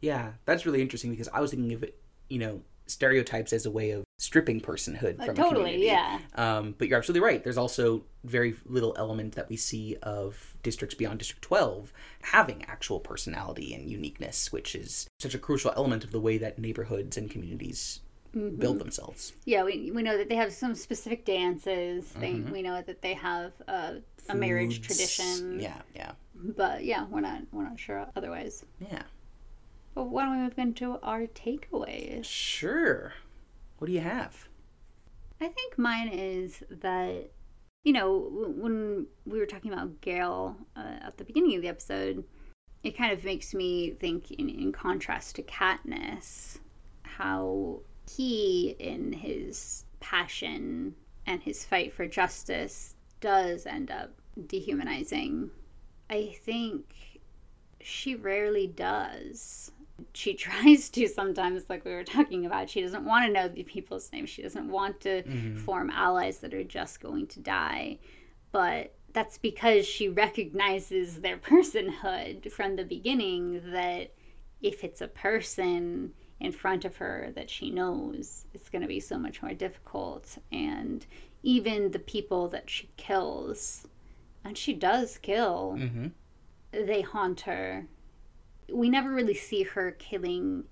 Yeah, 0.00 0.32
that's 0.44 0.66
really 0.66 0.80
interesting 0.80 1.10
because 1.10 1.28
I 1.28 1.40
was 1.40 1.50
thinking 1.50 1.72
of 1.72 1.82
it, 1.82 2.00
you 2.28 2.38
know, 2.38 2.62
stereotypes 2.86 3.52
as 3.52 3.66
a 3.66 3.70
way 3.70 3.90
of 3.90 4.04
stripping 4.22 4.60
personhood 4.60 5.16
from 5.16 5.30
a 5.30 5.34
totally, 5.34 5.84
yeah. 5.84 6.20
Um, 6.36 6.76
but 6.78 6.86
you're 6.86 6.96
absolutely 6.96 7.26
right. 7.26 7.42
There's 7.42 7.58
also 7.58 8.04
very 8.22 8.54
little 8.66 8.94
element 8.96 9.34
that 9.34 9.48
we 9.48 9.56
see 9.56 9.96
of 10.00 10.54
districts 10.62 10.94
beyond 10.94 11.18
District 11.18 11.42
12 11.42 11.92
having 12.22 12.64
actual 12.68 13.00
personality 13.00 13.74
and 13.74 13.90
uniqueness, 13.90 14.52
which 14.52 14.76
is 14.76 15.08
such 15.18 15.34
a 15.34 15.40
crucial 15.40 15.72
element 15.76 16.04
of 16.04 16.12
the 16.12 16.20
way 16.20 16.38
that 16.38 16.56
neighborhoods 16.58 17.16
and 17.16 17.30
communities 17.30 18.00
Mm-hmm. 18.34 18.56
build 18.60 18.78
themselves. 18.78 19.34
Yeah, 19.44 19.62
we, 19.62 19.90
we 19.90 20.02
know 20.02 20.16
that 20.16 20.30
they 20.30 20.36
have 20.36 20.54
some 20.54 20.74
specific 20.74 21.26
dances. 21.26 22.10
They, 22.18 22.32
we 22.32 22.62
know 22.62 22.80
that 22.80 23.02
they 23.02 23.12
have 23.12 23.52
a, 23.68 23.96
a 24.30 24.34
marriage 24.34 24.80
tradition. 24.80 25.60
Yeah, 25.60 25.76
yeah, 25.94 26.12
But 26.34 26.82
yeah, 26.82 27.04
we're 27.10 27.20
not 27.20 27.42
we're 27.52 27.64
not 27.64 27.78
sure 27.78 28.06
otherwise. 28.16 28.64
yeah. 28.90 29.02
But 29.94 30.04
why 30.04 30.22
don't 30.24 30.36
we 30.38 30.42
move 30.44 30.58
into 30.58 30.98
our 31.02 31.26
takeaways? 31.26 32.24
Sure. 32.24 33.12
What 33.82 33.88
do 33.88 33.94
you 33.94 34.00
have? 34.00 34.48
I 35.40 35.48
think 35.48 35.76
mine 35.76 36.06
is 36.06 36.62
that, 36.70 37.32
you 37.82 37.92
know, 37.92 38.28
when 38.30 39.08
we 39.26 39.40
were 39.40 39.44
talking 39.44 39.72
about 39.72 40.00
Gale 40.00 40.56
uh, 40.76 40.98
at 41.00 41.16
the 41.16 41.24
beginning 41.24 41.56
of 41.56 41.62
the 41.62 41.68
episode, 41.68 42.22
it 42.84 42.96
kind 42.96 43.12
of 43.12 43.24
makes 43.24 43.52
me 43.52 43.90
think, 43.90 44.30
in, 44.30 44.48
in 44.48 44.70
contrast 44.70 45.34
to 45.34 45.42
Katniss, 45.42 46.60
how 47.02 47.80
he, 48.08 48.76
in 48.78 49.12
his 49.12 49.84
passion 49.98 50.94
and 51.26 51.42
his 51.42 51.64
fight 51.64 51.92
for 51.92 52.06
justice, 52.06 52.94
does 53.20 53.66
end 53.66 53.90
up 53.90 54.12
dehumanizing. 54.46 55.50
I 56.08 56.36
think 56.44 57.18
she 57.80 58.14
rarely 58.14 58.68
does. 58.68 59.72
She 60.14 60.34
tries 60.46 60.90
to 60.90 61.06
sometimes, 61.08 61.68
like 61.68 61.84
we 61.84 61.92
were 61.92 62.04
talking 62.04 62.46
about. 62.46 62.68
She 62.70 62.80
doesn't 62.82 63.04
want 63.04 63.26
to 63.26 63.32
know 63.32 63.48
the 63.48 63.62
people's 63.62 64.10
names. 64.12 64.28
She 64.30 64.42
doesn't 64.42 64.68
want 64.70 65.00
to 65.00 65.22
form 65.58 65.90
allies 65.90 66.38
that 66.38 66.54
are 66.54 66.64
just 66.64 67.00
going 67.00 67.26
to 67.28 67.40
die. 67.40 67.98
But 68.52 68.94
that's 69.14 69.38
because 69.38 69.86
she 69.86 70.08
recognizes 70.08 71.20
their 71.20 71.36
personhood 71.38 72.50
from 72.52 72.76
the 72.76 72.84
beginning 72.84 73.60
that 73.72 74.12
if 74.60 74.84
it's 74.84 75.00
a 75.00 75.08
person 75.08 76.12
in 76.40 76.52
front 76.52 76.84
of 76.84 76.96
her 76.96 77.30
that 77.34 77.48
she 77.50 77.70
knows, 77.70 78.46
it's 78.54 78.68
going 78.68 78.82
to 78.82 78.88
be 78.88 79.00
so 79.00 79.18
much 79.18 79.42
more 79.42 79.54
difficult. 79.54 80.36
And 80.50 81.06
even 81.42 81.90
the 81.90 81.98
people 81.98 82.48
that 82.48 82.68
she 82.70 82.88
kills, 82.96 83.86
and 84.44 84.56
she 84.58 84.72
does 84.74 85.18
kill, 85.18 85.76
Mm-hmm. 85.78 86.06
they 86.72 87.00
haunt 87.02 87.40
her. 87.42 87.86
We 88.70 88.88
never 88.88 89.10
really 89.10 89.34
see 89.34 89.62
her 89.62 89.92
killing 89.92 90.64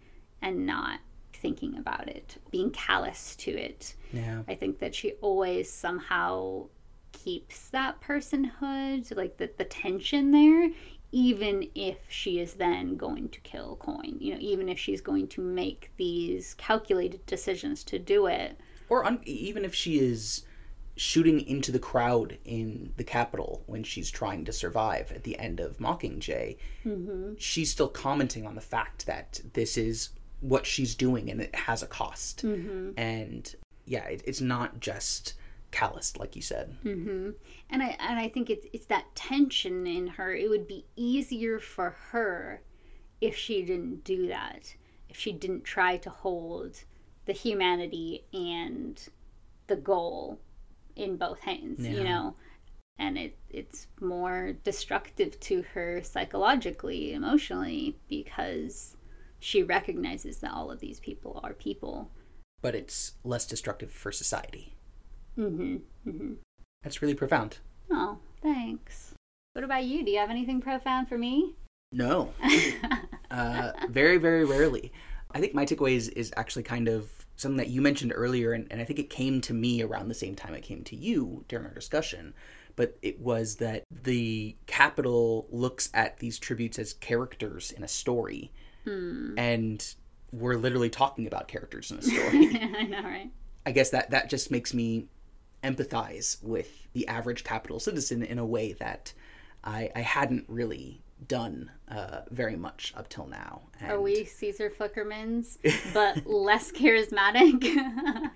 and 0.42 0.66
not 0.66 1.00
thinking 1.32 1.76
about 1.78 2.08
it, 2.08 2.36
being 2.50 2.70
callous 2.70 3.34
to 3.36 3.50
it. 3.50 3.94
Yeah. 4.12 4.42
I 4.48 4.54
think 4.54 4.78
that 4.78 4.94
she 4.94 5.12
always 5.20 5.70
somehow 5.70 6.68
keeps 7.12 7.68
that 7.70 8.00
personhood, 8.00 9.14
like 9.16 9.36
the, 9.36 9.50
the 9.56 9.64
tension 9.64 10.30
there, 10.30 10.70
even 11.12 11.68
if 11.74 11.98
she 12.08 12.38
is 12.38 12.54
then 12.54 12.96
going 12.96 13.28
to 13.30 13.40
kill 13.40 13.76
Coin. 13.76 14.16
You 14.20 14.34
know, 14.34 14.40
even 14.40 14.68
if 14.68 14.78
she's 14.78 15.00
going 15.00 15.28
to 15.28 15.40
make 15.40 15.90
these 15.96 16.54
calculated 16.54 17.24
decisions 17.26 17.82
to 17.84 17.98
do 17.98 18.26
it. 18.26 18.58
Or 18.88 19.04
un- 19.04 19.20
even 19.24 19.64
if 19.64 19.74
she 19.74 19.98
is 19.98 20.44
shooting 21.00 21.40
into 21.48 21.72
the 21.72 21.78
crowd 21.78 22.36
in 22.44 22.92
the 22.98 23.02
Capitol 23.02 23.62
when 23.64 23.82
she's 23.82 24.10
trying 24.10 24.44
to 24.44 24.52
survive 24.52 25.10
at 25.12 25.24
the 25.24 25.38
end 25.38 25.58
of 25.58 25.78
Mockingjay, 25.78 26.58
mm-hmm. 26.84 27.32
she's 27.38 27.70
still 27.70 27.88
commenting 27.88 28.46
on 28.46 28.54
the 28.54 28.60
fact 28.60 29.06
that 29.06 29.40
this 29.54 29.78
is 29.78 30.10
what 30.40 30.66
she's 30.66 30.94
doing 30.94 31.30
and 31.30 31.40
it 31.40 31.54
has 31.54 31.82
a 31.82 31.86
cost. 31.86 32.44
Mm-hmm. 32.44 32.90
And 32.98 33.54
yeah, 33.86 34.04
it, 34.08 34.20
it's 34.26 34.42
not 34.42 34.78
just 34.78 35.32
calloused, 35.70 36.18
like 36.18 36.36
you 36.36 36.42
said. 36.42 36.76
Mm-hmm. 36.84 37.30
And 37.70 37.82
I 37.82 37.96
and 37.98 38.18
I 38.18 38.28
think 38.28 38.50
it's 38.50 38.66
it's 38.74 38.86
that 38.86 39.06
tension 39.14 39.86
in 39.86 40.06
her. 40.06 40.34
It 40.34 40.50
would 40.50 40.68
be 40.68 40.84
easier 40.96 41.58
for 41.58 41.96
her 42.10 42.60
if 43.22 43.34
she 43.34 43.62
didn't 43.62 44.04
do 44.04 44.28
that. 44.28 44.74
If 45.08 45.16
she 45.16 45.32
didn't 45.32 45.64
try 45.64 45.96
to 45.96 46.10
hold 46.10 46.84
the 47.24 47.32
humanity 47.32 48.26
and 48.34 49.02
the 49.66 49.76
goal 49.76 50.38
in 50.96 51.16
both 51.16 51.40
hands, 51.40 51.86
you 51.86 52.04
know. 52.04 52.34
And 52.98 53.16
it 53.16 53.36
it's 53.48 53.86
more 54.00 54.52
destructive 54.64 55.38
to 55.40 55.62
her 55.74 56.02
psychologically, 56.02 57.14
emotionally 57.14 57.96
because 58.08 58.96
she 59.38 59.62
recognizes 59.62 60.38
that 60.38 60.52
all 60.52 60.70
of 60.70 60.80
these 60.80 61.00
people 61.00 61.40
are 61.42 61.54
people. 61.54 62.10
But 62.62 62.74
it's 62.74 63.12
less 63.24 63.46
destructive 63.46 63.90
for 63.90 64.12
society. 64.12 64.74
Mhm. 65.38 65.80
That's 66.82 67.00
really 67.00 67.14
profound. 67.14 67.58
Oh, 67.90 68.18
thanks. 68.42 69.14
What 69.54 69.64
about 69.64 69.84
you? 69.84 70.04
Do 70.04 70.10
you 70.10 70.18
have 70.18 70.30
anything 70.30 70.60
profound 70.60 71.08
for 71.08 71.18
me? 71.18 71.54
No. 71.92 72.32
uh, 73.30 73.72
very, 73.88 74.18
very 74.18 74.44
rarely. 74.44 74.92
I 75.32 75.40
think 75.40 75.54
my 75.54 75.64
takeaway 75.64 75.92
is, 75.92 76.08
is 76.10 76.32
actually 76.36 76.62
kind 76.62 76.88
of 76.88 77.19
something 77.40 77.56
that 77.56 77.68
you 77.68 77.80
mentioned 77.80 78.12
earlier, 78.14 78.52
and, 78.52 78.66
and 78.70 78.80
I 78.80 78.84
think 78.84 78.98
it 78.98 79.08
came 79.10 79.40
to 79.42 79.54
me 79.54 79.82
around 79.82 80.08
the 80.08 80.14
same 80.14 80.34
time 80.34 80.54
it 80.54 80.62
came 80.62 80.84
to 80.84 80.96
you 80.96 81.44
during 81.48 81.66
our 81.66 81.74
discussion. 81.74 82.34
But 82.76 82.98
it 83.02 83.20
was 83.20 83.56
that 83.56 83.84
the 83.90 84.56
Capitol 84.66 85.46
looks 85.50 85.90
at 85.92 86.18
these 86.18 86.38
tributes 86.38 86.78
as 86.78 86.92
characters 86.94 87.72
in 87.72 87.82
a 87.82 87.88
story, 87.88 88.52
hmm. 88.84 89.34
and 89.38 89.94
we're 90.32 90.56
literally 90.56 90.90
talking 90.90 91.26
about 91.26 91.48
characters 91.48 91.90
in 91.90 91.98
a 91.98 92.02
story. 92.02 92.58
I 92.76 92.82
know, 92.84 93.02
right? 93.02 93.30
I 93.66 93.72
guess 93.72 93.90
that 93.90 94.10
that 94.10 94.30
just 94.30 94.50
makes 94.50 94.72
me 94.72 95.06
empathize 95.64 96.42
with 96.42 96.88
the 96.92 97.06
average 97.08 97.44
Capitol 97.44 97.80
citizen 97.80 98.22
in 98.22 98.38
a 98.38 98.46
way 98.46 98.72
that 98.74 99.12
I, 99.64 99.90
I 99.94 100.00
hadn't 100.00 100.44
really 100.48 101.02
done 101.26 101.70
uh, 101.88 102.20
very 102.30 102.56
much 102.56 102.92
up 102.96 103.08
till 103.08 103.26
now. 103.26 103.62
Are 103.82 104.00
we 104.00 104.24
Caesar 104.24 104.70
Flickermans, 104.70 105.58
but 105.92 106.26
less 106.30 106.72
charismatic? 106.72 107.64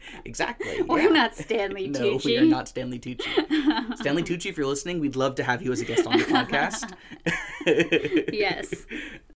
exactly? 0.24 0.82
We're 0.82 1.02
yeah. 1.02 1.08
not 1.08 1.36
Stanley 1.36 1.88
No, 1.88 2.00
Tucci. 2.00 2.12
No, 2.12 2.20
we 2.24 2.38
are 2.38 2.44
not 2.44 2.68
Stanley 2.68 2.98
Tucci. 2.98 3.96
Stanley 3.96 4.22
Tucci, 4.22 4.46
if 4.46 4.56
you're 4.56 4.66
listening, 4.66 5.00
we'd 5.00 5.16
love 5.16 5.34
to 5.36 5.44
have 5.44 5.62
you 5.62 5.72
as 5.72 5.80
a 5.80 5.84
guest 5.84 6.06
on 6.06 6.18
the 6.18 6.24
podcast. 6.24 6.92
Yes. 8.32 8.86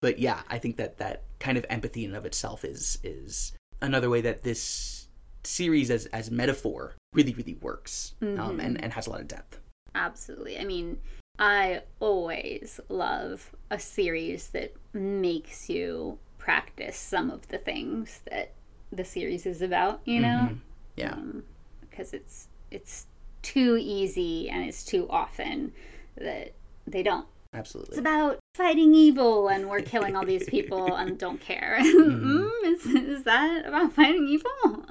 but 0.02 0.20
yeah, 0.20 0.42
I 0.50 0.58
think 0.58 0.78
that 0.78 0.98
that 0.98 1.24
kind 1.40 1.58
of 1.58 1.66
empathy 1.70 2.04
in 2.04 2.12
and 2.12 2.18
of 2.18 2.26
itself 2.26 2.66
is 2.66 2.98
is 3.04 3.54
another 3.82 4.10
way 4.10 4.22
that 4.22 4.44
this 4.44 5.08
series 5.44 5.92
as 5.92 6.08
as 6.08 6.32
metaphor 6.32 6.96
really 7.14 7.34
really 7.36 7.54
works 7.62 8.16
um, 8.22 8.60
and 8.60 8.82
and 8.84 8.94
has 8.94 9.06
a 9.06 9.10
lot 9.12 9.22
of 9.22 9.28
depth. 9.28 9.60
Absolutely. 9.94 10.60
I 10.60 10.66
mean, 10.66 10.98
I 11.38 11.82
always 12.00 12.80
love 12.90 13.52
a 13.70 13.80
series 13.80 14.50
that 14.50 14.74
makes 14.94 15.70
you 15.70 16.18
practice 16.38 16.98
some 16.98 17.30
of 17.30 17.48
the 17.50 17.58
things 17.58 18.22
that 18.30 18.54
the 18.92 19.04
series 19.04 19.46
is 19.46 19.62
about, 19.62 20.02
you 20.06 20.22
know? 20.22 20.50
Mm-hmm. 20.50 20.56
Yeah, 20.96 21.12
um, 21.12 21.44
Because 21.82 22.14
it's 22.14 22.48
it's 22.72 23.08
too 23.42 23.78
easy 23.80 24.50
and 24.50 24.64
it's 24.64 24.84
too 24.84 25.08
often 25.10 25.74
that 26.18 26.54
they 26.88 27.04
don't. 27.04 27.28
Absolutely. 27.54 27.92
It's 27.94 28.00
about 28.00 28.40
fighting 28.56 28.94
evil 28.96 29.50
and 29.50 29.70
we're 29.70 29.82
killing 29.82 30.16
all 30.16 30.26
these 30.26 30.46
people 30.46 30.96
and 30.96 31.18
don't 31.26 31.40
care. 31.40 31.80
Mm-hmm. 31.82 32.38
mm, 32.38 32.50
is, 32.66 32.86
is 32.86 33.24
that 33.24 33.66
about 33.66 33.94
fighting 33.94 34.28
evil? 34.28 34.86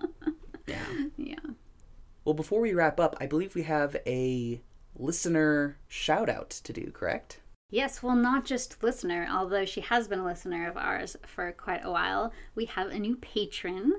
Yeah. 0.67 0.85
yeah. 1.17 1.35
Well, 2.25 2.35
before 2.35 2.61
we 2.61 2.73
wrap 2.73 2.99
up, 3.01 3.17
I 3.21 3.27
believe 3.27 3.55
we 3.55 3.63
have 3.63 3.97
a 4.07 4.61
listener 4.97 5.79
shout 5.89 6.29
out 6.29 6.51
to 6.51 6.73
do. 6.73 6.91
Correct? 6.93 7.41
Yes, 7.71 8.03
well, 8.03 8.15
not 8.15 8.45
just 8.45 8.83
listener, 8.83 9.27
although 9.31 9.65
she 9.65 9.81
has 9.81 10.07
been 10.07 10.21
a 10.21 10.25
listener 10.25 10.69
of 10.69 10.77
ours 10.77 11.17
for 11.27 11.51
quite 11.53 11.85
a 11.85 11.91
while. 11.91 12.33
We 12.55 12.67
have 12.67 12.89
a 12.89 12.99
new 12.99 13.17
patron. 13.17 13.95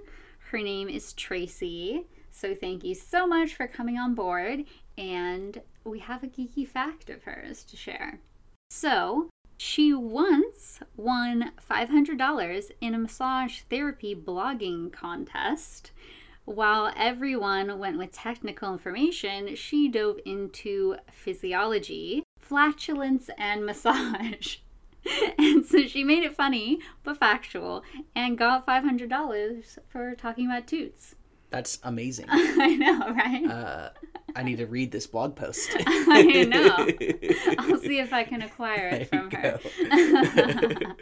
Her 0.52 0.60
name 0.60 0.88
is 0.88 1.14
Tracy. 1.14 2.06
So 2.32 2.56
thank 2.56 2.84
you 2.84 2.96
so 2.96 3.28
much 3.28 3.56
for 3.56 3.68
coming 3.68 3.98
on 3.98 4.16
board. 4.16 4.66
And 4.98 5.62
we 5.84 6.00
have 6.00 6.24
a 6.24 6.28
geeky 6.28 6.68
fact 6.68 7.10
of 7.10 7.24
hers 7.24 7.64
to 7.66 7.76
share. 7.76 8.20
So 8.70 9.30
she 9.58 9.94
once 9.94 10.80
won 10.96 11.52
$500 11.70 12.72
in 12.82 12.94
a 12.94 12.98
massage 12.98 13.62
therapy 13.70 14.16
blogging 14.16 14.92
contest. 14.92 15.92
While 16.46 16.94
everyone 16.96 17.80
went 17.80 17.98
with 17.98 18.12
technical 18.12 18.72
information, 18.72 19.56
she 19.56 19.88
dove 19.90 20.20
into 20.26 20.96
physiology, 21.12 22.24
flatulence, 22.40 23.30
and 23.38 23.66
massage. 23.66 24.58
and 25.38 25.66
so 25.66 25.86
she 25.86 26.04
made 26.04 26.24
it 26.24 26.36
funny 26.36 26.80
but 27.04 27.18
factual 27.18 27.84
and 28.16 28.38
got 28.38 28.66
$500 28.66 29.78
for 29.88 30.16
talking 30.16 30.46
about 30.48 30.66
toots. 30.68 31.16
That's 31.52 31.80
amazing. 31.84 32.26
I 32.30 32.76
know, 32.76 33.12
right? 33.14 33.46
Uh, 33.50 33.90
I 34.36 34.44
need 34.44 34.58
to 34.58 34.66
read 34.66 34.92
this 34.92 35.08
blog 35.08 35.36
post. 35.36 35.70
I 35.88 36.44
know. 36.50 37.56
I'll 37.60 37.78
see 37.80 38.00
if 38.00 38.14
I 38.14 38.24
can 38.24 38.42
acquire 38.42 38.90
it 38.90 39.12
There 39.12 39.60
from 39.60 40.82
her. 40.82 40.96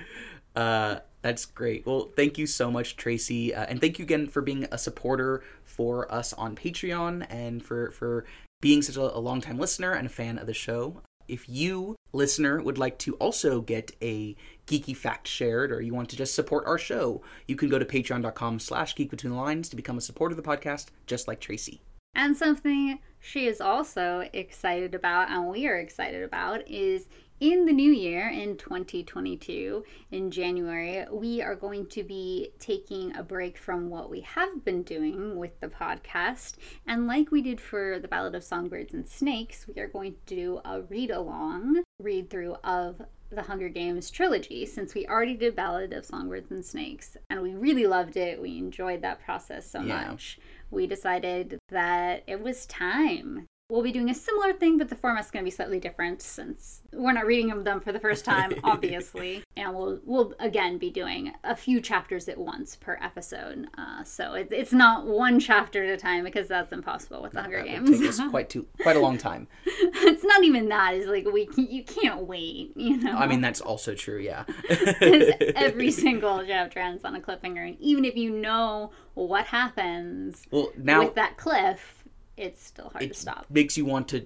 uh, 0.55 0.99
that's 1.23 1.45
great. 1.45 1.85
Well, 1.85 2.11
thank 2.15 2.37
you 2.37 2.45
so 2.45 2.69
much, 2.69 2.97
Tracy, 2.97 3.55
uh, 3.55 3.65
and 3.65 3.81
thank 3.81 3.97
you 3.97 4.03
again 4.03 4.27
for 4.27 4.41
being 4.41 4.67
a 4.71 4.77
supporter 4.77 5.43
for 5.63 6.11
us 6.13 6.33
on 6.33 6.55
Patreon 6.55 7.25
and 7.29 7.63
for 7.63 7.89
for 7.91 8.25
being 8.61 8.81
such 8.81 8.97
a, 8.97 9.01
a 9.01 9.19
longtime 9.19 9.57
listener 9.57 9.93
and 9.93 10.05
a 10.05 10.09
fan 10.09 10.37
of 10.37 10.45
the 10.45 10.53
show. 10.53 11.01
If 11.27 11.47
you, 11.47 11.95
listener, 12.11 12.61
would 12.61 12.77
like 12.77 12.99
to 12.99 13.15
also 13.15 13.61
get 13.61 13.93
a 14.01 14.35
geeky 14.67 14.95
fact 14.95 15.27
shared 15.27 15.71
or 15.71 15.81
you 15.81 15.93
want 15.93 16.09
to 16.09 16.17
just 16.17 16.35
support 16.35 16.65
our 16.67 16.77
show, 16.77 17.21
you 17.47 17.55
can 17.55 17.69
go 17.69 17.79
to 17.79 17.85
patreon.com 17.85 18.59
slash 18.59 18.93
geek 18.93 19.09
between 19.09 19.31
the 19.31 19.39
lines 19.39 19.69
to 19.69 19.77
become 19.77 19.97
a 19.97 20.01
supporter 20.01 20.33
of 20.33 20.43
the 20.43 20.49
podcast, 20.49 20.87
just 21.07 21.27
like 21.27 21.39
Tracy. 21.39 21.81
And 22.13 22.35
something 22.35 22.99
she 23.19 23.47
is 23.47 23.61
also 23.61 24.29
excited 24.33 24.93
about, 24.93 25.29
and 25.29 25.47
we 25.47 25.65
are 25.67 25.77
excited 25.77 26.23
about, 26.23 26.67
is 26.69 27.07
in 27.43 27.65
the 27.65 27.73
new 27.73 27.91
year, 27.91 28.29
in 28.29 28.55
2022, 28.55 29.83
in 30.11 30.31
January, 30.31 31.05
we 31.11 31.41
are 31.41 31.55
going 31.55 31.85
to 31.87 32.01
be 32.01 32.51
taking 32.57 33.13
a 33.17 33.21
break 33.21 33.57
from 33.57 33.89
what 33.89 34.09
we 34.09 34.21
have 34.21 34.63
been 34.63 34.81
doing 34.81 35.35
with 35.35 35.59
the 35.59 35.67
podcast. 35.67 36.53
And 36.87 37.05
like 37.05 37.31
we 37.31 37.41
did 37.41 37.59
for 37.59 37.99
the 37.99 38.07
Ballad 38.07 38.33
of 38.33 38.45
Songbirds 38.45 38.93
and 38.93 39.05
Snakes, 39.05 39.67
we 39.67 39.81
are 39.81 39.89
going 39.89 40.15
to 40.25 40.35
do 40.35 40.61
a 40.63 40.83
read 40.83 41.11
along, 41.11 41.83
read 41.99 42.29
through 42.29 42.55
of 42.63 43.01
the 43.29 43.41
Hunger 43.41 43.67
Games 43.67 44.09
trilogy 44.09 44.65
since 44.65 44.93
we 44.93 45.05
already 45.05 45.35
did 45.35 45.53
Ballad 45.53 45.91
of 45.91 46.05
Songbirds 46.05 46.51
and 46.51 46.63
Snakes 46.63 47.17
and 47.29 47.41
we 47.41 47.55
really 47.55 47.87
loved 47.87 48.15
it. 48.15 48.41
We 48.41 48.57
enjoyed 48.57 49.01
that 49.01 49.21
process 49.21 49.69
so 49.69 49.81
Yeah. 49.81 50.11
much. 50.11 50.39
We 50.71 50.87
decided 50.87 51.59
that 51.69 52.23
it 52.25 52.41
was 52.41 52.65
time. 52.67 53.47
We'll 53.73 53.81
be 53.81 53.91
doing 53.91 54.11
a 54.11 54.13
similar 54.13 54.53
thing, 54.53 54.77
but 54.77 54.89
the 54.89 54.95
format's 54.95 55.31
going 55.31 55.43
to 55.43 55.47
be 55.47 55.49
slightly 55.49 55.79
different 55.79 56.21
since 56.21 56.83
we're 56.91 57.11
not 57.11 57.25
reading 57.25 57.63
them 57.63 57.81
for 57.81 57.91
the 57.91 57.99
first 57.99 58.23
time, 58.23 58.53
obviously. 58.63 59.43
And 59.57 59.73
we'll 59.73 59.99
we'll 60.05 60.35
again 60.39 60.77
be 60.77 60.91
doing 60.91 61.33
a 61.43 61.55
few 61.55 61.81
chapters 61.81 62.29
at 62.29 62.37
once 62.37 62.75
per 62.75 62.99
episode. 63.01 63.65
Uh, 63.75 64.03
so 64.03 64.35
it, 64.35 64.49
it's 64.51 64.73
not 64.73 65.07
one 65.07 65.39
chapter 65.39 65.83
at 65.83 65.89
a 65.89 65.97
time 65.97 66.23
because 66.23 66.47
that's 66.47 66.71
impossible 66.71 67.23
with 67.23 67.31
the 67.31 67.41
Hunger 67.41 67.63
That 67.63 67.65
Games. 67.65 67.99
us 67.99 68.21
quite 68.29 68.47
too 68.47 68.67
quite 68.83 68.95
a 68.95 68.99
long 68.99 69.17
time. 69.17 69.47
it's 69.65 70.23
not 70.23 70.43
even 70.43 70.69
that. 70.69 70.93
It's 70.93 71.07
like 71.07 71.25
we 71.25 71.47
can, 71.47 71.65
you 71.65 71.83
can't 71.83 72.27
wait. 72.27 72.73
You 72.77 72.97
know. 72.97 73.13
I 73.13 73.25
mean, 73.25 73.41
that's 73.41 73.59
also 73.59 73.95
true. 73.95 74.19
Yeah. 74.19 74.43
because 74.69 75.33
every 75.55 75.89
single 75.89 76.45
chapter 76.45 76.79
ends 76.79 77.03
on 77.03 77.15
a 77.15 77.19
cliffhanger, 77.19 77.69
and 77.69 77.77
even 77.79 78.05
if 78.05 78.15
you 78.15 78.29
know 78.29 78.91
what 79.15 79.47
happens 79.47 80.43
well, 80.51 80.71
now 80.77 81.05
with 81.05 81.15
that 81.15 81.37
cliff, 81.37 82.02
it's 82.37 82.63
still 82.63 82.89
hard 82.89 83.07
to 83.07 83.13
stop. 83.13 83.45
makes 83.49 83.77
you 83.77 83.85
want 83.85 84.07
to 84.09 84.25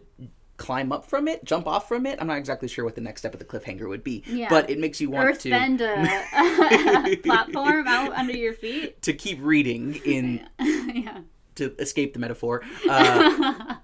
climb 0.58 0.92
up 0.92 1.06
from 1.06 1.28
it, 1.28 1.44
jump 1.46 1.68
off 1.68 1.88
from 1.88 2.06
it. 2.08 2.18
I'm 2.20 2.26
not 2.28 2.38
exactly 2.40 2.68
sure 2.68 2.84
what 2.84 2.96
the 2.96 3.02
next 3.02 3.22
step 3.22 3.34
of 3.34 3.40
the 3.40 3.46
cliffhanger 3.46 3.88
would 3.88 4.04
be, 4.04 4.24
Yeah. 4.28 4.48
but 4.50 4.70
it 4.72 4.80
makes 4.80 5.00
you 5.00 5.10
want 5.12 5.30
Earth 5.30 5.40
to 5.42 5.50
bend 5.52 5.82
a, 5.82 5.94
a 6.34 7.16
platform 7.24 7.88
out 7.88 8.12
under 8.14 8.34
your 8.36 8.54
feet. 8.54 9.02
to 9.04 9.14
keep 9.14 9.38
reading 9.42 10.00
in 10.04 10.48
yeah. 10.60 11.20
to 11.56 11.76
escape 11.80 12.14
the 12.14 12.20
metaphor. 12.20 12.64
Uh, 12.90 13.76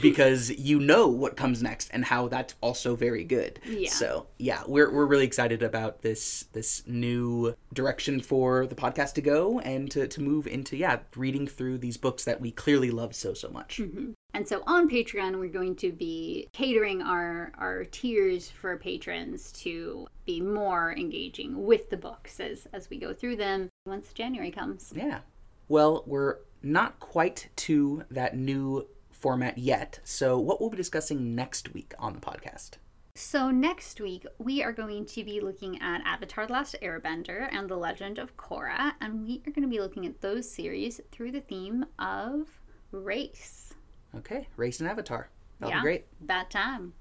because 0.00 0.50
you 0.50 0.78
know 0.78 1.08
what 1.08 1.36
comes 1.36 1.62
next 1.62 1.90
and 1.92 2.04
how 2.04 2.28
that's 2.28 2.54
also 2.60 2.96
very 2.96 3.24
good. 3.24 3.60
Yeah. 3.66 3.90
So 3.90 4.26
yeah, 4.38 4.62
we're 4.66 4.90
we're 4.92 5.06
really 5.06 5.24
excited 5.24 5.62
about 5.62 6.02
this 6.02 6.46
this 6.52 6.82
new 6.86 7.54
direction 7.72 8.20
for 8.20 8.66
the 8.66 8.74
podcast 8.74 9.14
to 9.14 9.22
go 9.22 9.60
and 9.60 9.90
to, 9.90 10.06
to 10.06 10.20
move 10.22 10.46
into 10.46 10.76
yeah, 10.76 11.00
reading 11.16 11.46
through 11.46 11.78
these 11.78 11.96
books 11.96 12.24
that 12.24 12.40
we 12.40 12.50
clearly 12.50 12.90
love 12.90 13.14
so 13.14 13.34
so 13.34 13.50
much. 13.50 13.78
Mm-hmm. 13.78 14.12
And 14.34 14.48
so 14.48 14.62
on 14.66 14.88
Patreon, 14.88 15.38
we're 15.38 15.48
going 15.48 15.76
to 15.76 15.92
be 15.92 16.48
catering 16.52 17.02
our 17.02 17.52
our 17.58 17.84
tiers 17.84 18.48
for 18.48 18.76
patrons 18.78 19.52
to 19.52 20.06
be 20.24 20.40
more 20.40 20.94
engaging 20.96 21.66
with 21.66 21.90
the 21.90 21.96
books 21.96 22.40
as 22.40 22.66
as 22.72 22.88
we 22.88 22.98
go 22.98 23.12
through 23.12 23.36
them 23.36 23.68
once 23.86 24.12
January 24.12 24.50
comes. 24.50 24.92
Yeah. 24.94 25.20
Well, 25.68 26.02
we're 26.06 26.38
not 26.62 27.00
quite 27.00 27.48
to 27.56 28.04
that 28.10 28.36
new 28.36 28.86
format 29.22 29.56
yet. 29.56 30.00
So, 30.04 30.38
what 30.38 30.60
we'll 30.60 30.68
be 30.68 30.76
discussing 30.76 31.34
next 31.34 31.72
week 31.72 31.94
on 31.98 32.12
the 32.12 32.20
podcast? 32.20 32.72
So 33.14 33.50
next 33.50 34.00
week 34.00 34.24
we 34.38 34.62
are 34.62 34.72
going 34.72 35.04
to 35.04 35.22
be 35.22 35.40
looking 35.40 35.80
at 35.82 36.00
Avatar: 36.06 36.46
The 36.46 36.54
Last 36.54 36.76
Airbender 36.82 37.46
and 37.52 37.68
The 37.68 37.76
Legend 37.76 38.18
of 38.18 38.36
Korra, 38.38 38.94
and 39.02 39.26
we 39.26 39.42
are 39.46 39.50
going 39.50 39.62
to 39.62 39.68
be 39.68 39.80
looking 39.80 40.06
at 40.06 40.22
those 40.22 40.50
series 40.50 40.98
through 41.10 41.32
the 41.32 41.42
theme 41.42 41.84
of 41.98 42.48
race. 42.90 43.74
Okay, 44.16 44.48
Race 44.56 44.80
and 44.80 44.88
Avatar. 44.88 45.28
That'll 45.60 45.74
yeah, 45.74 45.80
be 45.80 45.84
great. 45.84 46.06
That 46.22 46.50
time. 46.50 46.94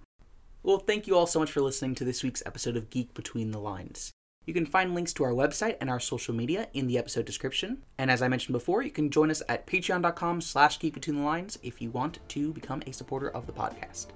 Well, 0.63 0.79
thank 0.79 1.07
you 1.07 1.15
all 1.15 1.27
so 1.27 1.39
much 1.39 1.51
for 1.51 1.61
listening 1.61 1.95
to 1.95 2.03
this 2.03 2.23
week's 2.23 2.43
episode 2.45 2.75
of 2.75 2.89
Geek 2.89 3.13
Between 3.13 3.51
the 3.51 3.59
Lines. 3.59 4.11
You 4.45 4.53
can 4.55 4.65
find 4.65 4.95
links 4.95 5.13
to 5.13 5.23
our 5.23 5.33
website 5.33 5.77
and 5.79 5.89
our 5.89 5.99
social 5.99 6.33
media 6.33 6.67
in 6.73 6.87
the 6.87 6.97
episode 6.97 7.25
description. 7.25 7.83
And 7.97 8.09
as 8.09 8.21
I 8.21 8.27
mentioned 8.27 8.53
before, 8.53 8.81
you 8.81 8.89
can 8.89 9.11
join 9.11 9.29
us 9.29 9.43
at 9.47 9.67
patreon.com 9.67 10.41
slash 10.41 10.79
geek 10.79 10.95
between 10.95 11.17
the 11.17 11.23
lines 11.23 11.59
if 11.61 11.81
you 11.81 11.91
want 11.91 12.17
to 12.29 12.51
become 12.51 12.81
a 12.87 12.91
supporter 12.91 13.29
of 13.29 13.45
the 13.45 13.53
podcast. 13.53 14.07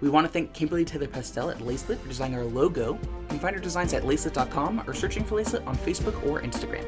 We 0.00 0.08
want 0.08 0.26
to 0.26 0.32
thank 0.32 0.54
Kimberly 0.54 0.84
Taylor 0.84 1.08
Pastel 1.08 1.50
at 1.50 1.58
Lacelet 1.58 1.98
for 1.98 2.08
designing 2.08 2.38
our 2.38 2.44
logo. 2.44 2.94
You 2.94 3.26
can 3.28 3.40
find 3.40 3.54
her 3.56 3.60
designs 3.60 3.92
at 3.92 4.04
lacelet.com 4.04 4.84
or 4.86 4.94
searching 4.94 5.24
for 5.24 5.36
Lacelet 5.36 5.66
on 5.66 5.76
Facebook 5.76 6.26
or 6.26 6.40
Instagram. 6.40 6.86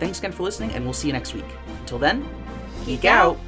thanks 0.00 0.18
again 0.18 0.32
for 0.32 0.42
listening, 0.42 0.72
and 0.72 0.82
we'll 0.82 0.94
see 0.94 1.08
you 1.08 1.12
next 1.12 1.34
week. 1.34 1.44
Until 1.80 1.98
then, 1.98 2.26
geek, 2.86 3.04
out. 3.04 3.38